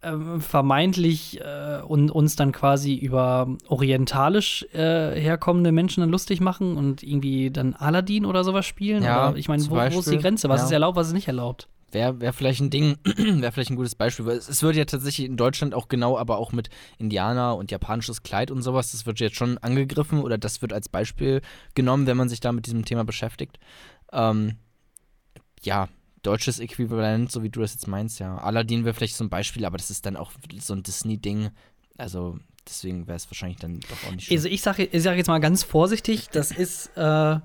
äh, 0.00 0.38
vermeintlich 0.38 1.40
äh, 1.40 1.80
und 1.82 2.10
uns 2.10 2.36
dann 2.36 2.52
quasi 2.52 2.94
über 2.94 3.48
orientalisch 3.66 4.64
äh, 4.72 5.20
herkommende 5.20 5.72
Menschen 5.72 6.02
dann 6.02 6.10
lustig 6.10 6.40
machen 6.40 6.76
und 6.76 7.02
irgendwie 7.02 7.50
dann 7.50 7.74
Aladdin 7.74 8.24
oder 8.24 8.44
sowas 8.44 8.66
spielen? 8.66 9.02
Ja, 9.02 9.30
oder 9.30 9.38
ich 9.38 9.48
meine, 9.48 9.64
wo, 9.68 9.76
wo, 9.76 9.98
ist 9.98 10.10
die 10.10 10.18
Grenze? 10.18 10.48
Was 10.48 10.60
ja. 10.60 10.66
ist 10.66 10.72
erlaubt, 10.72 10.96
was 10.96 11.08
ist 11.08 11.14
nicht 11.14 11.28
erlaubt? 11.28 11.68
Wäre 11.90 12.20
wär 12.20 12.32
vielleicht 12.32 12.60
ein 12.60 12.70
Ding, 12.70 12.98
wäre 13.04 13.50
vielleicht 13.50 13.70
ein 13.70 13.76
gutes 13.76 13.94
Beispiel. 13.94 14.26
Weil 14.26 14.36
es, 14.36 14.48
es 14.48 14.62
wird 14.62 14.76
ja 14.76 14.84
tatsächlich 14.84 15.26
in 15.26 15.36
Deutschland 15.36 15.74
auch 15.74 15.88
genau, 15.88 16.18
aber 16.18 16.38
auch 16.38 16.52
mit 16.52 16.68
Indianer 16.98 17.56
und 17.56 17.70
japanisches 17.70 18.22
Kleid 18.22 18.50
und 18.50 18.62
sowas, 18.62 18.92
das 18.92 19.06
wird 19.06 19.20
jetzt 19.20 19.36
schon 19.36 19.58
angegriffen 19.58 20.20
oder 20.20 20.38
das 20.38 20.60
wird 20.60 20.72
als 20.72 20.88
Beispiel 20.88 21.40
genommen, 21.74 22.06
wenn 22.06 22.16
man 22.16 22.28
sich 22.28 22.40
da 22.40 22.52
mit 22.52 22.66
diesem 22.66 22.84
Thema 22.84 23.04
beschäftigt. 23.04 23.58
Ähm, 24.12 24.56
ja, 25.62 25.88
deutsches 26.22 26.58
Äquivalent, 26.58 27.30
so 27.30 27.42
wie 27.42 27.50
du 27.50 27.60
das 27.60 27.74
jetzt 27.74 27.86
meinst, 27.86 28.18
ja. 28.18 28.38
Aladdin 28.38 28.84
wäre 28.84 28.94
vielleicht 28.94 29.16
so 29.16 29.24
ein 29.24 29.30
Beispiel, 29.30 29.64
aber 29.64 29.76
das 29.76 29.90
ist 29.90 30.06
dann 30.06 30.16
auch 30.16 30.32
so 30.58 30.74
ein 30.74 30.82
Disney-Ding. 30.82 31.50
Also 31.96 32.38
deswegen 32.66 33.06
wäre 33.06 33.16
es 33.16 33.30
wahrscheinlich 33.30 33.58
dann 33.58 33.80
doch 33.80 34.08
auch 34.08 34.12
nicht 34.12 34.26
schön. 34.26 34.36
Also 34.36 34.48
ich 34.48 34.62
sage 34.62 34.84
ich 34.84 35.02
sag 35.02 35.16
jetzt 35.16 35.28
mal 35.28 35.38
ganz 35.38 35.62
vorsichtig, 35.62 36.28
das 36.30 36.50
ist 36.50 36.96
äh, 36.96 37.38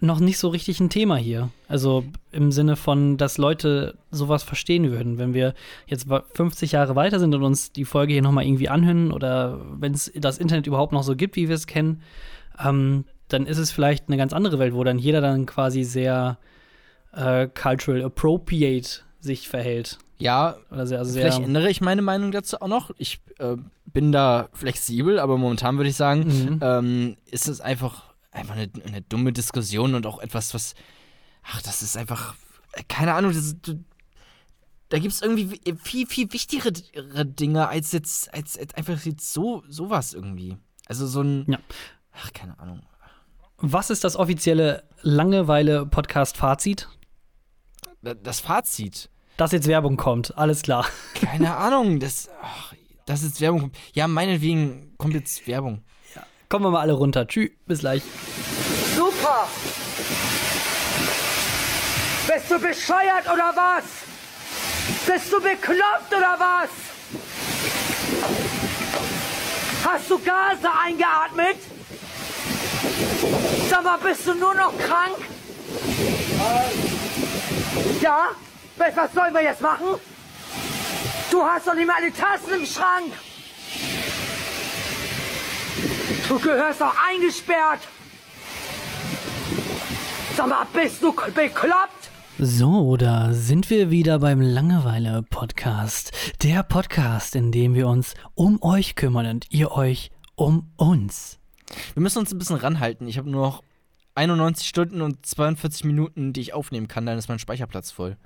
noch 0.00 0.20
nicht 0.20 0.38
so 0.38 0.48
richtig 0.48 0.80
ein 0.80 0.90
Thema 0.90 1.16
hier. 1.16 1.50
Also 1.68 2.04
im 2.32 2.52
Sinne 2.52 2.76
von, 2.76 3.16
dass 3.16 3.38
Leute 3.38 3.98
sowas 4.10 4.42
verstehen 4.42 4.90
würden. 4.90 5.18
Wenn 5.18 5.34
wir 5.34 5.54
jetzt 5.86 6.06
50 6.34 6.72
Jahre 6.72 6.96
weiter 6.96 7.18
sind 7.18 7.34
und 7.34 7.42
uns 7.42 7.72
die 7.72 7.84
Folge 7.84 8.12
hier 8.12 8.22
nochmal 8.22 8.44
irgendwie 8.44 8.68
anhören 8.68 9.12
oder 9.12 9.60
wenn 9.78 9.92
es 9.92 10.10
das 10.14 10.38
Internet 10.38 10.66
überhaupt 10.66 10.92
noch 10.92 11.02
so 11.02 11.16
gibt, 11.16 11.36
wie 11.36 11.48
wir 11.48 11.54
es 11.54 11.66
kennen, 11.66 12.02
ähm, 12.62 13.04
dann 13.28 13.46
ist 13.46 13.58
es 13.58 13.70
vielleicht 13.70 14.08
eine 14.08 14.16
ganz 14.16 14.32
andere 14.32 14.58
Welt, 14.58 14.74
wo 14.74 14.82
dann 14.84 14.98
jeder 14.98 15.20
dann 15.20 15.46
quasi 15.46 15.84
sehr 15.84 16.38
äh, 17.12 17.48
cultural 17.48 18.02
appropriate 18.02 19.02
sich 19.20 19.48
verhält. 19.48 19.98
Ja, 20.18 20.56
also 20.68 20.96
vielleicht 21.04 21.40
ändere 21.40 21.70
ich 21.70 21.80
meine 21.80 22.02
Meinung 22.02 22.30
dazu 22.30 22.60
auch 22.60 22.68
noch. 22.68 22.90
Ich 22.98 23.20
äh, 23.38 23.56
bin 23.86 24.12
da 24.12 24.48
flexibel, 24.52 25.18
aber 25.18 25.38
momentan 25.38 25.78
würde 25.78 25.88
ich 25.88 25.96
sagen, 25.96 26.26
mhm. 26.26 26.58
ähm, 26.62 27.16
ist 27.24 27.48
es 27.48 27.60
einfach, 27.60 28.14
einfach 28.30 28.54
eine, 28.54 28.70
eine, 28.84 29.00
dumme 29.00 29.32
Diskussion 29.32 29.94
und 29.94 30.06
auch 30.06 30.20
etwas, 30.20 30.52
was, 30.52 30.74
ach, 31.42 31.62
das 31.62 31.80
ist 31.80 31.96
einfach, 31.96 32.34
keine 32.88 33.14
Ahnung, 33.14 33.32
das, 33.32 33.56
da 34.90 34.98
gibt 34.98 35.14
es 35.14 35.22
irgendwie 35.22 35.58
viel, 35.82 36.06
viel 36.06 36.30
wichtigere 36.32 36.72
Dinge 37.24 37.68
als 37.68 37.92
jetzt, 37.92 38.32
als, 38.34 38.58
als 38.58 38.74
einfach 38.74 39.02
jetzt 39.04 39.32
so, 39.32 39.62
sowas 39.68 40.12
irgendwie. 40.12 40.58
Also 40.86 41.06
so 41.06 41.22
ein, 41.22 41.46
ja. 41.48 41.58
ach, 42.12 42.32
keine 42.34 42.58
Ahnung. 42.58 42.82
Was 43.56 43.88
ist 43.90 44.04
das 44.04 44.16
offizielle 44.16 44.84
Langeweile-Podcast-Fazit? 45.02 46.88
Das 48.02 48.40
Fazit? 48.40 49.10
dass 49.40 49.52
jetzt 49.52 49.66
Werbung 49.68 49.96
kommt. 49.96 50.36
Alles 50.36 50.60
klar. 50.60 50.86
Keine 51.14 51.56
Ahnung, 51.56 51.98
das, 51.98 52.28
ach, 52.42 52.74
dass 53.06 53.22
jetzt 53.22 53.40
Werbung 53.40 53.60
kommt. 53.60 53.76
Ja, 53.94 54.06
meinetwegen 54.06 54.92
kommt 54.98 55.14
jetzt 55.14 55.46
Werbung. 55.46 55.82
Ja. 56.14 56.22
Kommen 56.50 56.66
wir 56.66 56.70
mal 56.70 56.80
alle 56.82 56.92
runter. 56.92 57.26
Tschüss, 57.26 57.50
bis 57.64 57.80
gleich. 57.80 58.02
Super! 58.94 59.48
Bist 62.26 62.50
du 62.50 62.58
bescheuert 62.58 63.24
oder 63.32 63.52
was? 63.56 63.84
Bist 65.06 65.32
du 65.32 65.40
bekloppt 65.40 66.12
oder 66.14 66.36
was? 66.38 66.68
Hast 69.86 70.10
du 70.10 70.18
Gase 70.18 70.68
eingeatmet? 70.84 71.56
Sag 73.70 73.84
mal, 73.84 73.98
bist 73.98 74.26
du 74.26 74.34
nur 74.34 74.54
noch 74.54 74.76
krank? 74.76 75.16
Ja? 78.00 78.30
Was 78.76 79.12
sollen 79.12 79.34
wir 79.34 79.42
jetzt 79.42 79.60
machen? 79.60 80.00
Du 81.30 81.42
hast 81.42 81.66
doch 81.66 81.74
nicht 81.74 81.86
mal 81.86 81.96
alle 82.00 82.12
Tassen 82.12 82.60
im 82.60 82.66
Schrank. 82.66 83.12
Du 86.28 86.38
gehörst 86.38 86.80
doch 86.80 86.94
eingesperrt. 87.08 87.80
Sag 90.36 90.48
mal, 90.48 90.66
bist 90.72 91.02
du 91.02 91.12
bekloppt? 91.12 92.10
So, 92.38 92.96
da 92.96 93.32
sind 93.32 93.68
wir 93.68 93.90
wieder 93.90 94.18
beim 94.18 94.40
Langeweile-Podcast. 94.40 96.12
Der 96.42 96.62
Podcast, 96.62 97.36
in 97.36 97.52
dem 97.52 97.74
wir 97.74 97.86
uns 97.86 98.14
um 98.34 98.62
euch 98.62 98.94
kümmern 98.94 99.26
und 99.26 99.46
ihr 99.50 99.72
euch 99.72 100.10
um 100.36 100.70
uns. 100.76 101.38
Wir 101.94 102.02
müssen 102.02 102.18
uns 102.18 102.32
ein 102.32 102.38
bisschen 102.38 102.56
ranhalten. 102.56 103.06
Ich 103.08 103.18
habe 103.18 103.28
nur 103.28 103.42
noch 103.42 103.62
91 104.20 104.68
Stunden 104.68 105.00
und 105.00 105.24
42 105.24 105.84
Minuten, 105.84 106.32
die 106.32 106.40
ich 106.40 106.52
aufnehmen 106.52 106.88
kann, 106.88 107.06
dann 107.06 107.16
ist 107.18 107.28
mein 107.28 107.38
Speicherplatz 107.38 107.90
voll. 107.90 108.16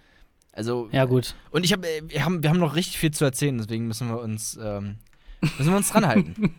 Also. 0.52 0.88
Ja, 0.92 1.04
gut. 1.04 1.34
Und 1.50 1.64
ich 1.64 1.72
habe, 1.72 1.86
äh, 1.86 2.02
wir 2.06 2.24
haben, 2.24 2.42
wir 2.42 2.50
haben 2.50 2.58
noch 2.58 2.74
richtig 2.74 2.98
viel 2.98 3.12
zu 3.12 3.24
erzählen, 3.24 3.56
deswegen 3.58 3.86
müssen 3.86 4.08
wir 4.08 4.20
uns, 4.20 4.58
ähm, 4.60 4.96
müssen 5.40 5.70
wir 5.70 5.76
uns 5.76 5.90
dranhalten. 5.90 6.54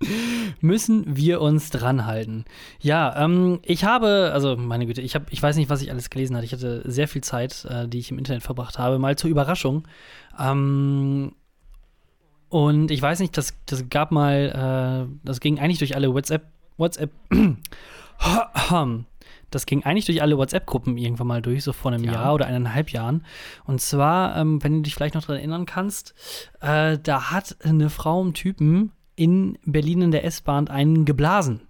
müssen 0.60 1.16
wir 1.16 1.40
uns 1.40 1.70
dranhalten. 1.70 2.44
Ja, 2.80 3.24
ähm, 3.24 3.60
ich 3.62 3.84
habe, 3.84 4.30
also 4.32 4.56
meine 4.56 4.86
Güte, 4.86 5.00
ich 5.00 5.14
habe, 5.14 5.26
ich 5.30 5.42
weiß 5.42 5.56
nicht, 5.56 5.70
was 5.70 5.82
ich 5.82 5.90
alles 5.90 6.10
gelesen 6.10 6.36
hatte. 6.36 6.46
Ich 6.46 6.52
hatte 6.52 6.82
sehr 6.84 7.08
viel 7.08 7.22
Zeit, 7.22 7.64
äh, 7.64 7.88
die 7.88 7.98
ich 7.98 8.10
im 8.10 8.18
Internet 8.18 8.42
verbracht 8.42 8.78
habe, 8.78 8.98
mal 8.98 9.16
zur 9.16 9.30
Überraschung. 9.30 9.88
Ähm, 10.38 11.32
und 12.48 12.90
ich 12.90 13.02
weiß 13.02 13.20
nicht, 13.20 13.36
das, 13.36 13.54
das 13.66 13.88
gab 13.88 14.12
mal, 14.12 15.08
äh, 15.08 15.18
das 15.24 15.40
ging 15.40 15.58
eigentlich 15.58 15.78
durch 15.78 15.96
alle 15.96 16.12
WhatsApp, 16.14 16.46
WhatsApp, 16.76 17.10
Das 19.50 19.64
ging 19.64 19.82
eigentlich 19.82 20.04
durch 20.04 20.20
alle 20.20 20.36
WhatsApp-Gruppen 20.36 20.98
irgendwann 20.98 21.26
mal 21.26 21.40
durch, 21.40 21.64
so 21.64 21.72
vor 21.72 21.90
einem 21.90 22.04
ja. 22.04 22.12
Jahr 22.12 22.34
oder 22.34 22.46
eineinhalb 22.46 22.90
Jahren. 22.90 23.24
Und 23.64 23.80
zwar, 23.80 24.36
ähm, 24.36 24.62
wenn 24.62 24.74
du 24.74 24.82
dich 24.82 24.94
vielleicht 24.94 25.14
noch 25.14 25.22
daran 25.22 25.38
erinnern 25.38 25.64
kannst, 25.64 26.14
äh, 26.60 26.98
da 26.98 27.30
hat 27.30 27.56
eine 27.64 27.88
Frau 27.88 28.20
einen 28.20 28.34
Typen 28.34 28.92
in 29.16 29.58
Berlin 29.64 30.02
in 30.02 30.10
der 30.10 30.24
S-Bahn 30.24 30.68
einen 30.68 31.06
geblasen. 31.06 31.62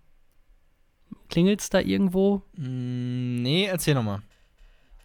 Klingelt's 1.28 1.70
da 1.70 1.80
irgendwo? 1.80 2.42
Mm, 2.56 3.42
nee, 3.42 3.66
erzähl 3.66 3.94
nochmal. 3.94 4.22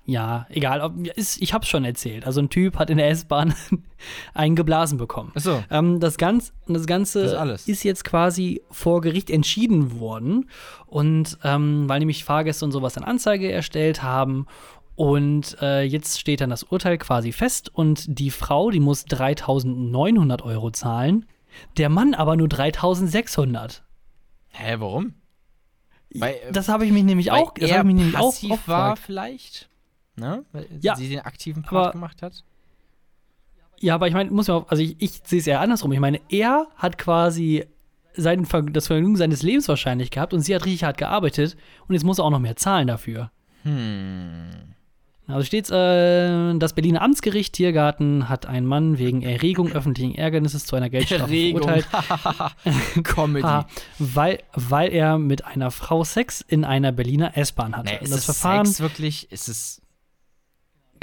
Ja, 0.05 0.47
egal. 0.49 0.81
Ob, 0.81 1.07
ist, 1.15 1.41
ich 1.41 1.53
hab's 1.53 1.69
schon 1.69 1.85
erzählt. 1.85 2.25
Also 2.25 2.41
ein 2.41 2.49
Typ 2.49 2.77
hat 2.77 2.89
in 2.89 2.97
der 2.97 3.09
S-Bahn 3.09 3.53
einen 4.33 4.55
geblasen 4.55 4.97
bekommen. 4.97 5.31
Ach 5.35 5.41
so. 5.41 5.63
Ähm, 5.69 5.99
das, 6.01 6.17
Ganz, 6.17 6.53
das 6.67 6.85
Ganze 6.85 7.23
das 7.23 7.67
ist, 7.67 7.83
jetzt 7.83 8.03
quasi 8.03 8.61
vor 8.69 8.99
Gericht 8.99 9.29
entschieden 9.29 9.99
worden. 9.99 10.49
Und 10.87 11.37
ähm, 11.43 11.87
weil 11.87 11.99
nämlich 11.99 12.25
Fahrgäste 12.25 12.65
und 12.65 12.73
sowas 12.73 12.93
dann 12.93 13.05
Anzeige 13.05 13.49
erstellt 13.49 14.03
haben. 14.03 14.45
Und 14.95 15.57
äh, 15.61 15.83
jetzt 15.83 16.19
steht 16.19 16.41
dann 16.41 16.49
das 16.49 16.63
Urteil 16.63 16.97
quasi 16.97 17.31
fest. 17.31 17.71
Und 17.73 18.19
die 18.19 18.29
Frau, 18.29 18.71
die 18.71 18.81
muss 18.81 19.05
3900 19.05 20.41
Euro 20.41 20.71
zahlen. 20.71 21.25
Der 21.77 21.87
Mann 21.87 22.13
aber 22.13 22.35
nur 22.35 22.49
3600. 22.49 23.83
Hä, 24.49 24.75
warum? 24.79 25.13
Weil, 26.13 26.35
das 26.51 26.67
habe 26.67 26.85
ich 26.85 26.91
mich 26.91 27.03
nämlich 27.03 27.31
auch, 27.31 27.53
das 27.53 27.69
er 27.69 27.83
mich 27.83 27.95
nämlich 27.95 28.17
auch 28.17 28.35
war 28.67 28.97
vielleicht. 28.97 29.69
Ne? 30.15 30.45
Weil 30.51 30.67
ja, 30.81 30.95
sie 30.95 31.09
den 31.09 31.21
aktiven 31.21 31.63
Part 31.63 31.75
aber, 31.75 31.91
gemacht 31.91 32.21
hat. 32.21 32.43
Ja, 33.79 33.95
aber 33.95 34.07
ich 34.07 34.13
meine, 34.13 34.31
muss 34.31 34.47
man 34.47 34.57
auch, 34.57 34.69
also 34.69 34.83
ich, 34.83 34.95
ich 34.99 35.21
sehe 35.25 35.39
es 35.39 35.47
eher 35.47 35.59
andersrum. 35.59 35.91
Ich 35.91 35.99
meine, 35.99 36.21
er 36.29 36.67
hat 36.75 36.97
quasi 36.97 37.65
sein, 38.15 38.47
das 38.71 38.87
Vergnügen 38.87 39.17
seines 39.17 39.41
Lebens 39.41 39.67
wahrscheinlich 39.67 40.11
gehabt 40.11 40.33
und 40.33 40.41
sie 40.41 40.53
hat 40.55 40.65
richtig 40.65 40.83
hart 40.83 40.97
gearbeitet 40.97 41.57
und 41.87 41.95
jetzt 41.95 42.03
muss 42.03 42.19
er 42.19 42.25
auch 42.25 42.29
noch 42.29 42.39
mehr 42.39 42.55
zahlen 42.55 42.87
dafür. 42.87 43.31
Hm. 43.63 44.73
Also 45.25 45.45
steht 45.45 45.69
äh, 45.71 46.57
das 46.57 46.73
Berliner 46.73 47.01
Amtsgericht 47.01 47.53
Tiergarten 47.53 48.27
hat 48.27 48.45
einen 48.45 48.67
Mann 48.67 48.99
wegen 48.99 49.21
Erregung 49.21 49.71
öffentlichen 49.71 50.15
Ärgernisses 50.15 50.65
zu 50.65 50.75
einer 50.75 50.89
Geldstrafe 50.89 51.27
verurteilt. 51.27 51.87
Comedy. 53.03 53.65
weil, 53.99 54.39
weil 54.53 54.91
er 54.91 55.17
mit 55.17 55.45
einer 55.45 55.71
Frau 55.71 56.03
Sex 56.03 56.41
in 56.41 56.65
einer 56.65 56.91
Berliner 56.91 57.37
S-Bahn 57.37 57.75
hatte. 57.75 57.93
Nee, 57.93 58.03
ist 58.03 58.13
das 58.13 58.25
Verfahren 58.25 58.65
Sex 58.65 58.81
wirklich? 58.81 59.31
Ist 59.31 59.47
es 59.47 59.81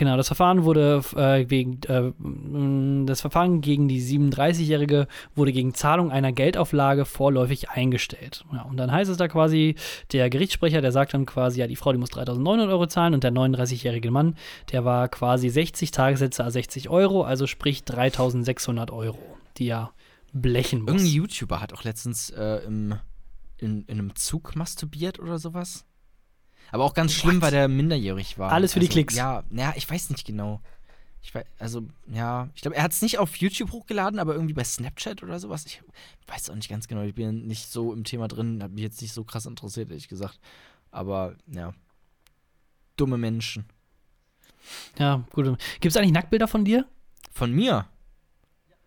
Genau, 0.00 0.16
das 0.16 0.28
Verfahren 0.28 0.64
wurde 0.64 1.02
äh, 1.14 1.44
wegen 1.50 1.78
äh, 1.82 3.04
das 3.04 3.20
Verfahren 3.20 3.60
gegen 3.60 3.86
die 3.86 4.00
37-Jährige 4.00 5.06
wurde 5.34 5.52
gegen 5.52 5.74
Zahlung 5.74 6.10
einer 6.10 6.32
Geldauflage 6.32 7.04
vorläufig 7.04 7.68
eingestellt. 7.68 8.46
Ja, 8.50 8.62
und 8.62 8.78
dann 8.78 8.90
heißt 8.90 9.10
es 9.10 9.18
da 9.18 9.28
quasi, 9.28 9.74
der 10.12 10.30
Gerichtssprecher, 10.30 10.80
der 10.80 10.90
sagt 10.90 11.12
dann 11.12 11.26
quasi, 11.26 11.60
ja, 11.60 11.66
die 11.66 11.76
Frau, 11.76 11.92
die 11.92 11.98
muss 11.98 12.12
3.900 12.12 12.70
Euro 12.70 12.86
zahlen 12.86 13.12
und 13.12 13.24
der 13.24 13.30
39-jährige 13.30 14.10
Mann, 14.10 14.36
der 14.72 14.86
war 14.86 15.06
quasi 15.10 15.50
60 15.50 15.90
Tagessätze 15.90 16.44
a 16.44 16.50
60 16.50 16.88
Euro, 16.88 17.22
also 17.24 17.46
sprich 17.46 17.80
3.600 17.80 18.90
Euro, 18.92 19.18
die 19.58 19.68
er 19.68 19.92
blechen 20.32 20.80
muss. 20.80 20.92
Irgendein 20.92 21.12
YouTuber 21.12 21.60
hat 21.60 21.74
auch 21.74 21.84
letztens 21.84 22.30
äh, 22.30 22.64
im, 22.66 22.94
in, 23.58 23.84
in 23.84 23.98
einem 23.98 24.16
Zug 24.16 24.56
masturbiert 24.56 25.18
oder 25.18 25.38
sowas. 25.38 25.84
Aber 26.70 26.84
auch 26.84 26.94
ganz 26.94 27.12
schlimm, 27.12 27.36
What? 27.36 27.42
weil 27.42 27.50
der 27.50 27.68
minderjährig 27.68 28.38
war. 28.38 28.52
Alles 28.52 28.72
für 28.72 28.80
also, 28.80 28.88
die 28.88 28.92
Klicks. 28.92 29.14
Ja, 29.14 29.44
ja, 29.50 29.72
ich 29.76 29.90
weiß 29.90 30.10
nicht 30.10 30.26
genau. 30.26 30.60
Ich 31.22 31.34
weiß, 31.34 31.44
also, 31.58 31.82
ja, 32.10 32.48
ich 32.54 32.62
glaube, 32.62 32.76
er 32.76 32.82
hat 32.82 32.92
es 32.92 33.02
nicht 33.02 33.18
auf 33.18 33.36
YouTube 33.36 33.72
hochgeladen, 33.72 34.18
aber 34.18 34.34
irgendwie 34.34 34.54
bei 34.54 34.64
Snapchat 34.64 35.22
oder 35.22 35.38
sowas. 35.38 35.66
Ich 35.66 35.82
weiß 36.26 36.50
auch 36.50 36.54
nicht 36.54 36.70
ganz 36.70 36.88
genau. 36.88 37.02
Ich 37.02 37.14
bin 37.14 37.46
nicht 37.46 37.70
so 37.70 37.92
im 37.92 38.04
Thema 38.04 38.28
drin, 38.28 38.62
habe 38.62 38.72
mich 38.72 38.82
jetzt 38.82 39.02
nicht 39.02 39.12
so 39.12 39.24
krass 39.24 39.46
interessiert, 39.46 39.90
ehrlich 39.90 40.08
gesagt. 40.08 40.38
Aber, 40.90 41.34
ja. 41.46 41.74
Dumme 42.96 43.18
Menschen. 43.18 43.66
Ja, 44.98 45.24
gut. 45.32 45.58
Gibt 45.80 45.86
es 45.86 45.96
eigentlich 45.96 46.12
Nacktbilder 46.12 46.48
von 46.48 46.64
dir? 46.64 46.86
Von 47.32 47.52
mir? 47.52 47.86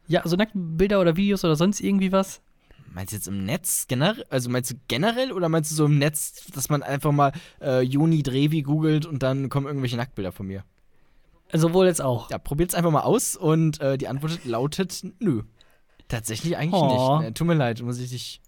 Ja, 0.07 0.21
also 0.21 0.35
Nacktbilder 0.35 0.99
oder 0.99 1.15
Videos 1.15 1.43
oder 1.43 1.55
sonst 1.55 1.81
irgendwie 1.81 2.11
was? 2.11 2.41
Meinst 2.93 3.11
du 3.11 3.17
jetzt 3.17 3.27
im 3.27 3.43
Netz 3.45 3.87
generell? 3.87 4.25
Also 4.29 4.49
meinst 4.49 4.71
du 4.71 4.75
generell 4.87 5.31
oder 5.31 5.49
meinst 5.49 5.71
du 5.71 5.75
so 5.75 5.85
im 5.85 5.97
Netz, 5.97 6.45
dass 6.53 6.69
man 6.69 6.83
einfach 6.83 7.11
mal 7.11 7.31
äh, 7.61 7.81
Juni 7.81 8.21
Drevi 8.21 8.61
googelt 8.61 9.05
und 9.05 9.23
dann 9.23 9.49
kommen 9.49 9.67
irgendwelche 9.67 9.97
Nacktbilder 9.97 10.31
von 10.31 10.47
mir? 10.47 10.63
Sowohl 11.51 11.87
jetzt 11.87 12.01
auch. 12.01 12.29
Ja, 12.29 12.37
probiert's 12.37 12.75
einfach 12.75 12.91
mal 12.91 13.01
aus 13.01 13.35
und 13.35 13.79
äh, 13.81 13.97
die 13.97 14.07
Antwort 14.07 14.45
lautet 14.45 15.03
nö. 15.19 15.43
Tatsächlich 16.07 16.57
eigentlich 16.57 16.81
oh. 16.81 17.19
nicht. 17.19 17.29
Äh, 17.29 17.33
tut 17.33 17.47
mir 17.47 17.53
leid, 17.55 17.81
muss 17.81 17.99
ich 17.99 18.09
dich. 18.09 18.41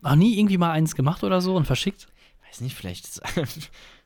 Noch 0.00 0.16
nie 0.16 0.38
irgendwie 0.38 0.58
mal 0.58 0.70
eins 0.70 0.94
gemacht 0.94 1.24
oder 1.24 1.40
so 1.40 1.56
und 1.56 1.66
verschickt? 1.66 2.08
Weiß 2.46 2.60
nicht, 2.60 2.76
vielleicht. 2.76 3.20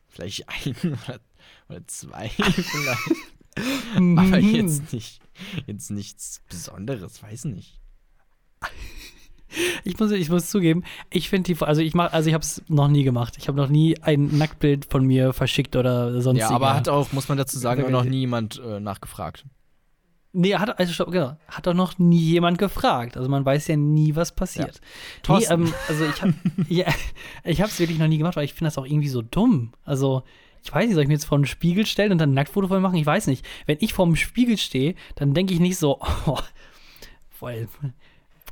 Vielleicht 0.09 0.49
ein 0.49 0.75
oder, 0.83 1.21
oder 1.69 1.87
zwei 1.87 2.29
vielleicht. 2.29 3.13
Aber 3.97 4.39
jetzt 4.39 4.93
nicht, 4.93 5.21
jetzt 5.67 5.91
nichts 5.91 6.43
Besonderes, 6.49 7.23
weiß 7.23 7.45
nicht. 7.45 7.79
Ich 9.85 9.99
muss, 9.99 10.11
ich 10.11 10.29
muss 10.31 10.51
zugeben, 10.51 10.85
ich 11.11 11.29
finde 11.29 11.55
die, 11.55 11.63
also 11.63 11.81
ich 11.81 11.95
mach, 11.95 12.13
also 12.13 12.29
ich 12.29 12.35
habe 12.35 12.43
es 12.43 12.63
noch 12.69 12.89
nie 12.89 13.05
gemacht. 13.05 13.37
Ich 13.39 13.49
habe 13.49 13.57
noch 13.57 13.69
nie 13.69 14.01
ein 14.03 14.37
Nacktbild 14.39 14.87
von 14.87 15.05
mir 15.05 15.33
verschickt 15.33 15.77
oder 15.77 16.21
sonst. 16.21 16.41
Ja, 16.41 16.51
aber 16.51 16.75
hat 16.75 16.89
auch, 16.89 17.13
muss 17.13 17.29
man 17.29 17.39
dazu 17.39 17.59
sagen, 17.59 17.85
auch 17.85 17.91
noch 17.91 18.05
nie 18.05 18.21
jemand 18.21 18.61
äh, 18.65 18.81
nachgefragt. 18.81 19.45
Nee, 20.33 20.55
hat, 20.55 20.79
also 20.79 20.93
stopp, 20.93 21.11
genau, 21.11 21.37
hat 21.49 21.67
doch 21.67 21.75
noch 21.75 21.99
nie 21.99 22.21
jemand 22.21 22.59
gefragt. 22.59 23.17
Also 23.17 23.29
man 23.31 23.45
weiß 23.45 23.67
ja 23.69 23.77
nie, 23.77 24.15
was 24.15 24.33
passiert. 24.33 24.81
Ja. 25.27 25.39
Nee, 25.39 25.47
ähm, 25.51 25.73
also 25.89 26.05
ich 26.05 26.23
habe 26.23 26.35
ja, 26.69 26.87
ich 27.45 27.61
habe 27.61 27.71
es 27.71 27.79
wirklich 27.79 27.99
noch 27.99 28.09
nie 28.09 28.19
gemacht, 28.19 28.37
weil 28.37 28.45
ich 28.45 28.53
finde 28.53 28.67
das 28.67 28.79
auch 28.79 28.87
irgendwie 28.87 29.09
so 29.09 29.23
dumm. 29.23 29.73
Also 29.85 30.23
ich 30.63 30.75
weiß 30.75 30.87
nicht, 30.87 30.95
soll 30.95 31.03
ich 31.03 31.09
mir 31.09 31.15
jetzt 31.15 31.25
vor 31.25 31.39
einen 31.39 31.47
Spiegel 31.47 31.87
stellen 31.87 32.13
und 32.13 32.19
dann 32.19 32.31
ein 32.31 32.35
Nacktfoto 32.35 32.69
von 32.69 32.77
mir 32.77 32.83
machen? 32.83 32.99
Ich 32.99 33.07
weiß 33.07 33.27
nicht. 33.27 33.45
Wenn 33.67 33.79
ich 33.81 33.95
vor 33.95 34.05
dem 34.05 34.17
Spiegel 34.17 34.59
stehe, 34.59 34.95
dann 35.15 35.33
denke 35.33 35.55
ich 35.55 35.61
nicht 35.61 35.79
so, 35.79 35.99
oh, 36.27 36.39
weil 37.41 37.69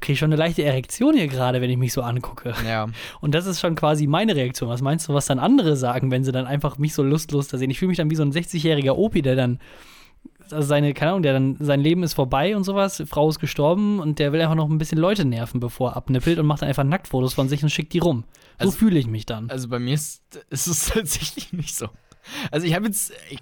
kriege 0.00 0.16
schon 0.16 0.28
eine 0.32 0.36
leichte 0.36 0.62
Erektion 0.64 1.14
hier 1.14 1.28
gerade, 1.28 1.60
wenn 1.60 1.70
ich 1.70 1.76
mich 1.76 1.92
so 1.92 2.02
angucke. 2.02 2.54
Ja. 2.66 2.86
Und 3.20 3.34
das 3.34 3.46
ist 3.46 3.60
schon 3.60 3.74
quasi 3.74 4.06
meine 4.06 4.36
Reaktion. 4.36 4.68
Was 4.68 4.82
meinst 4.82 5.08
du, 5.08 5.14
was 5.14 5.26
dann 5.26 5.38
andere 5.38 5.76
sagen, 5.76 6.10
wenn 6.10 6.24
sie 6.24 6.32
dann 6.32 6.46
einfach 6.46 6.78
mich 6.78 6.94
so 6.94 7.02
lustlos 7.02 7.48
da 7.48 7.58
sehen? 7.58 7.70
Ich 7.70 7.78
fühle 7.78 7.88
mich 7.88 7.98
dann 7.98 8.10
wie 8.10 8.16
so 8.16 8.22
ein 8.22 8.32
60-jähriger 8.32 8.92
Opi, 8.92 9.22
der 9.22 9.36
dann 9.36 9.58
also 10.50 10.66
seine, 10.68 10.94
keine 10.94 11.10
Ahnung, 11.12 11.22
der 11.22 11.32
dann, 11.32 11.56
sein 11.58 11.80
Leben 11.80 12.02
ist 12.04 12.14
vorbei 12.14 12.56
und 12.56 12.62
sowas, 12.64 13.02
Frau 13.08 13.28
ist 13.28 13.40
gestorben 13.40 13.98
und 13.98 14.18
der 14.20 14.32
will 14.32 14.40
einfach 14.40 14.54
noch 14.54 14.68
ein 14.70 14.78
bisschen 14.78 14.98
Leute 14.98 15.24
nerven, 15.24 15.58
bevor 15.60 15.90
er 15.90 15.96
abnippelt 15.96 16.38
und 16.38 16.46
macht 16.46 16.62
dann 16.62 16.68
einfach 16.68 16.84
Nacktfotos 16.84 17.34
von 17.34 17.48
sich 17.48 17.62
und 17.64 17.70
schickt 17.70 17.92
die 17.92 17.98
rum. 17.98 18.24
So 18.60 18.66
Also- 18.66 18.70
fühle 18.78 18.98
ich 18.98 19.06
mich 19.08 19.26
dann. 19.26 19.50
Also 19.50 19.68
bei 19.68 19.78
mir 19.80 19.94
ist, 19.94 20.22
ist 20.50 20.66
es 20.68 20.86
tatsächlich 20.94 21.52
nicht 21.52 21.74
so. 21.76 21.88
Also 22.50 22.66
ich 22.66 22.74
habe 22.74 22.86
jetzt, 22.86 23.12
ich 23.30 23.40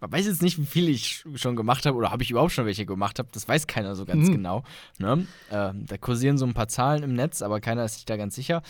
weiß 0.00 0.26
jetzt 0.26 0.42
nicht, 0.42 0.58
wie 0.58 0.66
viel 0.66 0.88
ich 0.88 1.24
schon 1.36 1.56
gemacht 1.56 1.86
habe 1.86 1.96
oder 1.96 2.10
habe 2.10 2.22
ich 2.22 2.30
überhaupt 2.30 2.52
schon 2.52 2.66
welche 2.66 2.86
gemacht 2.86 3.18
habe. 3.18 3.28
Das 3.32 3.48
weiß 3.48 3.66
keiner 3.66 3.94
so 3.94 4.04
ganz 4.04 4.28
Mhm. 4.28 4.32
genau. 4.32 4.62
Ne? 4.98 5.26
Ähm, 5.50 5.86
da 5.86 5.96
kursieren 5.98 6.38
so 6.38 6.46
ein 6.46 6.54
paar 6.54 6.68
Zahlen 6.68 7.02
im 7.02 7.14
Netz, 7.14 7.42
aber 7.42 7.60
keiner 7.60 7.84
ist 7.84 7.94
sich 7.94 8.04
da 8.04 8.16
ganz 8.16 8.34
sicher. 8.34 8.62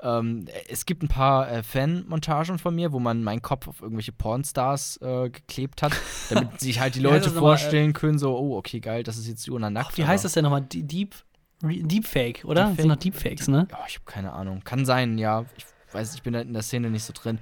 Ähm, 0.00 0.46
es 0.68 0.84
gibt 0.84 1.04
ein 1.04 1.08
paar 1.08 1.48
äh, 1.48 1.62
Fan-Montagen 1.62 2.58
von 2.58 2.74
mir, 2.74 2.90
wo 2.92 2.98
man 2.98 3.22
meinen 3.22 3.40
Kopf 3.40 3.68
auf 3.68 3.80
irgendwelche 3.82 4.10
Pornstars 4.10 4.96
äh, 5.00 5.30
geklebt 5.30 5.80
hat, 5.82 5.92
damit 6.30 6.58
sich 6.60 6.80
halt 6.80 6.96
die 6.96 7.00
Leute 7.00 7.26
nochmal, 7.28 7.36
äh, 7.36 7.40
vorstellen 7.58 7.92
können, 7.92 8.18
so, 8.18 8.36
oh, 8.36 8.56
okay, 8.56 8.80
geil, 8.80 9.04
das 9.04 9.16
ist 9.16 9.28
jetzt 9.28 9.46
Jona 9.46 9.70
nackt. 9.70 9.96
Wie 9.98 10.04
heißt 10.04 10.24
das 10.24 10.32
denn 10.32 10.42
nochmal? 10.42 10.62
Deep, 10.62 11.14
Deepfake, 11.62 12.44
oder? 12.44 12.64
Das 12.70 12.76
sind 12.78 12.88
noch 12.88 12.96
Deepfakes, 12.96 13.46
ne? 13.46 13.68
Ja, 13.70 13.78
ich 13.86 13.94
habe 13.94 14.04
keine 14.04 14.32
Ahnung. 14.32 14.62
Kann 14.64 14.84
sein, 14.84 15.18
ja. 15.18 15.44
Ich 15.56 15.64
weiß, 15.94 16.16
ich 16.16 16.22
bin 16.22 16.32
da 16.32 16.40
in 16.40 16.52
der 16.52 16.62
Szene 16.62 16.90
nicht 16.90 17.04
so 17.04 17.12
drin. 17.12 17.38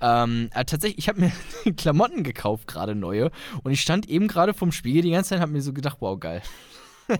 Ähm, 0.00 0.50
äh, 0.54 0.64
tatsächlich, 0.64 0.98
ich 0.98 1.08
habe 1.08 1.20
mir 1.20 1.32
Klamotten 1.76 2.22
gekauft, 2.22 2.66
gerade 2.66 2.94
neue. 2.94 3.30
Und 3.62 3.72
ich 3.72 3.80
stand 3.80 4.08
eben 4.08 4.28
gerade 4.28 4.54
vorm 4.54 4.72
Spiegel 4.72 5.02
die 5.02 5.10
ganze 5.10 5.30
Zeit 5.30 5.38
und 5.38 5.42
habe 5.42 5.52
mir 5.52 5.62
so 5.62 5.72
gedacht, 5.72 5.98
wow, 6.00 6.18
geil. 6.18 6.42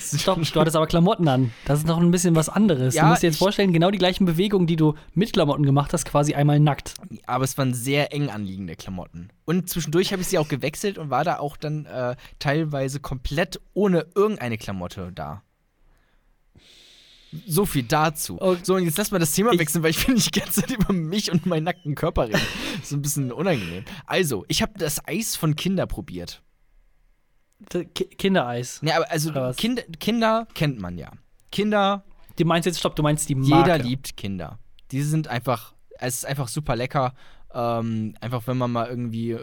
Stopp, 0.00 0.42
du 0.42 0.60
hattest 0.60 0.76
aber 0.76 0.86
Klamotten 0.86 1.28
an. 1.28 1.52
Das 1.64 1.78
ist 1.78 1.86
noch 1.86 1.98
ein 1.98 2.10
bisschen 2.10 2.34
was 2.34 2.48
anderes. 2.48 2.94
Ja, 2.94 3.04
du 3.04 3.08
musst 3.10 3.22
dir 3.22 3.28
jetzt 3.28 3.38
vorstellen, 3.38 3.72
genau 3.72 3.90
die 3.90 3.98
gleichen 3.98 4.26
Bewegungen, 4.26 4.66
die 4.66 4.76
du 4.76 4.94
mit 5.14 5.32
Klamotten 5.32 5.64
gemacht 5.64 5.92
hast, 5.92 6.04
quasi 6.04 6.34
einmal 6.34 6.60
nackt. 6.60 6.94
Aber 7.26 7.44
es 7.44 7.56
waren 7.56 7.72
sehr 7.72 8.12
eng 8.12 8.28
anliegende 8.28 8.76
Klamotten. 8.76 9.30
Und 9.44 9.70
zwischendurch 9.70 10.12
habe 10.12 10.22
ich 10.22 10.28
sie 10.28 10.38
auch 10.38 10.48
gewechselt 10.48 10.98
und 10.98 11.10
war 11.10 11.24
da 11.24 11.38
auch 11.38 11.56
dann 11.56 11.86
äh, 11.86 12.16
teilweise 12.38 13.00
komplett 13.00 13.60
ohne 13.72 14.06
irgendeine 14.14 14.58
Klamotte 14.58 15.10
da. 15.14 15.42
So 17.46 17.64
viel 17.66 17.84
dazu. 17.84 18.40
Okay. 18.40 18.60
So, 18.62 18.74
und 18.74 18.84
jetzt 18.84 18.98
lass 18.98 19.10
mal 19.10 19.18
das 19.18 19.32
Thema 19.32 19.52
Ich- 19.52 19.58
wechseln, 19.58 19.82
weil 19.82 19.90
ich 19.90 20.06
will 20.06 20.14
nicht 20.14 20.34
die 20.34 20.40
ganze 20.40 20.60
Zeit 20.60 20.70
über 20.70 20.92
mich 20.92 21.30
und 21.32 21.46
meinen 21.46 21.64
nackten 21.64 21.94
Körper 21.94 22.28
reden. 22.28 22.40
so 22.82 22.96
ein 22.96 23.02
bisschen 23.02 23.32
unangenehm. 23.32 23.84
Also, 24.06 24.44
ich 24.48 24.60
habe 24.62 24.72
das 24.78 25.06
Eis 25.06 25.34
von 25.36 25.56
Kinder 25.56 25.86
probiert. 25.86 26.42
Ki 27.70 27.84
Kindereis. 28.06 28.80
Ja, 28.82 28.96
aber 28.96 29.10
also? 29.10 29.32
Kinder, 29.56 29.82
Kinder 30.00 30.48
kennt 30.54 30.80
man 30.80 30.98
ja. 30.98 31.12
Kinder, 31.50 32.04
Du 32.36 32.44
meinst 32.46 32.64
jetzt, 32.66 32.78
stopp, 32.80 32.96
du 32.96 33.02
meinst 33.02 33.28
die 33.28 33.34
Marke. 33.34 33.70
jeder 33.72 33.78
liebt 33.84 34.16
Kinder. 34.16 34.58
Die 34.90 35.02
sind 35.02 35.28
einfach, 35.28 35.74
es 35.98 36.16
ist 36.16 36.26
einfach 36.26 36.48
super 36.48 36.76
lecker. 36.76 37.14
Ähm, 37.54 38.14
einfach, 38.20 38.46
wenn 38.46 38.56
man 38.56 38.72
mal 38.72 38.88
irgendwie 38.88 39.36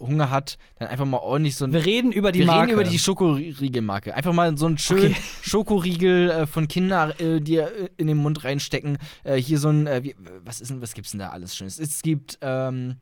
Hunger 0.00 0.30
hat, 0.30 0.58
dann 0.78 0.88
einfach 0.88 1.04
mal 1.04 1.18
ordentlich 1.18 1.56
so 1.56 1.64
ein. 1.64 1.72
Wir 1.72 1.84
reden 1.84 2.12
über 2.12 2.32
die 2.32 2.40
wir 2.40 2.46
Marke. 2.46 2.62
reden 2.62 2.72
über 2.72 2.84
die 2.84 2.98
Schokoriegelmarke. 2.98 4.14
Einfach 4.14 4.32
mal 4.32 4.56
so 4.56 4.66
einen 4.66 4.78
schönen 4.78 5.12
Okay. 5.12 5.16
Schokoriegel 5.42 6.30
äh, 6.30 6.46
von 6.46 6.68
Kindern, 6.68 7.12
äh, 7.18 7.40
die 7.40 7.56
äh, 7.56 7.88
in 7.96 8.06
den 8.06 8.16
Mund 8.18 8.44
reinstecken. 8.44 8.98
Äh, 9.24 9.36
hier 9.36 9.58
so 9.58 9.68
ein, 9.68 9.86
äh, 9.86 10.02
wie, 10.04 10.14
was 10.44 10.60
ist 10.60 10.70
denn, 10.70 10.80
was 10.82 10.94
gibt's 10.94 11.10
denn 11.12 11.20
da 11.20 11.30
alles 11.30 11.56
Schönes? 11.56 11.78
Es 11.78 12.02
gibt 12.02 12.38
ähm, 12.42 12.96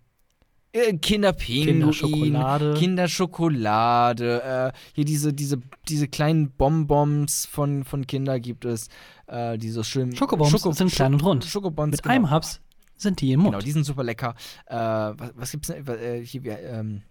äh, 0.73 0.95
Kinderpinguin, 0.95 1.81
Kinderschokolade. 1.81 2.75
Kinderschokolade, 2.79 4.73
hier 4.95 5.05
diese, 5.05 5.33
diese, 5.33 5.59
diese 5.89 6.09
kleinen 6.09 6.51
Bonbons 6.51 7.47
von, 7.47 7.85
von 7.85 8.07
Kinder 8.07 8.41
gibt 8.41 8.65
es, 8.65 8.89
äh, 9.27 9.59
die 9.59 9.71
so 9.71 9.83
schön. 9.83 10.15
Schokobons 10.15 10.51
sind 10.77 10.93
klein 10.93 11.15
und 11.15 11.23
rund. 11.25 11.45
Schokobons, 11.45 11.93
Mit 11.93 12.03
genau. 12.03 12.15
einem 12.15 12.31
Haps 12.31 12.61
sind 12.97 13.21
die 13.21 13.33
im 13.33 13.41
Mund. 13.41 13.53
Genau, 13.53 13.65
die 13.65 13.73
sind 13.73 13.85
super 13.85 14.05
lecker. 14.05 14.35
Äh, 14.67 14.75
was, 14.75 15.33
was 15.35 15.51
gibt's 15.51 15.69
denn? 15.69 15.87
Äh, 15.87 16.25
hier, 16.25 16.59
ähm, 16.61 17.03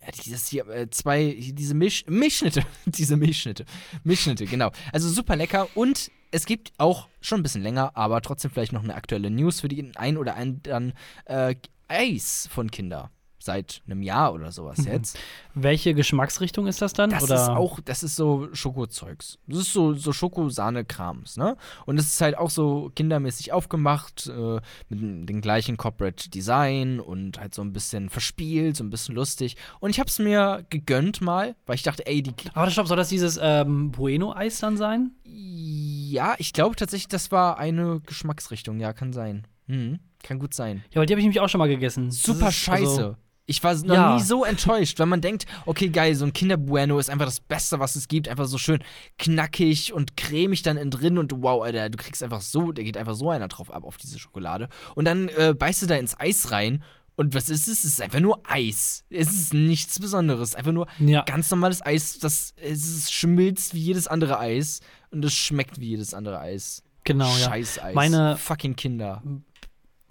ja, 0.00 0.08
dieses 0.24 0.48
hier, 0.48 0.68
äh, 0.68 0.90
zwei, 0.90 1.24
hier, 1.24 1.54
diese 1.54 1.74
Misch, 1.74 2.04
Milchschnitte. 2.06 2.64
diese 2.86 3.16
Milchschnitte. 3.16 3.64
Milchschnitte, 4.02 4.46
genau. 4.46 4.70
Also 4.92 5.08
super 5.08 5.36
lecker 5.36 5.68
und 5.74 6.10
es 6.30 6.46
gibt 6.46 6.72
auch 6.78 7.08
schon 7.20 7.40
ein 7.40 7.42
bisschen 7.42 7.62
länger, 7.62 7.96
aber 7.96 8.20
trotzdem 8.20 8.50
vielleicht 8.50 8.72
noch 8.72 8.82
eine 8.82 8.94
aktuelle 8.94 9.30
News 9.30 9.60
für 9.60 9.68
die 9.68 9.92
ein 9.94 10.16
oder 10.16 10.36
anderen 10.36 10.92
äh, 11.26 11.54
Eis 11.88 12.48
von 12.50 12.70
Kinder. 12.70 13.10
Seit 13.44 13.82
einem 13.86 14.00
Jahr 14.02 14.32
oder 14.32 14.50
sowas 14.52 14.86
jetzt. 14.86 15.18
Welche 15.52 15.92
Geschmacksrichtung 15.92 16.66
ist 16.66 16.80
das 16.80 16.94
dann? 16.94 17.10
Das 17.10 17.24
Oder? 17.24 17.34
ist 17.34 17.48
auch, 17.50 17.78
das 17.84 18.02
ist 18.02 18.16
so 18.16 18.48
Schokozeugs. 18.54 19.38
Das 19.46 19.58
ist 19.58 19.72
so, 19.74 19.92
so 19.92 20.14
Schokosahne-Krams, 20.14 21.36
ne? 21.36 21.56
Und 21.84 21.98
es 21.98 22.06
ist 22.06 22.20
halt 22.22 22.38
auch 22.38 22.48
so 22.48 22.90
kindermäßig 22.94 23.52
aufgemacht, 23.52 24.28
äh, 24.28 24.60
mit 24.88 25.28
dem- 25.28 25.40
gleichen 25.42 25.76
Corporate 25.76 26.30
Design 26.30 27.00
und 27.00 27.38
halt 27.38 27.54
so 27.54 27.60
ein 27.60 27.74
bisschen 27.74 28.08
verspielt, 28.08 28.76
so 28.78 28.84
ein 28.84 28.88
bisschen 28.88 29.14
lustig. 29.14 29.56
Und 29.80 29.90
ich 29.90 30.00
hab's 30.00 30.18
mir 30.18 30.64
gegönnt 30.70 31.20
mal, 31.20 31.54
weil 31.66 31.74
ich 31.74 31.82
dachte, 31.82 32.06
ey, 32.06 32.22
die. 32.22 32.32
Aber 32.54 32.70
stopp, 32.70 32.86
soll 32.86 32.96
das 32.96 33.10
dieses 33.10 33.38
ähm, 33.42 33.90
Bueno-Eis 33.90 34.60
dann 34.60 34.78
sein? 34.78 35.10
Ja, 35.24 36.34
ich 36.38 36.54
glaube 36.54 36.76
tatsächlich, 36.76 37.08
das 37.08 37.30
war 37.30 37.58
eine 37.58 38.00
Geschmacksrichtung, 38.06 38.80
ja, 38.80 38.94
kann 38.94 39.12
sein. 39.12 39.46
Mhm. 39.66 39.98
Kann 40.22 40.38
gut 40.38 40.54
sein. 40.54 40.82
Ja, 40.92 41.00
weil 41.00 41.06
die 41.06 41.12
habe 41.12 41.20
ich 41.20 41.24
nämlich 41.24 41.40
auch 41.40 41.50
schon 41.50 41.58
mal 41.58 41.68
gegessen. 41.68 42.10
Super 42.10 42.48
ist, 42.48 42.54
scheiße. 42.54 42.86
Also, 43.04 43.16
ich 43.46 43.62
war 43.62 43.74
noch 43.74 43.94
Ja. 43.94 44.16
nie 44.16 44.22
so 44.22 44.44
enttäuscht, 44.44 44.98
weil 44.98 45.06
man 45.06 45.20
denkt, 45.20 45.44
okay, 45.66 45.88
geil, 45.90 46.14
so 46.14 46.24
ein 46.24 46.32
Kinderbueno 46.32 46.98
ist 46.98 47.10
einfach 47.10 47.26
das 47.26 47.40
Beste, 47.40 47.78
was 47.78 47.94
es 47.96 48.08
gibt. 48.08 48.26
Einfach 48.28 48.46
so 48.46 48.56
schön 48.58 48.82
knackig 49.18 49.92
und 49.92 50.16
cremig 50.16 50.62
dann 50.62 50.76
innen 50.76 50.90
drin 50.90 51.18
und 51.18 51.32
wow, 51.42 51.62
Alter, 51.62 51.90
du 51.90 51.96
kriegst 51.98 52.22
einfach 52.22 52.40
so, 52.40 52.72
da 52.72 52.82
geht 52.82 52.96
einfach 52.96 53.14
so 53.14 53.30
einer 53.30 53.48
drauf 53.48 53.70
ab 53.72 53.84
auf 53.84 53.96
diese 53.96 54.18
Schokolade. 54.18 54.68
Und 54.94 55.04
dann 55.04 55.28
äh, 55.28 55.54
beißt 55.58 55.82
du 55.82 55.86
da 55.86 55.96
ins 55.96 56.18
Eis 56.18 56.50
rein 56.50 56.82
und 57.16 57.34
was 57.34 57.48
ist 57.48 57.68
es? 57.68 57.78
Es 57.80 57.84
ist 57.84 58.00
einfach 58.02 58.20
nur 58.20 58.40
Eis. 58.48 59.04
Es 59.10 59.28
ist 59.32 59.54
nichts 59.54 60.00
Besonderes. 60.00 60.54
Einfach 60.54 60.72
nur 60.72 60.86
Ja. 60.98 61.22
ganz 61.22 61.50
normales 61.50 61.84
Eis, 61.84 62.18
das 62.18 62.54
es 62.56 63.10
schmilzt 63.12 63.74
wie 63.74 63.80
jedes 63.80 64.06
andere 64.08 64.38
Eis 64.38 64.80
und 65.10 65.24
es 65.24 65.32
schmeckt 65.32 65.78
wie 65.80 65.90
jedes 65.90 66.12
andere 66.14 66.40
Eis. 66.40 66.82
genau, 67.04 67.28
ja. 67.36 67.44
Scheiß 67.50 67.78
Eis. 67.82 67.94
Meine- 67.94 68.36
fucking 68.38 68.74
Kinder. 68.76 69.22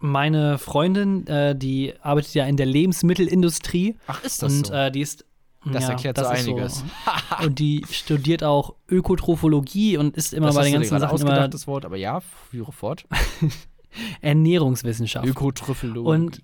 Meine 0.06 0.58
Freundin, 0.58 1.26
äh, 1.28 1.56
die 1.56 1.94
arbeitet 2.02 2.34
ja 2.34 2.46
in 2.46 2.58
der 2.58 2.66
Lebensmittelindustrie 2.66 3.96
Ach, 4.06 4.22
ist 4.22 4.44
das 4.44 4.52
und 4.52 4.68
so? 4.68 4.74
äh, 4.74 4.92
die 4.92 5.00
ist. 5.00 5.26
Das 5.66 5.84
ja, 5.84 5.92
erklärt 5.92 6.18
das 6.18 6.28
so 6.28 6.34
einiges. 6.34 6.84
und 7.42 7.58
die 7.58 7.86
studiert 7.90 8.44
auch 8.44 8.76
Ökotrophologie 8.90 9.96
und 9.96 10.18
ist 10.18 10.34
immer 10.34 10.48
das 10.48 10.56
bei 10.56 10.66
den 10.66 10.74
ganzen 10.74 11.00
Sachen 11.00 11.14
ausgedacht, 11.14 11.38
immer 11.38 11.48
das 11.48 11.68
Wort, 11.68 11.86
aber 11.86 11.96
ja, 11.96 12.20
führe 12.20 12.74
fort. 12.74 13.06
Ernährungswissenschaft. 14.22 15.26
Ökotrophologie. 15.26 16.10
und 16.10 16.44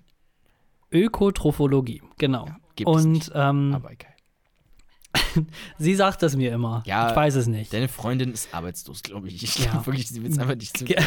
Ökotrophologie, 0.90 2.00
genau. 2.16 2.48
gibt 2.76 2.88
es 2.88 3.04
und 3.04 3.12
nicht, 3.12 3.30
ähm, 3.34 3.74
aber 3.74 3.90
geil. 3.90 5.44
sie 5.78 5.94
sagt 5.94 6.22
das 6.22 6.34
mir 6.34 6.50
immer. 6.54 6.82
Ja, 6.86 7.10
ich 7.10 7.16
weiß 7.16 7.34
es 7.34 7.46
nicht. 7.46 7.74
Deine 7.74 7.88
Freundin 7.88 8.32
ist 8.32 8.54
arbeitslos, 8.54 9.02
glaube 9.02 9.28
ich. 9.28 9.42
Ich 9.42 9.58
Ja. 9.58 9.72
glaube 9.72 9.84
wirklich, 9.88 10.08
sie 10.08 10.22
will 10.22 10.30
es 10.30 10.38
einfach 10.38 10.56
nicht 10.56 10.78
zu. 10.78 10.86
Ja. 10.86 11.02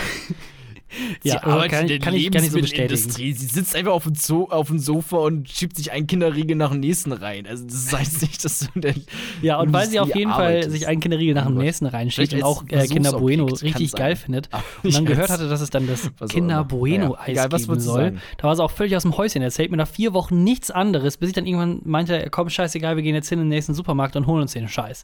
Sie 1.22 1.30
Ja, 1.30 1.44
arbeitet 1.44 1.72
kann 1.72 1.86
ich- 1.86 2.26
in 2.26 2.32
der 2.32 2.40
kann 2.42 2.44
ich 2.46 2.52
so 2.52 2.58
Lebensmittelindustrie. 2.58 3.34
Sie 3.34 3.46
sitzt 3.48 3.76
einfach 3.76 3.92
auf 3.94 4.04
dem, 4.04 4.16
Zo 4.16 4.48
auf 4.50 4.68
dem 4.68 4.80
Sofa 4.80 5.18
und 5.18 5.50
schiebt 5.50 5.76
sich 5.78 5.92
einen 5.92 6.08
Kinderriegel 6.08 6.56
nach 6.56 6.72
dem 6.72 6.80
nächsten 6.80 7.12
rein. 7.12 7.46
Also 7.48 7.66
das 7.66 7.92
heißt 7.98 8.22
nicht, 8.22 8.44
dass 8.44 8.60
du 8.74 8.80
der 8.80 8.94
Ja, 9.42 9.60
und 9.60 9.74
weil 9.74 9.88
sie 9.88 10.00
auf 10.00 10.14
jeden 10.16 10.32
Fall 10.32 10.70
sich 10.70 10.88
einen 10.88 11.00
Kinderriegel 11.00 11.34
nach 11.36 11.46
Oh 11.46 11.50
dem 11.50 11.56
Gott. 11.56 11.64
nächsten 11.66 11.90
Vielleicht 11.90 12.34
und 12.34 12.44
auch 12.44 12.64
äh, 12.70 12.88
Kinder 12.88 13.14
Bueno 13.14 13.46
richtig 13.46 13.92
kann 13.92 14.00
geil 14.00 14.16
sein. 14.16 14.24
findet 14.26 14.50
und 14.84 14.94
dann 14.94 15.06
gehört 15.06 15.30
hatte, 15.30 15.48
dass 15.50 15.62
es 15.62 15.70
dann 15.70 15.88
das 15.88 16.10
Was 16.20 16.30
Kinder. 16.32 16.64
Bueno-Eis 16.64 17.28
Ja, 17.28 17.32
egal, 17.34 17.52
was 17.52 17.68
geben 17.68 17.80
soll. 17.80 18.04
sagen? 18.04 18.22
Da 18.38 18.48
war 18.48 18.56
sie 18.56 18.64
auch 18.64 18.72
völlig 18.72 18.96
aus 18.96 19.04
dem 19.04 19.16
Häuschen. 19.18 19.42
Er 19.42 19.46
erzählt 19.48 19.72
mir 19.72 19.78
nach 19.78 19.88
vier 19.88 20.14
Wochen 20.14 20.44
nichts 20.44 20.72
anderes, 20.72 21.18
bis 21.18 21.30
ich 21.30 21.36
dann 21.36 21.46
irgendwann 21.46 21.82
meinte, 21.86 22.28
komm, 22.32 22.50
scheißegal, 22.50 22.96
wir 22.96 23.04
gehen 23.04 23.16
jetzt 23.16 23.30
hin 23.30 23.40
in 23.40 23.46
den 23.46 23.50
nächsten 23.50 23.74
Supermarkt 23.74 24.16
und 24.16 24.28
holen 24.28 24.42
uns 24.42 24.54
den 24.54 24.68
Scheiß. 24.68 25.04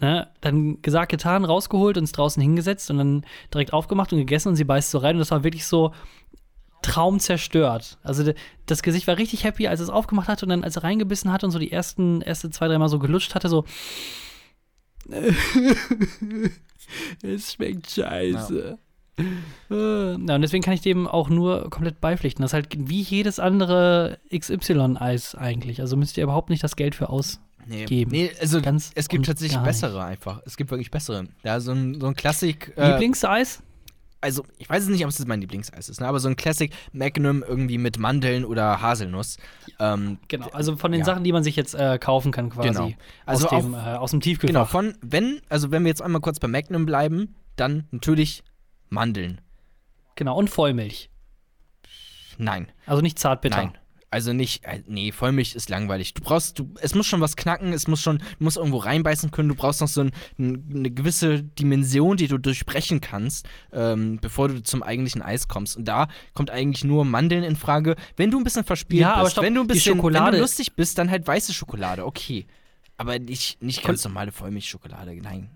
Ne? 0.00 0.28
Dann 0.40 0.80
gesagt, 0.82 1.10
getan, 1.10 1.44
rausgeholt, 1.44 1.96
uns 1.98 2.12
draußen 2.12 2.40
hingesetzt 2.42 2.90
und 2.90 2.98
dann 2.98 3.24
direkt 3.52 3.72
aufgemacht 3.72 4.12
und 4.12 4.18
gegessen 4.18 4.48
und 4.48 4.56
sie 4.56 4.64
beißt 4.64 4.90
so 4.90 4.98
rein 4.98 5.16
und 5.16 5.20
das 5.20 5.29
war 5.30 5.44
wirklich 5.44 5.66
so 5.66 5.92
Traum 6.82 7.20
zerstört. 7.20 7.98
Also 8.02 8.32
das 8.66 8.82
Gesicht 8.82 9.06
war 9.06 9.18
richtig 9.18 9.44
happy, 9.44 9.68
als 9.68 9.80
es 9.80 9.90
aufgemacht 9.90 10.28
hatte 10.28 10.46
und 10.46 10.50
dann, 10.50 10.64
als 10.64 10.76
er 10.76 10.84
reingebissen 10.84 11.32
hat 11.32 11.44
und 11.44 11.50
so 11.50 11.58
die 11.58 11.72
ersten, 11.72 12.22
erste 12.22 12.50
zwei, 12.50 12.68
dreimal 12.68 12.88
so 12.88 12.98
gelutscht 12.98 13.34
hatte, 13.34 13.48
so. 13.48 13.64
es 17.22 17.52
schmeckt 17.52 17.90
scheiße. 17.90 18.78
Äh, 19.18 19.24
Ja, 19.70 20.34
und 20.34 20.42
deswegen 20.42 20.62
kann 20.62 20.74
ich 20.74 20.80
dem 20.80 21.06
auch 21.06 21.28
nur 21.28 21.68
komplett 21.70 22.00
beipflichten. 22.00 22.42
Das 22.42 22.50
ist 22.50 22.54
halt 22.54 22.68
wie 22.78 23.02
jedes 23.02 23.38
andere 23.38 24.18
XY-Eis 24.34 25.34
eigentlich. 25.34 25.80
Also 25.80 25.96
müsst 25.96 26.16
ihr 26.16 26.24
überhaupt 26.24 26.50
nicht 26.50 26.64
das 26.64 26.76
Geld 26.76 26.94
für 26.94 27.10
aus. 27.10 27.40
Nee, 27.66 27.84
Geben. 27.84 28.10
nee 28.10 28.30
also 28.40 28.62
Ganz 28.62 28.90
es 28.94 29.08
gibt 29.08 29.26
tatsächlich 29.26 29.60
bessere 29.60 30.02
einfach. 30.02 30.40
Es 30.46 30.56
gibt 30.56 30.70
wirklich 30.70 30.90
bessere. 30.90 31.26
Ja, 31.44 31.60
so 31.60 31.72
ein, 31.72 32.00
so 32.00 32.06
ein 32.06 32.14
Klassik. 32.14 32.72
Äh, 32.76 32.92
Lieblingseis? 32.92 33.62
Also 34.20 34.44
ich 34.58 34.68
weiß 34.68 34.82
es 34.84 34.88
nicht, 34.88 35.04
ob 35.04 35.10
es 35.10 35.26
mein 35.26 35.40
Lieblingseis 35.40 35.88
ist, 35.88 36.00
ne? 36.00 36.06
aber 36.06 36.20
so 36.20 36.28
ein 36.28 36.36
Classic 36.36 36.72
Magnum 36.92 37.42
irgendwie 37.46 37.78
mit 37.78 37.98
Mandeln 37.98 38.44
oder 38.44 38.80
Haselnuss. 38.82 39.38
Ähm, 39.78 40.18
Genau, 40.28 40.48
also 40.50 40.76
von 40.76 40.92
den 40.92 41.00
Ja. 41.00 41.04
Sachen, 41.06 41.24
die 41.24 41.32
man 41.32 41.42
sich 41.42 41.56
jetzt 41.56 41.74
äh, 41.74 41.98
kaufen 41.98 42.30
kann 42.32 42.50
quasi. 42.50 42.68
Genau. 42.68 42.90
Also 43.26 43.48
aus, 43.48 43.64
dem, 43.64 43.74
äh, 43.74 43.76
aus 43.78 44.10
dem 44.10 44.20
Tiefkühlfach. 44.20 44.52
genau, 44.52 44.64
von, 44.66 44.94
wenn, 45.00 45.40
also 45.48 45.70
wenn 45.70 45.84
wir 45.84 45.88
jetzt 45.88 46.02
einmal 46.02 46.20
kurz 46.20 46.38
bei 46.38 46.48
Magnum 46.48 46.86
bleiben, 46.86 47.34
dann 47.56 47.86
natürlich 47.90 48.42
Mandeln. 48.88 49.40
Genau, 50.16 50.36
und 50.36 50.50
Vollmilch. 50.50 51.08
Nein, 52.38 52.70
Also 52.86 53.02
nicht 53.02 53.18
zartbitter. 53.18 53.56
nein. 53.56 53.78
Also 54.12 54.32
nicht, 54.32 54.64
äh, 54.64 54.82
nee, 54.88 55.12
Vollmilch 55.12 55.54
ist 55.54 55.70
langweilig. 55.70 56.14
Du 56.14 56.22
brauchst, 56.22 56.58
du, 56.58 56.74
es 56.80 56.96
muss 56.96 57.06
schon 57.06 57.20
was 57.20 57.36
knacken, 57.36 57.72
es 57.72 57.86
muss 57.86 58.00
schon, 58.02 58.18
du 58.18 58.24
musst 58.44 58.56
irgendwo 58.56 58.78
reinbeißen 58.78 59.30
können, 59.30 59.48
du 59.48 59.54
brauchst 59.54 59.80
noch 59.80 59.86
so 59.88 60.00
ein, 60.00 60.10
ein, 60.36 60.68
eine 60.74 60.90
gewisse 60.90 61.44
Dimension, 61.44 62.16
die 62.16 62.26
du 62.26 62.36
durchbrechen 62.36 63.00
kannst, 63.00 63.48
ähm, 63.72 64.18
bevor 64.20 64.48
du 64.48 64.62
zum 64.64 64.82
eigentlichen 64.82 65.22
Eis 65.22 65.46
kommst. 65.46 65.76
Und 65.76 65.84
da 65.86 66.08
kommt 66.34 66.50
eigentlich 66.50 66.82
nur 66.82 67.04
Mandeln 67.04 67.44
in 67.44 67.54
Frage. 67.54 67.94
Wenn 68.16 68.32
du 68.32 68.38
ein 68.38 68.44
bisschen 68.44 68.64
verspielt 68.64 69.02
Ja, 69.02 69.22
bist, 69.22 69.40
wenn 69.40 69.54
du 69.54 69.60
ein 69.60 69.68
bisschen 69.68 69.92
wenn 69.92 69.98
Schokolade- 69.98 70.36
du 70.38 70.42
lustig 70.42 70.74
bist, 70.74 70.98
dann 70.98 71.08
halt 71.08 71.24
weiße 71.28 71.54
Schokolade, 71.54 72.04
okay. 72.04 72.46
Aber 72.96 73.16
nicht, 73.20 73.62
nicht 73.62 73.84
ganz 73.84 74.02
normale 74.04 74.32
Vollmilchschokolade, 74.32 75.14
nein. 75.22 75.50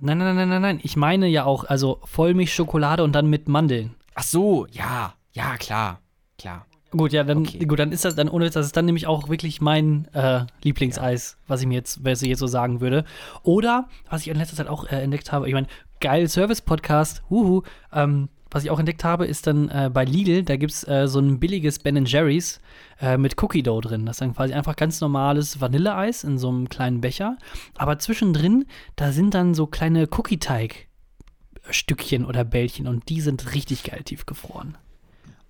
Nein, 0.00 0.18
nein, 0.18 0.36
nein, 0.36 0.48
nein, 0.50 0.60
nein. 0.60 0.80
Ich 0.82 0.96
meine 0.96 1.26
ja 1.26 1.44
auch, 1.44 1.64
also 1.64 2.00
Vollmilchschokolade 2.04 3.02
und 3.02 3.12
dann 3.12 3.30
mit 3.30 3.48
Mandeln. 3.48 3.94
Ach 4.14 4.24
so, 4.24 4.66
ja, 4.70 5.14
ja, 5.32 5.56
klar, 5.56 6.02
klar. 6.38 6.66
Gut, 6.96 7.12
ja, 7.12 7.24
dann, 7.24 7.38
Okay. 7.38 7.66
gut, 7.66 7.80
dann 7.80 7.90
ist 7.90 8.04
das 8.04 8.14
dann 8.14 8.28
ohne, 8.28 8.48
das 8.50 8.66
ist 8.66 8.76
dann 8.76 8.84
nämlich 8.84 9.08
auch 9.08 9.28
wirklich 9.28 9.60
mein 9.60 10.06
äh, 10.12 10.44
Lieblingseis, 10.62 11.38
was 11.48 11.60
ich 11.60 11.66
mir 11.66 11.74
jetzt, 11.74 12.04
was 12.04 12.22
ich 12.22 12.28
jetzt 12.28 12.38
so 12.38 12.46
sagen 12.46 12.80
würde. 12.80 13.04
Oder, 13.42 13.88
was 14.08 14.20
ich 14.22 14.28
in 14.28 14.36
letzter 14.36 14.54
Zeit 14.56 14.68
auch 14.68 14.84
äh, 14.86 15.02
entdeckt 15.02 15.32
habe, 15.32 15.48
ich 15.48 15.54
meine, 15.54 15.66
geil 16.00 16.28
Service-Podcast, 16.28 17.24
huhu, 17.30 17.62
ähm, 17.92 18.28
was 18.50 18.62
ich 18.62 18.70
auch 18.70 18.78
entdeckt 18.78 19.02
habe, 19.02 19.26
ist 19.26 19.48
dann 19.48 19.68
äh, 19.70 19.90
bei 19.92 20.04
Lidl, 20.04 20.44
da 20.44 20.54
gibt 20.56 20.72
es 20.72 20.86
äh, 20.86 21.08
so 21.08 21.18
ein 21.18 21.40
billiges 21.40 21.80
Ben 21.80 22.06
Jerry's 22.06 22.60
äh, 23.00 23.18
mit 23.18 23.42
Cookie 23.42 23.64
Dough 23.64 23.80
drin. 23.80 24.06
Das 24.06 24.14
ist 24.14 24.20
dann 24.20 24.36
quasi 24.36 24.54
einfach 24.54 24.76
ganz 24.76 25.00
normales 25.00 25.60
Vanilleeis 25.60 26.22
in 26.22 26.38
so 26.38 26.50
einem 26.50 26.68
kleinen 26.68 27.00
Becher. 27.00 27.36
Aber 27.76 27.98
zwischendrin, 27.98 28.66
da 28.94 29.10
sind 29.10 29.34
dann 29.34 29.54
so 29.54 29.66
kleine 29.66 30.06
Cookie-Teig-Stückchen 30.08 32.24
oder 32.24 32.44
Bällchen 32.44 32.86
und 32.86 33.08
die 33.08 33.20
sind 33.20 33.52
richtig 33.52 33.82
geil 33.82 34.04
tiefgefroren. 34.04 34.76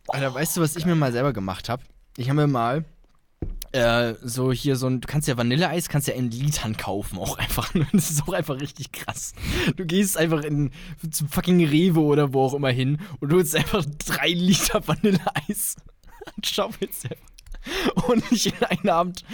Alter, 0.09 0.35
weißt 0.35 0.57
du, 0.57 0.61
was 0.61 0.77
ich 0.77 0.87
mir 0.87 0.95
mal 0.95 1.13
selber 1.13 1.33
gemacht 1.33 1.69
habe? 1.69 1.83
Ich 2.17 2.29
habe 2.29 2.43
mir 2.43 2.47
mal 2.47 2.85
äh, 3.73 4.15
so 4.23 4.53
hier 4.53 4.77
so 4.77 4.87
ein, 4.87 5.01
du 5.01 5.09
kannst 5.09 5.27
ja 5.27 5.37
Vanilleeis, 5.37 5.89
kannst 5.89 6.07
ja 6.07 6.15
in 6.15 6.31
Litern 6.31 6.77
kaufen 6.77 7.19
auch 7.19 7.39
einfach. 7.39 7.73
Das 7.93 8.11
ist 8.11 8.23
auch 8.23 8.33
einfach 8.33 8.61
richtig 8.61 8.93
krass. 8.93 9.35
Du 9.77 9.85
gehst 9.85 10.17
einfach 10.17 10.43
in 10.43 10.71
zum 11.11 11.29
fucking 11.29 11.65
Rewe 11.67 12.01
oder 12.01 12.33
wo 12.33 12.45
auch 12.45 12.55
immer 12.55 12.71
hin 12.71 13.01
und 13.21 13.31
du 13.31 13.37
holst 13.37 13.57
einfach 13.57 13.85
drei 14.07 14.29
Liter 14.29 14.87
Vanilleeis 14.87 15.77
und 16.37 16.47
schaufelst 16.47 17.05
dir 17.05 17.17
und 18.07 18.31
nicht 18.31 18.47
in 18.47 18.63
einen 18.65 18.89
Abend 18.89 19.25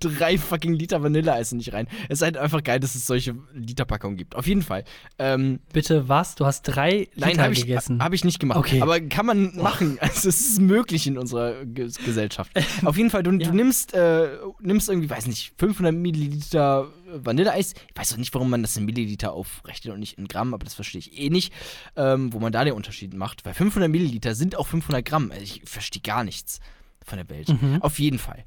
drei 0.00 0.38
fucking 0.38 0.72
Liter 0.74 1.02
Vanilleeis 1.02 1.52
nicht 1.52 1.72
rein. 1.72 1.88
Es 2.08 2.18
ist 2.18 2.22
halt 2.22 2.36
einfach 2.36 2.62
geil, 2.62 2.80
dass 2.80 2.94
es 2.94 3.06
solche 3.06 3.34
Literpackungen 3.54 4.16
gibt. 4.16 4.36
Auf 4.36 4.46
jeden 4.46 4.62
Fall. 4.62 4.84
Ähm, 5.18 5.60
Bitte 5.72 6.08
was? 6.08 6.34
Du 6.34 6.46
hast 6.46 6.62
drei 6.62 7.08
Nein, 7.16 7.30
Liter 7.30 7.42
habe 7.44 7.52
ich, 7.52 7.60
gegessen. 7.62 8.02
hab 8.02 8.12
ich 8.12 8.24
nicht 8.24 8.38
gemacht. 8.38 8.58
Okay. 8.58 8.80
Aber 8.82 9.00
kann 9.00 9.26
man 9.26 9.56
machen. 9.56 9.98
Also 10.10 10.28
es 10.28 10.40
ist 10.40 10.60
möglich 10.60 11.06
in 11.06 11.18
unserer 11.18 11.64
Ge 11.64 11.88
Gesellschaft. 12.04 12.50
Auf 12.84 12.96
jeden 12.96 13.10
Fall, 13.10 13.22
du, 13.22 13.30
Ja. 13.32 13.48
du 13.48 13.54
nimmst, 13.54 13.94
äh, 13.94 14.28
nimmst 14.60 14.88
irgendwie, 14.88 15.08
weiß 15.10 15.26
nicht, 15.26 15.52
500 15.58 15.94
Milliliter 15.94 16.88
Vanilleeis. 17.12 17.74
Ich 17.74 17.98
weiß 17.98 18.12
auch 18.14 18.16
nicht, 18.16 18.32
warum 18.34 18.50
man 18.50 18.62
das 18.62 18.76
in 18.76 18.84
Milliliter 18.84 19.32
aufrechnet 19.32 19.92
und 19.94 20.00
nicht 20.00 20.18
in 20.18 20.26
Gramm, 20.28 20.54
aber 20.54 20.64
das 20.64 20.74
verstehe 20.74 20.98
ich 21.00 21.18
eh 21.18 21.30
nicht, 21.30 21.52
ähm, 21.96 22.32
wo 22.32 22.38
man 22.38 22.52
da 22.52 22.64
den 22.64 22.74
Unterschied 22.74 23.14
macht. 23.14 23.44
Weil 23.44 23.54
500 23.54 23.90
Milliliter 23.90 24.34
sind 24.34 24.56
auch 24.56 24.66
500 24.66 25.04
Gramm. 25.04 25.30
Also 25.30 25.42
ich 25.42 25.62
verstehe 25.64 26.02
gar 26.02 26.24
nichts 26.24 26.60
von 27.04 27.18
der 27.18 27.28
Welt. 27.28 27.48
Mhm. 27.48 27.82
Auf 27.82 27.98
jeden 27.98 28.18
Fall. 28.18 28.44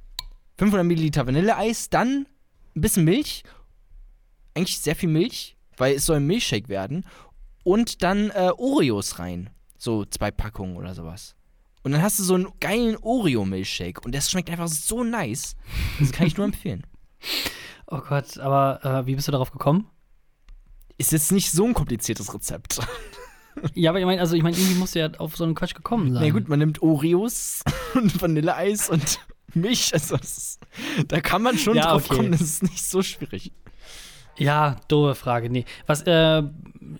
500 0.57 0.85
Milliliter 0.85 1.25
Vanilleeis, 1.25 1.89
dann 1.89 2.27
ein 2.75 2.81
bisschen 2.81 3.05
Milch. 3.05 3.43
Eigentlich 4.55 4.79
sehr 4.79 4.95
viel 4.95 5.09
Milch, 5.09 5.57
weil 5.77 5.95
es 5.95 6.05
soll 6.05 6.17
ein 6.17 6.27
Milchshake 6.27 6.69
werden. 6.69 7.05
Und 7.63 8.03
dann 8.03 8.29
äh, 8.29 8.51
Oreos 8.57 9.19
rein. 9.19 9.49
So 9.77 10.05
zwei 10.05 10.31
Packungen 10.31 10.77
oder 10.77 10.93
sowas. 10.93 11.35
Und 11.83 11.91
dann 11.91 12.01
hast 12.01 12.17
du 12.17 12.23
so 12.23 12.35
einen 12.35 12.47
geilen 12.59 12.95
Oreo-Milchshake. 12.97 14.05
Und 14.05 14.15
das 14.15 14.31
schmeckt 14.31 14.49
einfach 14.49 14.69
so 14.69 15.03
nice. 15.03 15.55
Das 15.99 16.11
kann 16.11 16.27
ich 16.27 16.37
nur 16.37 16.45
empfehlen. 16.45 16.83
oh 17.87 17.99
Gott, 17.99 18.37
aber 18.37 18.83
äh, 18.83 19.05
wie 19.05 19.15
bist 19.15 19.27
du 19.27 19.31
darauf 19.31 19.51
gekommen? 19.51 19.89
Ist 20.97 21.11
jetzt 21.11 21.31
nicht 21.31 21.51
so 21.51 21.65
ein 21.65 21.73
kompliziertes 21.73 22.33
Rezept. 22.33 22.79
Ja, 23.73 23.91
aber 23.91 23.99
ich 23.99 24.05
meine, 24.05 24.21
also 24.21 24.35
ich 24.35 24.43
meine, 24.43 24.57
irgendwie 24.57 24.75
musst 24.75 24.95
du 24.95 24.99
ja 24.99 25.09
auf 25.17 25.35
so 25.35 25.43
einen 25.43 25.55
Quatsch 25.55 25.75
gekommen 25.75 26.13
sein. 26.13 26.23
Na 26.23 26.29
gut, 26.29 26.49
man 26.49 26.59
nimmt 26.59 26.81
Oreos 26.81 27.63
und 27.93 28.21
Vanilleeis 28.21 28.89
und 28.89 29.19
Milch. 29.53 29.93
Also 29.93 30.17
das 30.17 30.37
ist, 30.37 30.59
da 31.07 31.21
kann 31.21 31.41
man 31.41 31.57
schon 31.57 31.75
Ja, 31.75 31.91
drauf 31.91 32.05
okay. 32.05 32.17
kommen. 32.17 32.31
Das 32.31 32.41
ist 32.41 32.63
nicht 32.63 32.83
so 32.83 33.01
schwierig. 33.01 33.51
Ja, 34.37 34.77
doofe 34.87 35.15
Frage. 35.15 35.49
Nee. 35.49 35.65
Was, 35.85 36.01
äh, 36.03 36.43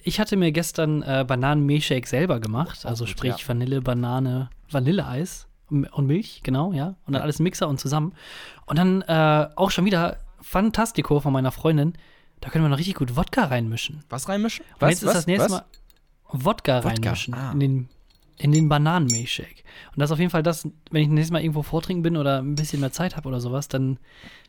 ich 0.04 0.20
hatte 0.20 0.38
mir 0.38 0.51
gestern 0.51 1.01
äh, 1.01 1.26
Bananen-Milchshake 1.28 2.08
selber 2.08 2.39
gemacht. 2.39 2.86
Also 2.86 3.06
gut, 3.06 3.12
sprich 3.12 3.38
ja. 3.39 3.47
Vanille, 3.47 3.82
Banane, 3.82 4.49
Vanilleeis 4.70 5.47
und 5.70 6.06
Milch, 6.06 6.41
genau, 6.43 6.72
ja. 6.74 6.95
Und 7.06 7.14
dann 7.14 7.24
alles 7.24 7.39
im 7.39 7.43
Mixer 7.43 7.68
und 7.68 7.80
zusammen. 7.80 8.14
Und 8.66 8.78
dann 8.78 9.01
äh, 9.04 9.47
auch 9.56 9.72
schon 9.72 9.86
wieder 9.86 10.18
Fantastico 10.41 11.20
von 11.20 11.34
meiner 11.34 11.51
Freundin. 11.51 11.93
Da 12.41 12.49
können 12.49 12.66
wir 12.66 12.70
noch 12.70 12.78
richtig 12.78 12.95
gut 12.95 13.16
Wodka 13.16 13.45
reinmischen. 13.45 14.04
Was 14.10 14.30
reinmischen? 14.30 14.66
Was? 14.80 14.89
jetzt 14.91 15.01
ist 15.01 15.08
was? 15.08 15.14
das 15.16 15.28
nächste 15.28 15.45
was? 15.45 15.51
Mal 15.62 15.66
Wodka, 16.34 16.84
Wodka, 16.84 16.90
reinmischen 16.90 17.34
ah. 17.34 17.52
in 17.54 17.60
den, 17.60 17.90
in 18.38 18.52
den 18.52 18.68
Bananen-Milchshake. 18.68 19.64
Und 19.92 20.00
das 20.00 20.10
ist 20.10 20.14
auf 20.14 20.20
jeden 20.20 20.32
Fall 20.32 20.44
das, 20.44 20.68
wenn 20.92 21.02
ich 21.02 21.08
nächstes 21.08 21.32
Mal 21.32 21.42
irgendwo 21.42 21.64
vortrinken 21.64 22.04
bin 22.04 22.18
oder 22.18 22.42
ein 22.42 22.56
bisschen 22.56 22.80
mehr 22.80 22.92
Zeit 22.92 23.16
habe 23.16 23.30
oder 23.30 23.40
sowas, 23.40 23.68
dann 23.68 24.00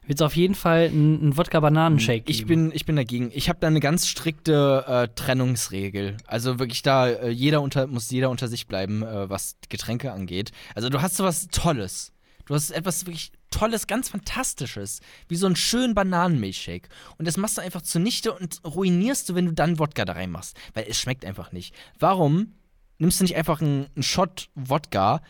wird 0.06 0.18
es 0.18 0.22
auf 0.22 0.36
jeden 0.36 0.54
Fall 0.54 0.90
ein, 0.92 1.28
ein 1.28 1.36
Wodka-Bananen-Shake 1.36 2.28
Ich 2.28 2.38
geben. 2.38 2.48
bin, 2.48 2.72
ich 2.74 2.84
bin 2.84 2.96
dagegen. 2.96 3.30
Ich 3.34 3.48
habe 3.48 3.58
da 3.60 3.66
eine 3.66 3.80
ganz 3.80 4.06
strikte 4.06 4.84
äh, 4.86 5.08
Trennungsregel. 5.14 6.16
Also 6.26 6.58
wirklich 6.58 6.82
da, 6.82 7.08
äh, 7.08 7.30
jeder 7.30 7.62
unter, 7.62 7.86
muss 7.86 8.10
jeder 8.10 8.30
unter 8.30 8.48
sich 8.48 8.66
bleiben, 8.66 9.02
äh, 9.02 9.28
was 9.30 9.56
Getränke 9.68 10.12
angeht. 10.12 10.52
Also 10.74 10.88
du 10.88 11.00
hast 11.00 11.16
sowas 11.16 11.48
Tolles. 11.50 12.12
Du 12.46 12.54
hast 12.54 12.70
etwas 12.70 13.06
wirklich 13.06 13.32
Tolles, 13.54 13.86
ganz 13.86 14.08
Fantastisches. 14.08 15.00
Wie 15.28 15.36
so 15.36 15.46
einen 15.46 15.56
schönen 15.56 15.94
Bananenmilchshake. 15.94 16.88
Und 17.18 17.26
das 17.28 17.36
machst 17.36 17.56
du 17.56 17.62
einfach 17.62 17.82
zunichte 17.82 18.32
und 18.32 18.60
ruinierst 18.64 19.28
du, 19.28 19.34
wenn 19.36 19.46
du 19.46 19.52
dann 19.52 19.78
Wodka 19.78 20.04
da 20.04 20.14
reinmachst. 20.14 20.56
Weil 20.74 20.86
es 20.88 20.98
schmeckt 20.98 21.24
einfach 21.24 21.52
nicht. 21.52 21.74
Warum 21.98 22.54
nimmst 22.98 23.20
du 23.20 23.24
nicht 23.24 23.36
einfach 23.36 23.60
einen, 23.60 23.86
einen 23.94 24.02
Shot 24.02 24.48
Wodka, 24.56 25.22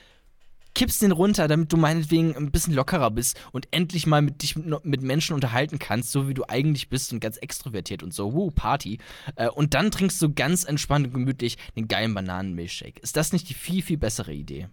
kippst 0.74 1.02
den 1.02 1.12
runter, 1.12 1.48
damit 1.48 1.72
du 1.72 1.76
meinetwegen 1.76 2.34
ein 2.34 2.50
bisschen 2.50 2.74
lockerer 2.74 3.10
bist 3.10 3.40
und 3.52 3.68
endlich 3.70 4.06
mal 4.06 4.22
mit 4.22 4.42
dich 4.42 4.56
mit, 4.56 5.02
Menschen 5.02 5.34
unterhalten 5.34 5.78
kannst, 5.78 6.10
so 6.10 6.28
wie 6.28 6.34
du 6.34 6.44
eigentlich 6.48 6.88
bist 6.88 7.12
und 7.12 7.20
ganz 7.20 7.36
extrovertiert 7.36 8.02
und 8.02 8.12
so, 8.12 8.32
wuh, 8.32 8.50
Party. 8.50 8.98
Äh, 9.36 9.48
und 9.48 9.74
dann 9.74 9.90
trinkst 9.90 10.20
du 10.20 10.32
ganz 10.32 10.64
entspannt 10.64 11.06
und 11.06 11.12
gemütlich 11.12 11.58
einen 11.76 11.88
geilen 11.88 12.14
Bananenmilchshake. 12.14 13.00
Ist 13.00 13.16
das 13.16 13.32
nicht 13.32 13.48
die 13.50 13.54
viel, 13.54 13.82
viel 13.82 13.98
bessere 13.98 14.32
Idee? 14.32 14.68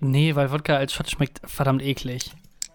Nee, 0.00 0.34
weil 0.34 0.50
Wodka 0.50 0.76
als 0.76 0.92
Shot 0.92 1.10
schmeckt 1.10 1.40
verdammt 1.44 1.82
eklig. 1.82 2.32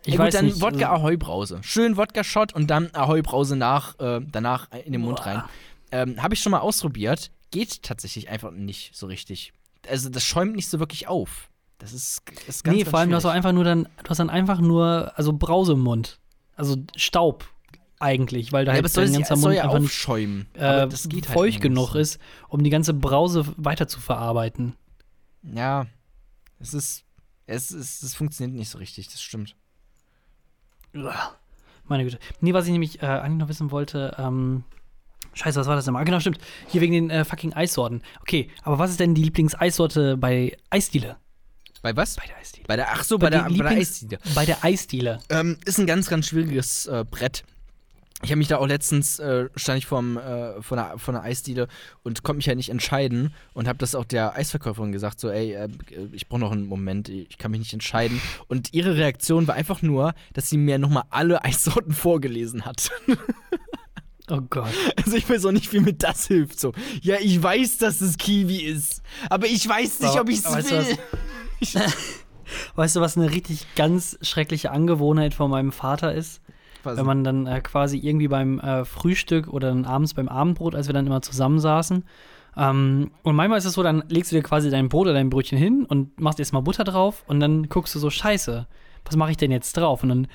Ich 0.07 0.13
ja, 0.13 0.17
gut, 0.19 0.27
weiß 0.27 0.33
dann 0.35 0.45
nicht. 0.45 0.61
Wodka 0.61 0.89
also- 0.89 1.03
Ahoi-Brause. 1.03 1.59
Schön 1.63 1.97
Wodka-Shot 1.97 2.53
und 2.53 2.67
dann 2.67 2.89
Ahoi-Brause 2.93 3.57
nach, 3.57 3.99
äh, 3.99 4.21
danach 4.31 4.71
in 4.85 4.93
den 4.93 5.01
Mund 5.01 5.17
Boah. 5.17 5.25
rein. 5.25 5.43
Ähm, 5.91 6.23
Habe 6.23 6.33
ich 6.33 6.39
schon 6.39 6.51
mal 6.51 6.59
ausprobiert. 6.59 7.29
Geht 7.51 7.83
tatsächlich 7.83 8.29
einfach 8.29 8.51
nicht 8.51 8.95
so 8.95 9.07
richtig. 9.07 9.51
Also 9.87 10.09
das 10.09 10.23
schäumt 10.23 10.55
nicht 10.55 10.69
so 10.69 10.79
wirklich 10.79 11.07
auf. 11.07 11.49
Das 11.77 11.91
ist, 11.93 12.21
ist 12.47 12.63
ganz 12.63 12.75
nee, 12.75 12.83
ganz 12.83 12.89
vor 12.89 12.99
allem, 12.99 13.09
du 13.09 13.17
hast 13.17 13.25
auch 13.25 13.31
einfach 13.31 13.51
nur 13.51 13.65
dann, 13.65 13.83
du 14.03 14.09
hast 14.09 14.17
dann 14.17 14.29
einfach 14.29 14.59
nur, 14.59 15.11
also 15.15 15.33
Brause 15.33 15.73
im 15.73 15.81
Mund. 15.81 16.19
Also 16.55 16.77
Staub 16.95 17.45
eigentlich, 17.99 18.53
weil 18.53 18.63
da 18.63 18.71
Ja, 18.71 18.75
halt 18.75 18.85
es 18.85 18.93
dein 18.93 19.11
ganzer 19.11 19.33
es 19.33 19.41
Mund 19.41 19.55
ja 19.55 19.63
einfach 19.63 19.79
nicht 19.79 20.07
äh, 20.55 20.87
das 20.87 21.09
geht 21.09 21.27
halt 21.27 21.37
feucht 21.37 21.61
genug 21.61 21.95
ist, 21.95 22.19
um 22.47 22.63
die 22.63 22.69
ganze 22.69 22.93
Brause 22.93 23.45
weiter 23.57 23.87
zu 23.87 23.99
verarbeiten. 23.99 24.75
Ja, 25.43 25.85
es 26.59 26.73
ist, 26.73 27.03
es 27.45 27.71
ist, 27.71 28.03
es 28.03 28.15
funktioniert 28.15 28.57
nicht 28.57 28.69
so 28.69 28.77
richtig, 28.77 29.09
das 29.09 29.21
stimmt. 29.21 29.55
Meine 31.85 32.03
Güte. 32.03 32.19
Nee, 32.41 32.53
was 32.53 32.65
ich 32.65 32.71
nämlich 32.71 33.01
äh, 33.01 33.05
eigentlich 33.05 33.37
noch 33.39 33.49
wissen 33.49 33.71
wollte, 33.71 34.15
ähm, 34.17 34.63
Scheiße, 35.33 35.59
was 35.59 35.67
war 35.67 35.75
das 35.75 35.85
denn 35.85 35.93
mal? 35.93 36.01
Ah, 36.01 36.03
Genau, 36.03 36.19
stimmt. 36.19 36.39
Hier 36.67 36.81
wegen 36.81 36.93
den 36.93 37.09
äh, 37.09 37.23
fucking 37.23 37.53
Eissorten. 37.53 38.01
Okay, 38.21 38.49
aber 38.63 38.79
was 38.79 38.89
ist 38.91 38.99
denn 38.99 39.13
die 39.13 39.23
Lieblingseissorte 39.23 40.17
bei 40.17 40.57
Eisdiele? 40.69 41.17
Bei 41.83 41.95
was? 41.95 42.15
Bei 42.15 42.25
der 42.25 42.37
Eisdiele. 42.37 42.65
Bei 42.67 42.75
der, 42.75 42.91
ach 42.91 43.03
so, 43.03 43.19
bei, 43.19 43.29
der, 43.29 43.43
bei 43.43 43.49
der 43.55 43.67
Eisdiele. 43.67 44.17
Bei 44.33 44.45
der 44.45 44.63
Eisdiele. 44.63 45.19
Ähm, 45.29 45.57
ist 45.65 45.79
ein 45.79 45.85
ganz, 45.85 46.09
ganz 46.09 46.27
schwieriges 46.27 46.87
äh, 46.87 47.05
Brett. 47.09 47.43
Ich 48.23 48.31
habe 48.31 48.37
mich 48.37 48.47
da 48.47 48.57
auch 48.57 48.65
letztens, 48.65 49.19
äh, 49.19 49.47
stand 49.55 49.77
ich 49.77 49.85
vorm, 49.85 50.17
äh, 50.17 50.59
vor, 50.63 50.77
einer, 50.77 50.97
vor 50.97 51.13
einer 51.13 51.23
Eisdiele 51.23 51.67
und 52.03 52.23
konnte 52.23 52.37
mich 52.37 52.47
ja 52.47 52.55
nicht 52.55 52.69
entscheiden 52.69 53.31
und 53.53 53.67
habe 53.67 53.77
das 53.77 53.93
auch 53.93 54.05
der 54.05 54.35
Eisverkäuferin 54.35 54.91
gesagt, 54.91 55.19
so, 55.19 55.29
ey, 55.29 55.53
äh, 55.53 55.69
ich 56.13 56.27
brauche 56.27 56.39
noch 56.39 56.51
einen 56.51 56.65
Moment, 56.65 57.09
ich 57.09 57.37
kann 57.37 57.51
mich 57.51 57.59
nicht 57.59 57.73
entscheiden. 57.73 58.19
Und 58.47 58.73
ihre 58.73 58.95
Reaktion 58.97 59.47
war 59.47 59.53
einfach 59.53 59.83
nur, 59.83 60.15
dass 60.33 60.49
sie 60.49 60.57
mir 60.57 60.79
nochmal 60.79 61.03
alle 61.11 61.43
Eissorten 61.45 61.93
vorgelesen 61.93 62.65
hat. 62.65 62.89
Oh 64.29 64.41
Gott. 64.41 64.73
Also 64.97 65.15
ich 65.15 65.29
weiß 65.29 65.45
auch 65.45 65.53
nicht, 65.53 65.71
wie 65.71 65.79
mir 65.79 65.93
das 65.93 66.27
hilft. 66.27 66.59
So, 66.59 66.73
ja, 67.01 67.15
ich 67.17 67.41
weiß, 67.41 67.77
dass 67.77 68.01
es 68.01 68.17
Kiwi 68.17 68.57
ist, 68.57 69.01
aber 69.29 69.47
ich 69.47 69.65
weiß 69.65 70.01
nicht, 70.01 70.19
ob 70.19 70.27
ich 70.27 70.39
es 70.39 70.51
weißt 70.51 70.71
du 70.71 70.85
will. 70.85 70.97
Weißt 72.75 72.95
du, 72.95 73.01
was 73.01 73.17
eine 73.17 73.31
richtig 73.31 73.65
ganz 73.75 74.17
schreckliche 74.21 74.71
Angewohnheit 74.71 75.33
von 75.33 75.49
meinem 75.49 75.71
Vater 75.71 76.13
ist? 76.13 76.41
Was? 76.87 76.97
Wenn 76.97 77.05
man 77.05 77.23
dann 77.23 77.45
äh, 77.47 77.61
quasi 77.61 77.97
irgendwie 77.99 78.27
beim 78.27 78.59
äh, 78.59 78.83
Frühstück 78.85 79.47
oder 79.47 79.69
dann 79.69 79.85
abends 79.85 80.13
beim 80.13 80.27
Abendbrot, 80.27 80.73
als 80.75 80.87
wir 80.87 80.93
dann 80.93 81.05
immer 81.05 81.21
zusammensaßen. 81.21 82.03
Ähm, 82.57 83.11
und 83.23 83.35
manchmal 83.35 83.59
ist 83.59 83.65
es 83.65 83.73
so, 83.73 83.83
dann 83.83 84.03
legst 84.09 84.31
du 84.31 84.35
dir 84.35 84.41
quasi 84.41 84.69
dein 84.71 84.89
Brot 84.89 85.03
oder 85.05 85.13
dein 85.13 85.29
Brötchen 85.29 85.57
hin 85.57 85.85
und 85.87 86.19
machst 86.19 86.39
erstmal 86.39 86.63
Butter 86.63 86.83
drauf 86.83 87.23
und 87.27 87.39
dann 87.39 87.69
guckst 87.69 87.93
du 87.93 87.99
so, 87.99 88.09
scheiße, 88.09 88.65
was 89.05 89.15
mache 89.15 89.31
ich 89.31 89.37
denn 89.37 89.51
jetzt 89.51 89.77
drauf? 89.77 90.01
Und 90.01 90.09
dann 90.09 90.27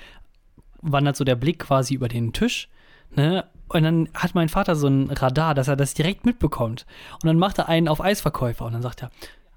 wandert 0.83 1.17
so 1.17 1.25
der 1.25 1.35
Blick 1.37 1.59
quasi 1.61 1.95
über 1.95 2.09
den 2.09 2.33
Tisch, 2.33 2.69
ne? 3.17 3.45
Und 3.69 3.85
dann 3.85 4.09
hat 4.13 4.35
mein 4.35 4.51
Vater 4.51 4.77
so 4.77 4.87
ein 4.87 5.11
Radar, 5.11 5.55
dass 5.55 5.67
er 5.67 5.77
das 5.77 5.95
direkt 5.95 6.27
mitbekommt. 6.27 6.85
Und 7.15 7.27
dann 7.27 7.39
macht 7.39 7.59
er 7.59 7.69
einen 7.71 7.89
auf 7.89 8.03
Eisverkäufer 8.03 8.67
und 8.67 8.75
dann 8.75 8.83
sagt 8.83 9.03
er, 9.03 9.11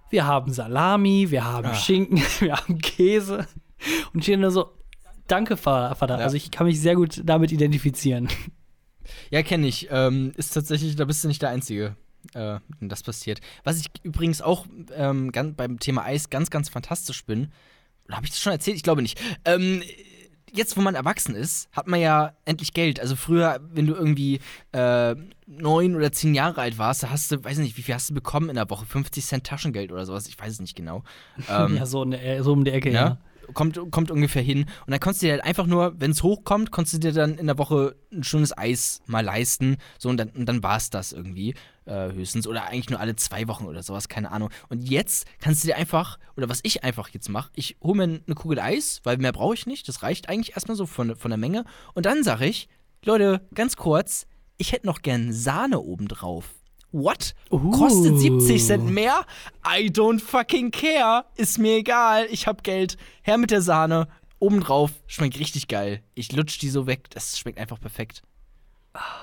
wir 0.09 0.25
haben 0.25 0.53
Salami, 0.53 1.31
wir 1.31 1.43
haben 1.43 1.67
Ah. 1.67 1.73
Schinken, 1.73 2.21
wir 2.39 2.55
haben 2.55 2.77
Käse. 2.79 3.45
Und 4.13 4.19
ich 4.19 4.23
stehe 4.23 4.37
nur 4.37 4.51
so, 4.51 4.69
danke, 5.27 5.57
Vater. 5.57 6.17
Ja. 6.17 6.23
Also 6.23 6.37
ich 6.37 6.51
kann 6.51 6.67
mich 6.67 6.79
sehr 6.79 6.95
gut 6.95 7.21
damit 7.23 7.51
identifizieren. 7.51 8.29
Ja, 9.29 9.43
kenne 9.43 9.67
ich. 9.67 9.87
Ähm, 9.91 10.31
ist 10.35 10.53
tatsächlich, 10.53 10.95
da 10.95 11.05
bist 11.05 11.23
du 11.23 11.27
nicht 11.27 11.41
der 11.41 11.49
Einzige, 11.49 11.95
äh, 12.33 12.59
dem 12.79 12.89
das 12.89 13.03
passiert. 13.03 13.39
Was 13.63 13.79
ich 13.79 13.87
übrigens 14.03 14.41
auch 14.41 14.65
ähm, 14.95 15.31
ganz, 15.31 15.55
beim 15.55 15.79
Thema 15.79 16.03
Eis 16.03 16.29
ganz, 16.29 16.49
ganz 16.49 16.69
fantastisch 16.69 17.25
bin, 17.25 17.51
habe 18.09 18.25
ich 18.25 18.31
das 18.31 18.39
schon 18.39 18.53
erzählt? 18.53 18.77
Ich 18.77 18.83
glaube 18.83 19.01
nicht. 19.01 19.19
Ähm, 19.45 19.81
jetzt, 20.53 20.77
wo 20.77 20.81
man 20.81 20.95
erwachsen 20.95 21.35
ist, 21.35 21.69
hat 21.71 21.87
man 21.87 21.99
ja 21.99 22.33
endlich 22.45 22.73
Geld. 22.73 22.99
Also 22.99 23.15
früher, 23.15 23.59
wenn 23.73 23.87
du 23.87 23.93
irgendwie 23.93 24.39
äh, 24.71 25.15
neun 25.47 25.95
oder 25.95 26.11
zehn 26.11 26.33
Jahre 26.33 26.61
alt 26.61 26.77
warst, 26.77 27.03
da 27.03 27.09
hast 27.09 27.31
du, 27.31 27.43
weiß 27.43 27.57
nicht, 27.57 27.77
wie 27.77 27.81
viel 27.81 27.95
hast 27.95 28.09
du 28.09 28.13
bekommen 28.13 28.49
in 28.49 28.55
der 28.55 28.69
Woche? 28.69 28.85
50 28.85 29.25
Cent 29.25 29.43
Taschengeld 29.45 29.91
oder 29.91 30.05
sowas? 30.05 30.27
Ich 30.27 30.39
weiß 30.39 30.53
es 30.53 30.61
nicht 30.61 30.75
genau. 30.75 31.03
Ähm, 31.49 31.75
ja, 31.75 31.85
so, 31.85 32.03
der, 32.05 32.43
so 32.43 32.53
um 32.53 32.63
die 32.63 32.71
Ecke, 32.71 32.89
ja. 32.91 33.07
ja. 33.07 33.17
Kommt, 33.53 33.79
kommt 33.91 34.11
ungefähr 34.11 34.41
hin. 34.41 34.65
Und 34.85 34.91
dann 34.91 34.99
konntest 34.99 35.21
du 35.21 35.27
dir 35.27 35.33
halt 35.33 35.43
einfach 35.43 35.65
nur, 35.65 35.99
wenn 35.99 36.11
es 36.11 36.23
hochkommt, 36.23 36.71
konntest 36.71 36.95
du 36.95 36.99
dir 36.99 37.13
dann 37.13 37.37
in 37.37 37.47
der 37.47 37.57
Woche 37.57 37.95
ein 38.11 38.23
schönes 38.23 38.57
Eis 38.57 39.01
mal 39.05 39.23
leisten. 39.23 39.77
So, 39.97 40.09
und 40.09 40.17
dann, 40.17 40.29
und 40.29 40.45
dann 40.47 40.63
war 40.63 40.77
es 40.77 40.89
das 40.89 41.13
irgendwie 41.13 41.55
äh, 41.85 42.11
höchstens. 42.11 42.47
Oder 42.47 42.65
eigentlich 42.65 42.89
nur 42.89 42.99
alle 42.99 43.15
zwei 43.15 43.47
Wochen 43.47 43.65
oder 43.65 43.83
sowas, 43.83 44.09
keine 44.09 44.31
Ahnung. 44.31 44.49
Und 44.69 44.89
jetzt 44.89 45.27
kannst 45.39 45.63
du 45.63 45.67
dir 45.67 45.77
einfach, 45.77 46.19
oder 46.35 46.49
was 46.49 46.59
ich 46.63 46.83
einfach 46.83 47.09
jetzt 47.09 47.29
mache, 47.29 47.51
ich 47.55 47.77
hole 47.81 47.95
mir 47.95 48.21
eine 48.25 48.35
Kugel 48.35 48.59
Eis, 48.59 49.01
weil 49.03 49.17
mehr 49.17 49.31
brauche 49.31 49.53
ich 49.53 49.65
nicht. 49.65 49.87
Das 49.87 50.03
reicht 50.03 50.29
eigentlich 50.29 50.53
erstmal 50.53 50.77
so 50.77 50.85
von, 50.85 51.15
von 51.15 51.31
der 51.31 51.37
Menge. 51.37 51.65
Und 51.93 52.05
dann 52.05 52.23
sage 52.23 52.45
ich, 52.45 52.67
Leute, 53.03 53.41
ganz 53.53 53.75
kurz, 53.75 54.27
ich 54.57 54.71
hätte 54.71 54.87
noch 54.87 55.01
gern 55.01 55.31
Sahne 55.31 55.79
obendrauf. 55.79 56.45
What? 56.95 57.35
Uh. 57.51 57.71
Kostet 57.71 58.17
70 58.17 58.65
Cent 58.65 58.89
mehr? 58.89 59.25
I 59.67 59.87
don't 59.89 60.21
fucking 60.21 60.71
care. 60.71 61.25
Ist 61.35 61.59
mir 61.59 61.75
egal. 61.75 62.25
Ich 62.31 62.47
hab 62.47 62.63
Geld. 62.63 62.95
Her 63.21 63.37
mit 63.37 63.51
der 63.51 63.61
Sahne. 63.61 64.07
Obendrauf. 64.39 64.91
Schmeckt 65.05 65.37
richtig 65.37 65.67
geil. 65.67 66.01
Ich 66.13 66.31
lutsch 66.31 66.57
die 66.57 66.69
so 66.69 66.87
weg. 66.87 67.09
Das 67.09 67.37
schmeckt 67.37 67.59
einfach 67.59 67.81
perfekt. 67.81 68.21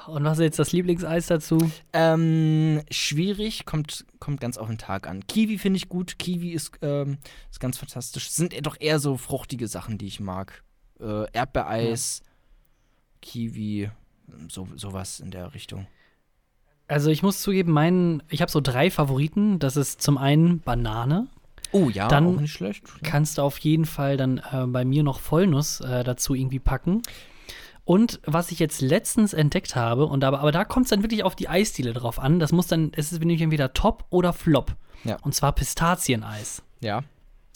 Und 0.07 0.23
was 0.25 0.37
ist 0.37 0.45
jetzt 0.45 0.59
das 0.59 0.73
Lieblingseis 0.73 1.29
dazu? 1.29 1.73
Ähm, 1.95 2.83
schwierig. 2.91 3.65
Kommt, 3.65 4.05
kommt 4.21 4.43
ganz 4.43 4.59
auf 4.59 4.69
den 4.69 4.77
Tag 4.77 5.07
an. 5.07 5.27
Kiwi 5.27 5.57
finde 5.57 5.79
ich 5.79 5.89
gut. 5.89 6.19
Kiwi 6.19 6.51
ist, 6.51 6.73
ähm, 6.83 7.17
ist 7.51 7.59
ganz 7.59 7.79
fantastisch. 7.79 8.29
Sind 8.29 8.55
doch 8.67 8.77
eher 8.79 8.99
so 8.99 9.17
fruchtige 9.17 9.67
Sachen, 9.67 9.97
die 9.97 10.09
ich 10.09 10.21
mag. 10.21 10.63
Äh, 11.01 11.25
Erdbeereis, 11.33 12.21
Kiwi, 13.23 13.91
so, 14.49 14.69
sowas 14.77 15.21
in 15.21 15.31
der 15.31 15.55
Richtung. 15.55 15.87
Also 16.93 17.11
ich 17.11 17.23
muss 17.23 17.41
zugeben, 17.41 17.73
mein, 17.73 18.23
ich 18.29 18.43
habe 18.43 18.53
so 18.53 18.61
drei 18.61 18.91
Favoriten. 18.91 19.59
Das 19.59 19.77
ist 19.77 20.03
zum 20.03 20.19
einen 20.19 20.61
Banane. 20.61 21.27
Oh 21.73 21.89
ja, 21.89 22.07
Dann 22.07 22.37
auch 22.37 22.41
nicht 22.41 22.53
schlecht. 22.53 22.85
Kannst 23.03 23.39
du 23.39 23.43
auf 23.43 23.59
jeden 23.61 23.87
Fall 23.87 24.19
dann 24.19 24.43
äh, 24.53 24.67
bei 24.67 24.85
mir 24.85 25.03
noch 25.03 25.19
Vollnuss 25.19 25.81
äh, 25.81 26.05
dazu 26.05 26.35
irgendwie 26.35 26.59
packen. 26.59 27.01
Und 27.85 28.21
was 28.27 28.53
ich 28.53 28.59
jetzt 28.59 28.83
letztens 28.83 29.33
entdeckt 29.33 29.75
habe, 29.75 30.05
und 30.05 30.23
aber, 30.23 30.41
aber 30.41 30.53
da 30.53 30.65
kommt 30.65 30.85
es 30.85 30.91
dann 30.91 31.03
wirklich 31.03 31.25
auf 31.25 31.35
die 31.35 31.49
Eisdiele 31.49 31.95
drauf 31.95 32.19
an. 32.19 32.39
Das 32.39 32.53
muss 32.53 32.67
dann, 32.67 32.93
es 32.95 33.11
ist 33.11 33.21
nämlich 33.21 33.41
entweder 33.41 33.73
Top 33.73 34.05
oder 34.11 34.35
Flop. 34.35 34.77
Ja. 35.05 35.17
Und 35.23 35.35
zwar 35.35 35.53
Pistazieneis. 35.53 36.63
Ja. 36.81 37.03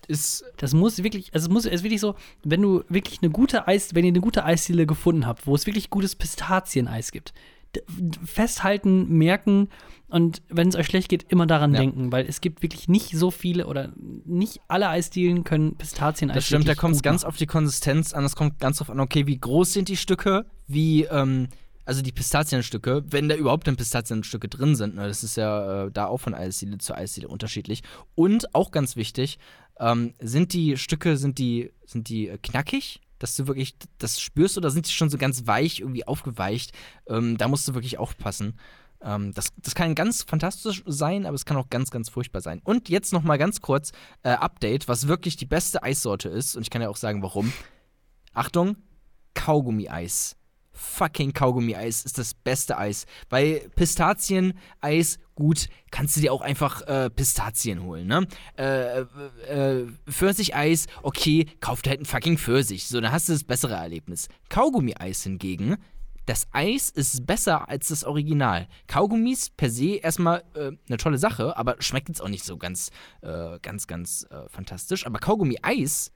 Ist 0.09 0.45
Das 0.57 0.72
muss 0.72 1.03
wirklich, 1.03 1.34
also 1.34 1.49
es 1.49 1.53
muss, 1.53 1.66
ist 1.66 1.84
wirklich 1.84 2.01
so, 2.01 2.14
wenn 2.43 2.62
du 2.62 2.84
wirklich 2.89 3.20
eine 3.20 3.30
gute 3.30 3.68
Eis, 3.68 3.95
wenn 3.95 4.05
ihr 4.05 4.12
eine 4.12 4.20
gute 4.20 4.45
Eisdiele 4.45 4.87
gefunden 4.87 5.26
habt, 5.26 5.47
wo 5.47 5.55
es 5.55 5.66
wirklich 5.66 5.91
gutes 5.91 6.16
Pistazieneis 6.16 7.12
gibt, 7.12 7.34
festhalten, 8.24 9.09
merken 9.09 9.68
und 10.09 10.43
wenn 10.49 10.68
es 10.68 10.77
euch 10.77 10.87
schlecht 10.87 11.09
geht, 11.09 11.24
immer 11.31 11.47
daran 11.47 11.72
Ja. 11.72 11.81
denken, 11.81 12.12
weil 12.12 12.27
es 12.27 12.41
gibt 12.41 12.62
wirklich 12.62 12.89
nicht 12.89 13.16
so 13.16 13.31
viele 13.31 13.66
oder 13.66 13.93
nicht 13.97 14.61
alle 14.68 14.89
Eisdielen 14.89 15.43
können 15.43 15.77
Pistazieneis 15.77 16.37
Das 16.37 16.47
stimmt, 16.47 16.68
da 16.68 16.74
kommt 16.74 16.95
es 16.95 17.03
ganz 17.03 17.24
auf 17.24 17.37
die 17.37 17.47
Konsistenz 17.47 18.12
an. 18.12 18.24
Es 18.24 18.37
kommt 18.37 18.61
ganz 18.61 18.79
drauf 18.79 18.91
an, 18.91 19.01
okay, 19.01 19.27
wie 19.27 19.39
groß 19.39 19.72
sind 19.72 19.89
die 19.89 19.97
Stücke, 19.97 20.47
wie, 20.68 21.05
ähm, 21.05 21.49
also 21.85 22.03
die 22.03 22.12
Pistazienstücke, 22.12 23.05
wenn 23.11 23.29
da 23.29 23.35
überhaupt 23.35 23.66
dann 23.66 23.77
Pistazienstücke 23.77 24.49
drin 24.49 24.77
sind. 24.77 24.95
Ne? 24.95 25.09
Das 25.09 25.24
ist 25.24 25.37
ja 25.37 25.87
äh, 25.87 25.91
da 25.91 26.07
auch 26.07 26.18
von 26.18 26.35
Eisdiele 26.35 26.79
zu 26.79 26.95
Eisdiele 26.95 27.29
unterschiedlich. 27.29 27.83
Und 28.14 28.55
auch 28.55 28.70
ganz 28.70 28.95
wichtig, 28.97 29.39
ähm, 29.81 30.14
sind 30.20 30.53
die 30.53 30.77
Stücke, 30.77 31.16
sind 31.16 31.39
die, 31.39 31.72
sind 31.85 32.09
die 32.09 32.29
äh, 32.29 32.39
knackig? 32.39 33.01
Dass 33.19 33.37
du 33.37 33.47
wirklich 33.47 33.77
das 33.99 34.21
spürst 34.21 34.59
oder 34.59 34.71
sind 34.71 34.87
die 34.87 34.93
schon 34.93 35.11
so 35.11 35.19
ganz 35.19 35.47
weich, 35.47 35.81
irgendwie 35.81 36.07
aufgeweicht? 36.07 36.73
Ähm, 37.09 37.37
da 37.39 37.49
musst 37.49 37.67
du 37.69 37.75
wirklich 37.75 37.99
aufpassen. 37.99 38.59
Ähm, 39.03 39.33
das, 39.35 39.49
das 39.62 39.75
kann 39.75 39.95
ganz 39.95 40.23
fantastisch 40.23 40.83
sein, 40.87 41.27
aber 41.27 41.35
es 41.35 41.45
kann 41.45 41.57
auch 41.57 41.71
ganz, 41.71 41.91
ganz 41.91 42.09
furchtbar 42.09 42.41
sein. 42.41 42.61
Und 42.64 42.89
jetzt 42.89 43.12
noch 43.12 43.23
mal 43.23 43.39
ganz 43.39 43.61
kurz 43.61 43.93
äh, 44.23 44.31
Update, 44.31 44.89
was 44.89 45.09
wirklich 45.09 45.37
die 45.37 45.47
beste 45.47 45.83
Eissorte 45.83 46.29
ist. 46.29 46.57
Und 46.57 46.62
ich 46.62 46.71
kann 46.71 46.83
ja 46.83 46.89
auch 46.89 46.97
sagen, 46.97 47.23
warum. 47.23 47.53
Achtung, 48.33 48.77
Kaugummi-Eis. 49.35 50.37
Fucking 50.77 51.33
Kaugummi-Eis 51.33 52.05
ist 52.05 52.18
das 52.18 52.35
beste 52.35 52.79
Eis. 52.79 53.07
Weil 53.31 53.68
Pistazien-Eis, 53.74 55.18
gut, 55.35 55.68
kannst 55.91 56.16
du 56.16 56.20
dir 56.20 56.33
auch 56.33 56.43
einfach 56.43 56.83
äh, 56.83 57.11
Pistazien 57.11 57.83
holen, 57.83 58.07
ne? 58.07 58.27
Äh, 58.59 59.01
äh, 59.01 59.05
äh, 59.49 59.87
Pfirsicheis, 60.09 60.87
okay, 61.03 61.47
kauf 61.61 61.83
dir 61.83 61.91
halt 61.91 62.01
einen 62.01 62.07
fucking 62.07 62.39
Pfirsich. 62.39 62.87
So, 62.87 63.01
dann 63.01 63.12
hast 63.12 63.29
du 63.29 63.33
das 63.33 63.45
bessere 63.45 63.74
Erlebnis. 63.74 64.29
Kaugummi-Eis 64.49 65.22
hingegen, 65.22 65.77
das 66.27 66.49
Eis 66.51 66.91
ist 66.91 67.24
besser 67.24 67.68
als 67.68 67.89
das 67.89 68.05
Original. 68.05 68.66
Kaugummis 68.89 69.51
per 69.51 69.70
se 69.70 69.95
erstmal 69.95 70.43
äh, 70.55 70.72
eine 70.89 70.97
tolle 70.99 71.18
Sache, 71.18 71.57
aber 71.57 71.77
schmeckt 71.79 72.09
jetzt 72.09 72.20
auch 72.20 72.29
nicht 72.29 72.45
so 72.45 72.59
ganz, 72.59 72.91
äh, 73.22 73.59
ganz, 73.61 73.87
ganz 73.87 74.27
äh, 74.31 74.49
fantastisch. 74.49 75.07
Aber 75.07 75.20
Kaugummi-Eis 75.20 76.12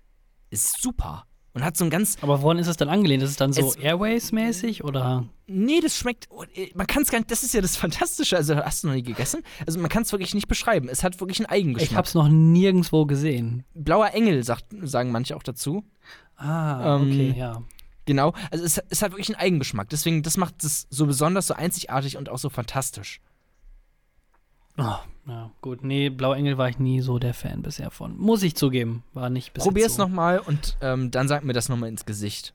ist 0.50 0.82
super. 0.82 1.26
Und 1.52 1.64
hat 1.64 1.76
so 1.76 1.84
ein 1.84 1.90
ganz. 1.90 2.16
Aber 2.22 2.42
woran 2.42 2.58
ist 2.58 2.68
es 2.68 2.76
dann 2.76 2.88
angelehnt? 2.88 3.22
Ist 3.24 3.30
es 3.30 3.36
dann 3.36 3.52
so 3.52 3.68
Es- 3.68 3.76
Airways-mäßig 3.76 4.84
oder? 4.84 5.24
Nee, 5.48 5.80
das 5.80 5.96
schmeckt. 5.96 6.28
oh, 6.30 6.44
äh, 6.54 6.70
Man 6.74 6.86
kann 6.86 7.02
es 7.02 7.10
gar 7.10 7.18
nicht. 7.18 7.30
Das 7.30 7.42
ist 7.42 7.52
ja 7.54 7.60
das 7.60 7.76
Fantastische. 7.76 8.36
Also, 8.36 8.56
hast 8.56 8.84
du 8.84 8.88
noch 8.88 8.94
nie 8.94 9.02
gegessen? 9.02 9.42
Also, 9.66 9.80
man 9.80 9.88
kann 9.88 10.02
es 10.02 10.12
wirklich 10.12 10.32
nicht 10.34 10.46
beschreiben. 10.46 10.88
Es 10.88 11.02
hat 11.02 11.18
wirklich 11.20 11.40
einen 11.40 11.46
Ich 11.46 11.50
Eigengeschmack. 11.52 11.96
hab's 11.98 12.14
noch 12.14 12.28
nirgendwo 12.28 13.04
gesehen. 13.04 13.64
Blauer 13.74 14.10
Engel, 14.12 14.44
sagt, 14.44 14.66
sagen 14.82 15.10
manche 15.10 15.34
auch 15.36 15.42
dazu. 15.42 15.84
Ah, 16.36 16.96
Ähm, 16.96 17.02
okay, 17.10 17.34
ja. 17.36 17.62
Genau. 18.06 18.32
Also, 18.50 18.64
es, 18.64 18.80
es 18.88 19.02
hat 19.02 19.10
wirklich 19.12 19.28
einen 19.28 19.40
Eigengeschmack. 19.40 19.88
Deswegen, 19.88 20.22
das 20.22 20.36
macht 20.36 20.62
es 20.64 20.86
so 20.88 21.06
besonders, 21.06 21.48
so 21.48 21.54
einzigartig 21.54 22.16
und 22.16 22.28
auch 22.28 22.38
so 22.38 22.48
fantastisch. 22.48 23.20
Oh, 24.80 24.96
ja, 25.28 25.50
gut. 25.60 25.84
Nee, 25.84 26.08
Blauengel 26.08 26.56
war 26.58 26.68
ich 26.68 26.78
nie 26.78 27.00
so 27.02 27.18
der 27.18 27.34
Fan 27.34 27.62
bisher 27.62 27.90
von. 27.90 28.16
Muss 28.18 28.42
ich 28.42 28.54
zugeben. 28.56 29.04
War 29.12 29.28
nicht 29.30 29.52
bis 29.52 29.62
Probier 29.64 29.82
jetzt 29.82 29.92
es 29.92 29.96
so. 29.96 30.02
nochmal 30.02 30.38
und 30.38 30.76
ähm, 30.80 31.10
dann 31.10 31.28
sag 31.28 31.44
mir 31.44 31.52
das 31.52 31.68
nochmal 31.68 31.88
ins 31.90 32.06
Gesicht. 32.06 32.54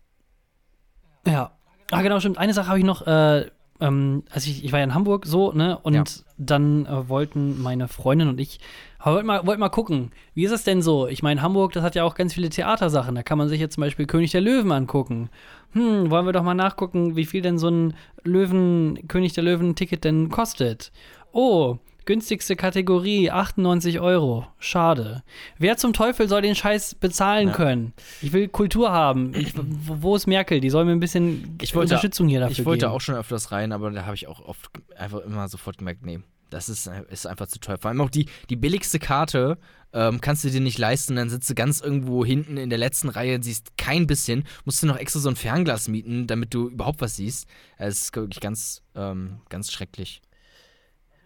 Ja. 1.28 1.52
Ah, 1.92 2.02
genau, 2.02 2.20
stimmt. 2.20 2.38
Eine 2.38 2.54
Sache 2.54 2.68
habe 2.68 2.80
ich 2.80 2.86
noch, 2.86 3.06
äh, 3.06 3.46
ähm, 3.80 4.24
also 4.32 4.50
ich, 4.50 4.64
ich 4.66 4.72
war 4.72 4.80
ja 4.80 4.86
in 4.86 4.94
Hamburg 4.94 5.26
so, 5.26 5.52
ne? 5.52 5.78
Und 5.80 5.94
Ja. 5.94 6.04
dann 6.38 6.86
äh, 6.86 7.08
wollten 7.10 7.62
meine 7.62 7.88
Freundin 7.88 8.28
und 8.28 8.40
ich, 8.40 8.60
wollten 9.04 9.28
mal, 9.28 9.46
wollten 9.46 9.60
mal 9.60 9.70
gucken, 9.70 10.12
wie 10.34 10.46
ist 10.46 10.52
es 10.52 10.64
denn 10.64 10.82
so? 10.82 11.08
Ich 11.08 11.22
meine, 11.22 11.42
Hamburg, 11.44 11.74
das 11.74 11.84
hat 11.84 11.94
ja 11.96 12.04
auch 12.04 12.16
ganz 12.16 12.34
viele 12.34 12.50
Theatersachen. 12.50 13.14
Da 13.16 13.22
kann 13.24 13.38
man 13.38 13.50
sich 13.50 13.60
jetzt 13.60 13.76
zum 13.76 13.82
Beispiel 13.82 14.08
König 14.08 14.32
der 14.32 14.42
Löwen 14.42 14.72
angucken. 14.72 15.30
Hm, 15.74 16.10
wollen 16.10 16.26
wir 16.26 16.34
doch 16.34 16.44
mal 16.44 16.54
nachgucken, 16.56 17.16
wie 17.16 17.26
viel 17.26 17.42
denn 17.44 17.60
so 17.60 17.70
ein 17.70 17.94
Löwen, 18.24 19.08
König 19.08 19.34
der 19.34 19.44
Löwen-Ticket 19.44 20.04
denn 20.04 20.30
kostet? 20.30 20.92
Oh, 21.34 21.78
Günstigste 22.06 22.56
Kategorie, 22.56 23.32
98 23.32 24.00
Euro. 24.00 24.48
Schade. 24.60 25.24
Wer 25.58 25.78
zum 25.78 25.92
Teufel 25.94 26.28
soll 26.30 26.42
den 26.44 26.56
Scheiß 26.56 26.96
bezahlen 26.96 27.48
Ja. 27.50 27.54
können? 27.56 27.94
Ich 28.22 28.32
will 28.32 28.48
Kultur 28.48 28.92
haben. 28.92 29.34
Ich, 29.36 29.54
wo 29.58 30.16
ist 30.16 30.28
Merkel? 30.28 30.60
Die 30.60 30.70
soll 30.70 30.86
mir 30.86 30.92
ein 30.92 31.00
bisschen 31.00 31.58
Ich 31.62 31.74
wollte- 31.74 31.94
Unterstützung 31.94 32.28
hier 32.28 32.42
dafür 32.42 32.52
Ich 32.60 32.66
wollte 32.66 32.86
geben. 32.86 32.92
auch 32.94 33.02
schon 33.02 33.16
öfters 33.16 33.52
rein, 33.52 33.72
aber 33.72 33.90
da 33.92 34.06
habe 34.06 34.16
ich 34.16 34.28
auch 34.28 34.40
oft 34.46 34.70
einfach 34.96 35.20
immer 35.22 35.48
sofort 35.48 35.78
gemerkt, 35.80 36.06
nee, 36.06 36.20
das 36.52 36.70
ist, 36.70 36.90
ist 37.10 37.26
einfach 37.26 37.48
zu 37.48 37.60
teuer. 37.60 37.78
Vor 37.80 37.90
allem 37.90 38.02
auch 38.02 38.12
die, 38.12 38.28
die 38.52 38.56
billigste 38.56 39.00
Karte 39.00 39.58
ähm, 39.92 40.22
kannst 40.22 40.44
du 40.44 40.50
dir 40.52 40.62
nicht 40.62 40.78
leisten, 40.78 41.16
dann 41.16 41.30
sitzt 41.30 41.50
du 41.50 41.56
ganz 41.56 41.82
irgendwo 41.82 42.24
hinten 42.24 42.58
in 42.58 42.70
der 42.70 42.78
letzten 42.78 43.10
Reihe, 43.10 43.42
siehst 43.42 43.78
kein 43.78 44.06
bisschen, 44.06 44.44
musst 44.64 44.84
du 44.84 44.88
noch 44.88 44.98
extra 44.98 45.20
so 45.20 45.30
ein 45.30 45.36
Fernglas 45.36 45.88
mieten, 45.88 46.28
damit 46.28 46.54
du 46.54 46.68
überhaupt 46.70 47.02
was 47.02 47.16
siehst. 47.16 47.48
Es 47.78 48.02
ist 48.04 48.16
wirklich 48.16 48.42
ganz, 48.42 48.84
ähm, 48.96 49.40
ganz 49.50 49.72
schrecklich. 49.72 50.22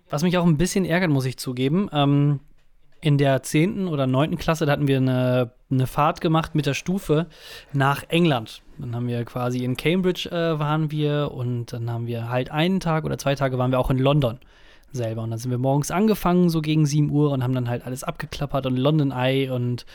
Was 0.09 0.23
mich 0.23 0.37
auch 0.37 0.45
ein 0.45 0.57
bisschen 0.57 0.85
ärgert, 0.85 1.09
muss 1.09 1.25
ich 1.25 1.37
zugeben. 1.37 1.89
Ähm, 1.93 2.39
in 3.01 3.17
der 3.17 3.41
10. 3.43 3.87
oder 3.87 4.07
9. 4.07 4.37
Klasse, 4.37 4.65
da 4.65 4.73
hatten 4.73 4.87
wir 4.87 4.97
eine, 4.97 5.51
eine 5.71 5.87
Fahrt 5.87 6.19
gemacht 6.19 6.53
mit 6.55 6.65
der 6.65 6.73
Stufe 6.73 7.27
nach 7.71 8.03
England. 8.09 8.61
Dann 8.77 8.93
haben 8.95 9.07
wir 9.07 9.23
quasi 9.23 9.63
in 9.63 9.77
Cambridge 9.77 10.29
äh, 10.29 10.59
waren 10.59 10.91
wir 10.91 11.31
und 11.33 11.71
dann 11.71 11.89
haben 11.89 12.07
wir 12.07 12.29
halt 12.29 12.51
einen 12.51 12.79
Tag 12.79 13.05
oder 13.05 13.17
zwei 13.17 13.35
Tage 13.35 13.57
waren 13.57 13.71
wir 13.71 13.79
auch 13.79 13.89
in 13.89 13.99
London 13.99 14.39
selber. 14.91 15.21
Und 15.21 15.29
dann 15.29 15.39
sind 15.39 15.51
wir 15.51 15.57
morgens 15.57 15.91
angefangen, 15.91 16.49
so 16.49 16.61
gegen 16.61 16.85
7 16.85 17.09
Uhr 17.09 17.31
und 17.31 17.43
haben 17.43 17.53
dann 17.53 17.69
halt 17.69 17.85
alles 17.85 18.03
abgeklappert 18.03 18.65
und 18.65 18.75
London 18.75 19.11
Eye 19.11 19.49
und 19.49 19.85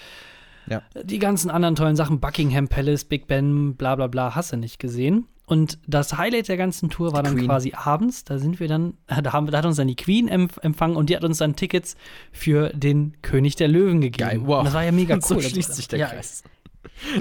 Ja. 0.66 0.80
die 1.02 1.18
ganzen 1.18 1.50
anderen 1.50 1.74
tollen 1.74 1.96
Sachen, 1.96 2.20
Buckingham 2.20 2.68
Palace, 2.68 3.04
Big 3.04 3.26
Ben, 3.26 3.74
bla 3.74 3.96
bla 3.96 4.06
bla, 4.06 4.34
hast 4.34 4.52
du 4.52 4.56
nicht 4.56 4.78
gesehen. 4.78 5.26
Und 5.46 5.78
das 5.86 6.16
Highlight 6.16 6.48
der 6.48 6.56
ganzen 6.56 6.88
Tour 6.88 7.12
war 7.12 7.22
Die 7.22 7.28
dann 7.28 7.36
Queen. 7.36 7.46
quasi 7.46 7.72
abends, 7.74 8.24
da 8.24 8.38
sind 8.38 8.60
wir 8.60 8.68
dann, 8.68 8.94
da, 9.06 9.32
haben, 9.34 9.46
da 9.50 9.58
hat 9.58 9.66
uns 9.66 9.76
dann 9.76 9.88
die 9.88 9.96
Queen 9.96 10.26
empf 10.28 10.56
empfangen 10.62 10.96
und 10.96 11.10
die 11.10 11.16
hat 11.16 11.24
uns 11.24 11.38
dann 11.38 11.54
Tickets 11.54 11.96
für 12.32 12.70
den 12.70 13.20
König 13.20 13.56
der 13.56 13.68
Löwen 13.68 14.00
gegeben. 14.00 14.28
Geil, 14.30 14.40
wow. 14.42 14.60
Und 14.60 14.66
das 14.66 14.74
war 14.74 14.84
ja 14.84 14.92
mega 14.92 15.14
cool. 15.30 15.36
Und 15.36 15.42
so 15.42 15.48
schließt 15.48 15.74
sich 15.74 15.88
der 15.88 15.98
ja, 15.98 16.06
Kreis. 16.08 16.42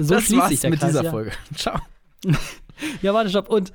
So 0.00 0.14
das 0.14 0.24
schließt 0.24 0.48
sich 0.48 0.60
der 0.60 0.70
mit 0.70 0.80
Kreis, 0.80 0.90
dieser 0.92 1.04
ja. 1.04 1.10
Folge. 1.10 1.32
Ciao. 1.54 1.78
Ja, 3.02 3.12
warte, 3.12 3.28
stopp. 3.28 3.50
Und 3.50 3.72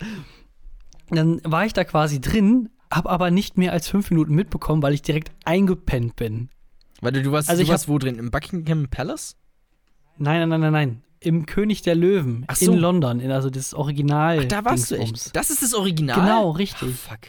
dann 1.09 1.41
war 1.43 1.65
ich 1.65 1.73
da 1.73 1.83
quasi 1.83 2.19
drin, 2.19 2.69
hab 2.89 3.05
aber 3.07 3.29
nicht 3.29 3.57
mehr 3.57 3.71
als 3.71 3.87
fünf 3.87 4.09
Minuten 4.09 4.33
mitbekommen, 4.33 4.81
weil 4.81 4.93
ich 4.95 5.03
direkt 5.03 5.31
eingepennt 5.45 6.15
bin. 6.15 6.49
Warte, 7.01 7.21
du 7.21 7.31
warst, 7.31 7.49
Also 7.49 7.59
du 7.59 7.63
ich 7.65 7.69
warst 7.69 7.87
wo 7.87 7.99
drin? 7.99 8.17
Im 8.17 8.31
Buckingham 8.31 8.87
Palace? 8.89 9.35
Nein, 10.17 10.39
nein, 10.39 10.49
nein, 10.49 10.59
nein, 10.61 10.71
nein. 10.73 11.03
Im 11.22 11.45
König 11.45 11.82
der 11.82 11.95
Löwen 11.95 12.45
so. 12.53 12.72
in 12.72 12.78
London, 12.78 13.20
in, 13.20 13.32
also 13.32 13.49
das 13.49 13.74
Original. 13.74 14.39
Ach, 14.41 14.45
da 14.45 14.63
warst 14.63 14.91
du 14.91 14.95
Dingsbums. 14.95 15.26
echt. 15.28 15.36
Das 15.36 15.49
ist 15.49 15.61
das 15.61 15.74
Original? 15.74 16.20
Genau, 16.20 16.51
richtig. 16.51 16.95
Ach, 16.95 17.11
fuck. 17.11 17.20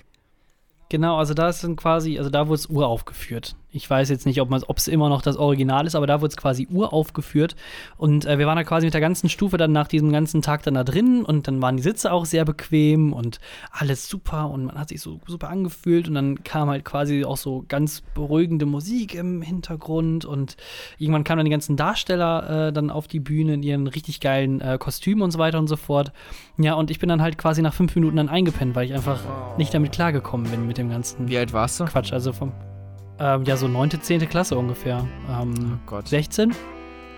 Genau, 0.89 1.17
also 1.19 1.35
da 1.35 1.49
ist 1.49 1.63
dann 1.65 1.77
quasi, 1.77 2.19
also 2.19 2.31
da 2.31 2.47
wurde 2.49 2.57
es 2.57 2.67
uraufgeführt. 2.67 3.57
Ich 3.73 3.89
weiß 3.89 4.09
jetzt 4.09 4.27
nicht, 4.27 4.41
ob 4.41 4.77
es 4.77 4.89
immer 4.89 5.09
noch 5.09 5.23
das 5.23 5.37
Original 5.37 5.87
ist, 5.87 5.95
aber 5.95 6.07
da 6.07 6.21
wurde 6.21 6.31
es 6.31 6.37
quasi 6.37 6.67
uraufgeführt. 6.71 7.55
Und 7.97 8.25
äh, 8.25 8.39
wir 8.39 8.47
waren 8.47 8.57
da 8.57 8.65
quasi 8.65 8.87
mit 8.87 8.95
der 8.95 9.01
ganzen 9.01 9.29
Stufe 9.29 9.57
dann 9.57 9.73
nach 9.73 9.87
diesem 9.89 10.13
ganzen 10.13 10.43
Tag 10.43 10.63
dann 10.65 10.75
da 10.75 10.85
drin 10.85 11.25
und 11.25 11.47
dann 11.47 11.63
waren 11.63 11.77
die 11.77 11.83
Sitze 11.83 12.13
auch 12.13 12.25
sehr 12.25 12.45
bequem 12.45 13.13
und 13.13 13.39
alles 13.71 14.09
super 14.09 14.51
und 14.51 14.67
man 14.67 14.79
hat 14.79 14.89
sich 14.89 15.01
so 15.01 15.21
super 15.27 15.49
angefühlt 15.49 16.09
und 16.09 16.15
dann 16.15 16.43
kam 16.43 16.69
halt 16.69 16.85
quasi 16.85 17.25
auch 17.25 17.37
so 17.37 17.65
ganz 17.69 18.03
beruhigende 18.15 18.67
Musik 18.67 19.15
im 19.15 19.43
Hintergrund 19.43 20.25
und 20.25 20.57
irgendwann 20.99 21.25
kamen 21.25 21.39
dann 21.39 21.47
die 21.47 21.51
ganzen 21.51 21.77
Darsteller 21.77 22.69
äh, 22.69 22.73
dann 22.73 22.91
auf 22.91 23.07
die 23.09 23.21
Bühne 23.21 23.55
in 23.55 23.63
ihren 23.63 23.87
richtig 23.87 24.21
geilen 24.21 24.61
äh, 24.61 24.79
Kostümen 24.79 25.23
und 25.23 25.31
so 25.31 25.39
weiter 25.39 25.59
und 25.59 25.69
so 25.69 25.77
fort. 25.77 26.13
Ja, 26.59 26.75
und 26.75 26.91
ich 26.91 26.99
bin 26.99 27.09
dann 27.09 27.23
halt 27.23 27.39
quasi 27.39 27.63
nach 27.63 27.75
fünf 27.75 27.95
Minuten 27.95 28.17
dann 28.17 28.29
eingepennt, 28.29 28.75
weil 28.75 28.87
ich 28.87 28.95
einfach 28.95 29.21
nicht 29.57 29.73
damit 29.73 29.93
klargekommen 29.93 30.51
bin 30.51 30.67
mit 30.67 30.79
dem 30.79 30.91
ganzen 30.91 31.29
Wie 31.29 31.39
alt 31.39 31.53
warst 31.53 31.81
du? 31.81 31.85
Quatsch. 31.85 32.13
Also 32.13 32.33
vom, 32.33 32.53
ähm, 33.21 33.45
ja, 33.45 33.57
so 33.57 33.69
neunte, 33.69 34.01
zehnte 34.01 34.27
Klasse 34.27 34.57
ungefähr. 34.57 35.05
Ähm, 35.31 35.55
Oh 35.75 35.79
Gott. 35.87 36.09
16? 36.09 36.51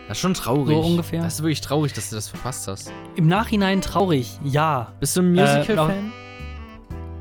Das 0.08 0.18
ist 0.18 0.20
schon 0.22 0.34
traurig. 0.34 0.76
So 0.76 0.82
ungefähr. 0.82 1.22
Das 1.22 1.34
ist 1.34 1.42
wirklich 1.42 1.60
traurig, 1.60 1.92
dass 1.92 2.10
du 2.10 2.16
das 2.16 2.28
verpasst 2.28 2.66
hast. 2.68 2.92
Im 3.14 3.28
Nachhinein 3.28 3.80
traurig, 3.80 4.38
ja. 4.44 4.92
Bist 5.00 5.16
du 5.16 5.20
ein 5.22 5.38
Äh, 5.38 5.40
Musical-Fan? 5.58 6.12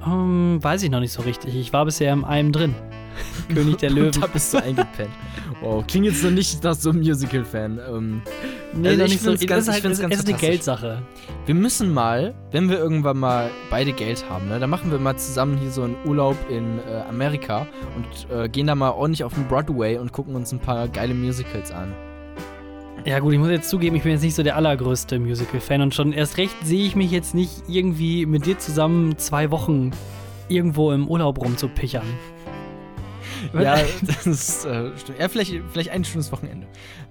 Ähm, 0.05 0.59
weiß 0.61 0.81
ich 0.83 0.89
noch 0.89 0.99
nicht 0.99 1.13
so 1.13 1.21
richtig. 1.21 1.55
Ich 1.55 1.71
war 1.73 1.85
bisher 1.85 2.11
in 2.11 2.23
einem 2.25 2.51
drin. 2.51 2.75
König 3.53 3.77
der 3.77 3.89
Löwen. 3.91 4.19
da 4.19 4.27
bist 4.27 4.53
du 4.53 4.57
eingepennt. 4.63 5.09
Wow, 5.61 5.85
klingt 5.87 6.05
jetzt 6.07 6.23
noch 6.23 6.31
nicht 6.31 6.63
nach 6.63 6.73
so 6.73 6.89
einem 6.89 6.99
Musical-Fan. 6.99 7.79
Ähm, 7.89 8.21
Nee, 8.73 8.87
Also 8.87 9.03
ich 9.03 9.19
so. 9.19 9.25
find's 9.31 9.41
Das 9.41 9.49
ganz- 9.49 9.67
halt 9.67 9.85
es 9.85 9.99
ganz 9.99 10.15
ist 10.15 10.27
eine. 10.29 10.37
Geldsache. 10.37 11.01
wir 11.45 11.55
müssen 11.55 11.93
mal, 11.93 12.33
wenn 12.51 12.69
wir 12.69 12.77
irgendwann 12.77 13.17
mal 13.17 13.49
beide 13.69 13.91
Geld 13.91 14.23
haben, 14.29 14.47
ne, 14.47 14.59
dann 14.59 14.69
machen 14.69 14.91
wir 14.91 14.97
mal 14.97 15.17
zusammen 15.17 15.57
hier 15.57 15.71
so 15.71 15.83
einen 15.83 15.97
Urlaub 16.05 16.37
in 16.49 16.79
äh, 16.79 17.01
Amerika 17.09 17.67
und 17.97 18.33
äh, 18.33 18.47
gehen 18.47 18.67
da 18.67 18.75
mal 18.75 18.91
ordentlich 18.91 19.25
auf 19.25 19.33
den 19.33 19.45
Broadway 19.49 19.97
und 19.97 20.13
gucken 20.13 20.35
uns 20.35 20.53
ein 20.53 20.59
paar 20.59 20.87
geile 20.87 21.13
Musicals 21.13 21.69
an. 21.73 21.93
Ja, 23.03 23.19
gut, 23.19 23.33
ich 23.33 23.39
muss 23.39 23.49
jetzt 23.49 23.69
zugeben, 23.69 23.95
ich 23.97 24.03
bin 24.03 24.13
jetzt 24.13 24.21
nicht 24.21 24.35
so 24.35 24.43
der 24.43 24.55
allergrößte 24.55 25.19
Musical-Fan 25.19 25.81
und 25.81 25.93
schon 25.93 26.13
erst 26.13 26.37
recht 26.37 26.55
sehe 26.63 26.85
ich 26.85 26.95
mich 26.95 27.11
jetzt 27.11 27.35
nicht 27.35 27.63
irgendwie 27.67 28.25
mit 28.25 28.45
dir 28.45 28.57
zusammen 28.57 29.17
zwei 29.17 29.51
Wochen 29.51 29.91
irgendwo 30.47 30.91
im 30.93 31.07
Urlaub 31.09 31.39
rumzupichern. 31.43 32.05
Ja, 33.53 33.77
das 34.01 34.27
ist, 34.27 34.65
äh, 34.65 34.91
stimmt. 34.97 35.19
Ja, 35.19 35.27
vielleicht, 35.29 35.53
vielleicht 35.71 35.89
ein 35.89 36.03
schönes 36.05 36.31
Wochenende. 36.31 36.67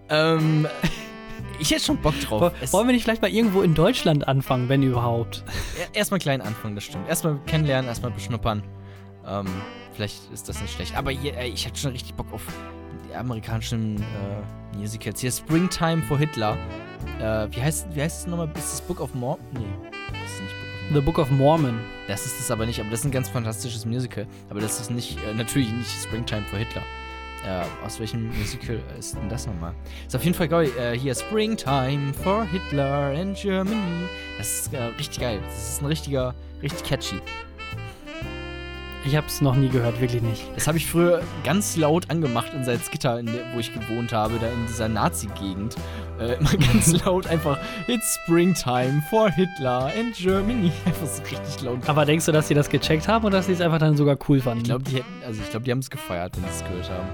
Ähm, 0.08 0.66
ich 1.58 1.70
hätte 1.70 1.84
schon 1.84 1.96
Bock 1.98 2.18
drauf. 2.20 2.52
Es- 2.60 2.72
Wollen 2.72 2.88
wir 2.88 2.92
nicht 2.92 3.04
vielleicht 3.04 3.22
mal 3.22 3.30
irgendwo 3.30 3.62
in 3.62 3.74
Deutschland 3.74 4.26
anfangen, 4.28 4.68
wenn 4.68 4.82
überhaupt? 4.82 5.44
Er- 5.78 5.94
Erstmal 5.98 6.20
klein 6.20 6.40
anfangen, 6.40 6.74
das 6.74 6.84
stimmt. 6.84 7.08
Erstmal 7.08 7.38
kennenlernen, 7.46 7.88
erstmal 7.88 8.10
beschnuppern. 8.12 8.62
Ähm, 9.26 9.46
vielleicht 9.94 10.30
ist 10.32 10.48
das 10.48 10.60
nicht 10.60 10.74
schlecht. 10.74 10.96
Aber 10.96 11.10
hier, 11.10 11.36
ey, 11.36 11.50
ich 11.50 11.66
hatte 11.66 11.78
schon 11.78 11.92
richtig 11.92 12.14
Bock 12.14 12.26
auf 12.32 12.42
die 13.08 13.14
amerikanischen 13.14 13.96
äh, 14.00 14.76
Musicals. 14.76 15.20
Hier 15.20 15.30
Springtime 15.32 16.02
for 16.02 16.18
Hitler. 16.18 16.56
Äh, 17.18 17.48
wie 17.54 17.62
heißt 17.62 17.88
wie 17.94 18.02
heißt 18.02 18.20
es 18.20 18.26
nochmal? 18.26 18.48
Ist 18.56 18.72
das 18.72 18.80
Book 18.82 19.00
of 19.00 19.14
Mormon? 19.14 19.44
Nee, 19.52 19.60
das 20.12 20.32
ist 20.32 20.42
nicht. 20.42 20.54
The 20.92 21.00
Book 21.00 21.18
of 21.18 21.30
Mormon. 21.30 21.78
Das 22.08 22.26
ist 22.26 22.40
es 22.40 22.50
aber 22.50 22.66
nicht, 22.66 22.80
aber 22.80 22.90
das 22.90 23.00
ist 23.00 23.04
ein 23.04 23.12
ganz 23.12 23.28
fantastisches 23.28 23.86
Musical. 23.86 24.26
Aber 24.48 24.58
das 24.58 24.80
ist 24.80 24.90
nicht, 24.90 25.18
äh, 25.24 25.34
natürlich 25.34 25.70
nicht 25.70 25.88
Springtime 25.88 26.42
for 26.50 26.58
Hitler. 26.58 26.82
Äh, 27.46 27.86
aus 27.86 28.00
welchem 28.00 28.26
Musical 28.36 28.80
ist 28.98 29.14
denn 29.14 29.28
das 29.28 29.46
nochmal? 29.46 29.72
Ist 30.08 30.16
auf 30.16 30.24
jeden 30.24 30.34
Fall 30.34 30.48
geil. 30.48 30.68
Äh, 30.76 30.98
hier 30.98 31.14
Springtime 31.14 32.12
for 32.12 32.44
Hitler 32.44 33.12
in 33.12 33.34
Germany. 33.34 34.08
Das 34.36 34.62
ist 34.62 34.74
äh, 34.74 34.82
richtig 34.82 35.20
geil. 35.20 35.40
Das 35.46 35.74
ist 35.74 35.80
ein 35.80 35.86
richtiger, 35.86 36.34
richtig 36.60 36.82
catchy. 36.82 37.20
Ich 39.06 39.16
hab's 39.16 39.40
noch 39.40 39.54
nie 39.54 39.68
gehört, 39.68 39.98
wirklich 40.00 40.20
nicht. 40.20 40.44
Das 40.56 40.66
habe 40.66 40.76
ich 40.76 40.86
früher 40.86 41.22
ganz 41.42 41.76
laut 41.76 42.10
angemacht 42.10 42.52
in 42.52 42.64
Salzgitter, 42.64 43.18
in 43.18 43.26
der, 43.26 43.54
wo 43.54 43.58
ich 43.58 43.72
gewohnt 43.72 44.12
habe, 44.12 44.38
da 44.38 44.48
in 44.48 44.66
dieser 44.66 44.88
Nazi-Gegend. 44.88 45.76
Äh, 46.20 46.34
immer 46.40 46.52
ganz 46.52 46.92
laut 47.04 47.26
einfach 47.26 47.58
It's 47.86 48.18
Springtime 48.22 49.02
for 49.08 49.30
Hitler 49.30 49.92
in 49.94 50.12
Germany. 50.12 50.70
Einfach 50.84 51.06
so 51.06 51.22
richtig 51.22 51.62
laut. 51.62 51.88
Aber 51.88 52.04
denkst 52.04 52.26
du, 52.26 52.32
dass 52.32 52.48
sie 52.48 52.54
das 52.54 52.68
gecheckt 52.68 53.08
haben 53.08 53.24
oder 53.24 53.38
dass 53.38 53.46
sie 53.46 53.52
es 53.52 53.60
einfach 53.60 53.78
dann 53.78 53.96
sogar 53.96 54.16
cool 54.28 54.40
fanden? 54.40 54.60
Ich 54.60 54.64
glaube, 54.64 54.84
die 54.84 54.96
hätten, 54.96 55.22
also 55.26 55.40
ich 55.42 55.50
glaube, 55.50 55.64
die 55.64 55.70
haben 55.72 55.78
es 55.78 55.90
gefeiert, 55.90 56.36
wenn 56.36 56.44
sie 56.44 56.50
es 56.50 56.64
gehört 56.64 56.90
haben. 56.90 57.08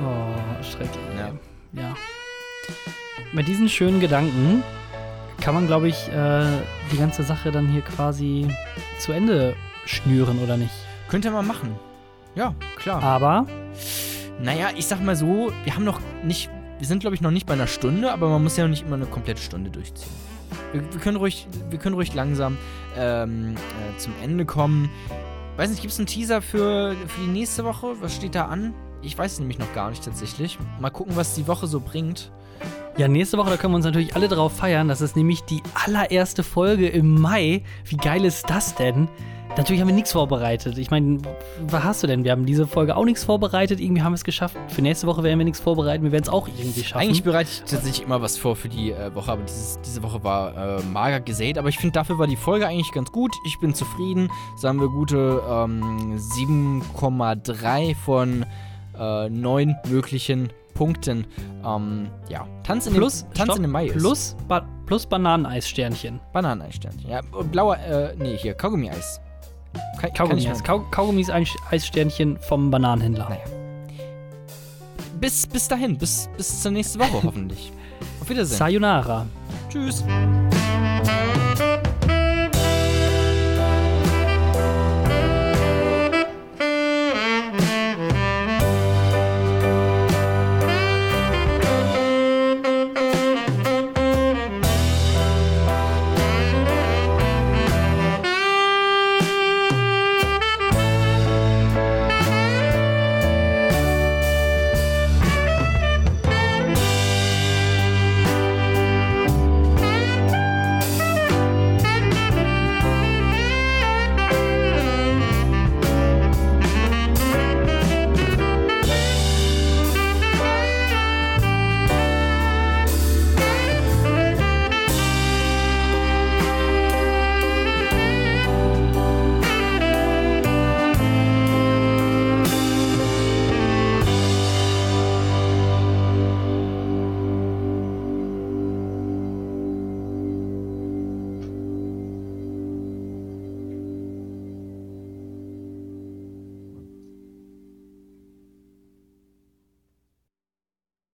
Oh, 0.00 0.62
schrecklich. 0.62 1.04
Ja. 1.16 1.82
ja. 1.82 1.96
Mit 3.32 3.46
diesen 3.46 3.68
schönen 3.68 4.00
Gedanken 4.00 4.62
kann 5.40 5.54
man, 5.54 5.66
glaube 5.66 5.88
ich, 5.88 6.08
äh, 6.08 6.46
die 6.92 6.96
ganze 6.96 7.22
Sache 7.22 7.50
dann 7.52 7.68
hier 7.68 7.82
quasi 7.82 8.48
zu 8.98 9.12
Ende 9.12 9.54
schnüren, 9.84 10.38
oder 10.38 10.56
nicht? 10.56 10.72
Könnte 11.08 11.30
man 11.30 11.46
machen. 11.46 11.76
Ja, 12.34 12.54
klar. 12.76 13.02
Aber 13.02 13.46
Naja, 14.40 14.68
ich 14.76 14.86
sag 14.86 15.02
mal 15.02 15.16
so, 15.16 15.52
wir 15.64 15.74
haben 15.74 15.84
noch 15.84 16.00
nicht, 16.24 16.50
wir 16.78 16.86
sind 16.86 17.00
glaube 17.00 17.14
ich 17.14 17.20
noch 17.20 17.30
nicht 17.30 17.46
bei 17.46 17.54
einer 17.54 17.66
Stunde, 17.66 18.12
aber 18.12 18.28
man 18.28 18.42
muss 18.42 18.56
ja 18.56 18.66
nicht 18.68 18.84
immer 18.86 18.96
eine 18.96 19.06
komplette 19.06 19.42
Stunde 19.42 19.70
durchziehen. 19.70 20.10
Wir, 20.72 20.82
wir 20.92 21.00
können 21.00 21.16
ruhig, 21.16 21.46
wir 21.70 21.78
können 21.78 21.94
ruhig 21.94 22.14
langsam 22.14 22.56
ähm, 22.96 23.54
äh, 23.56 23.98
zum 23.98 24.12
Ende 24.22 24.44
kommen. 24.44 24.90
Weiß 25.56 25.70
nicht, 25.70 25.80
gibt 25.80 25.92
es 25.92 25.98
einen 25.98 26.06
Teaser 26.06 26.40
für, 26.40 26.94
für 27.06 27.20
die 27.20 27.32
nächste 27.32 27.64
Woche? 27.64 27.94
Was 28.00 28.14
steht 28.14 28.34
da 28.34 28.46
an? 28.46 28.74
Ich 29.02 29.16
weiß 29.16 29.34
es 29.34 29.38
nämlich 29.40 29.58
noch 29.58 29.72
gar 29.74 29.90
nicht 29.90 30.04
tatsächlich. 30.04 30.58
Mal 30.80 30.90
gucken, 30.90 31.16
was 31.16 31.34
die 31.34 31.46
Woche 31.48 31.66
so 31.66 31.80
bringt. 31.80 32.30
ja, 32.96 33.08
nächste 33.08 33.38
Woche, 33.38 33.50
da 33.50 33.56
können 33.56 33.72
wir 33.72 33.76
uns 33.76 33.84
natürlich 33.84 34.14
alle 34.16 34.28
drauf 34.28 34.56
feiern. 34.56 34.88
Das 34.88 35.00
ist 35.00 35.16
nämlich 35.16 35.42
die 35.42 35.62
allererste 35.84 36.42
Folge 36.42 36.88
im 36.88 37.20
Mai. 37.20 37.62
Wie 37.84 37.96
geil 37.96 38.24
ist 38.24 38.48
das 38.50 38.74
denn? 38.74 39.08
Natürlich 39.58 39.80
haben 39.80 39.88
wir 39.88 39.94
nichts 39.94 40.12
vorbereitet. 40.12 40.78
Ich 40.78 40.92
meine, 40.92 41.18
was 41.66 41.82
hast 41.82 42.02
du 42.04 42.06
denn? 42.06 42.22
Wir 42.22 42.30
haben 42.30 42.46
diese 42.46 42.64
Folge 42.64 42.96
auch 42.96 43.04
nichts 43.04 43.24
vorbereitet. 43.24 43.80
Irgendwie 43.80 44.02
haben 44.02 44.12
wir 44.12 44.14
es 44.16 44.22
geschafft. 44.22 44.56
Für 44.68 44.82
nächste 44.82 45.08
Woche 45.08 45.24
werden 45.24 45.36
wir 45.36 45.44
nichts 45.44 45.58
vorbereiten. 45.58 46.04
Wir 46.04 46.12
werden 46.12 46.22
es 46.22 46.28
auch 46.28 46.46
irgendwie 46.46 46.84
schaffen. 46.84 47.02
Eigentlich 47.02 47.24
bereite 47.24 47.50
ich 47.50 47.58
tatsächlich 47.68 48.06
immer 48.06 48.22
was 48.22 48.38
vor 48.38 48.54
für 48.54 48.68
die 48.68 48.92
äh, 48.92 49.12
Woche, 49.16 49.32
aber 49.32 49.42
dieses, 49.42 49.80
diese 49.80 50.04
Woche 50.04 50.22
war 50.22 50.78
äh, 50.78 50.82
mager 50.84 51.18
gesät. 51.18 51.58
Aber 51.58 51.70
ich 51.70 51.76
finde, 51.76 51.94
dafür 51.94 52.20
war 52.20 52.28
die 52.28 52.36
Folge 52.36 52.68
eigentlich 52.68 52.92
ganz 52.92 53.10
gut. 53.10 53.34
Ich 53.44 53.58
bin 53.58 53.74
zufrieden. 53.74 54.30
Sagen 54.56 54.80
wir 54.80 54.86
gute 54.86 55.42
ähm, 55.50 56.16
7,3 56.16 57.96
von 57.96 58.46
äh, 58.96 59.28
9 59.28 59.74
möglichen 59.88 60.50
Punkten. 60.74 61.26
Ähm, 61.66 62.10
ja, 62.28 62.46
Tanz 62.62 62.86
in, 62.86 62.94
plus, 62.94 63.24
den, 63.24 63.34
Tanz 63.34 63.42
stopp, 63.42 63.56
in 63.56 63.62
den 63.62 63.72
Mai 63.72 63.86
ist. 63.86 63.98
plus, 63.98 64.36
ba 64.46 64.64
plus 64.86 65.04
Bananeissternchen. 65.04 66.20
Bananeneissternchen. 66.32 67.10
Ja, 67.10 67.22
blauer, 67.50 67.76
äh, 67.78 68.14
nee, 68.16 68.36
hier, 68.36 68.54
Kaugummi-Eis. 68.54 69.20
Kann, 70.00 70.00
kann 70.00 70.12
Kaugummi, 70.14 70.40
ich 70.40 70.50
Eis. 70.50 70.62
Kau 70.62 70.80
Kaugummis 70.90 71.30
Eis 71.30 71.48
Eissternchen 71.70 72.38
vom 72.38 72.70
Bananenhändler. 72.70 73.28
Naja. 73.28 73.44
Bis, 75.20 75.46
bis 75.46 75.66
dahin, 75.66 75.98
bis, 75.98 76.28
bis 76.36 76.62
zur 76.62 76.70
nächsten 76.70 77.00
Woche 77.00 77.22
hoffentlich. 77.24 77.72
Auf 78.20 78.28
Wiedersehen. 78.28 78.58
Sayonara. 78.58 79.26
Tschüss. 79.68 80.04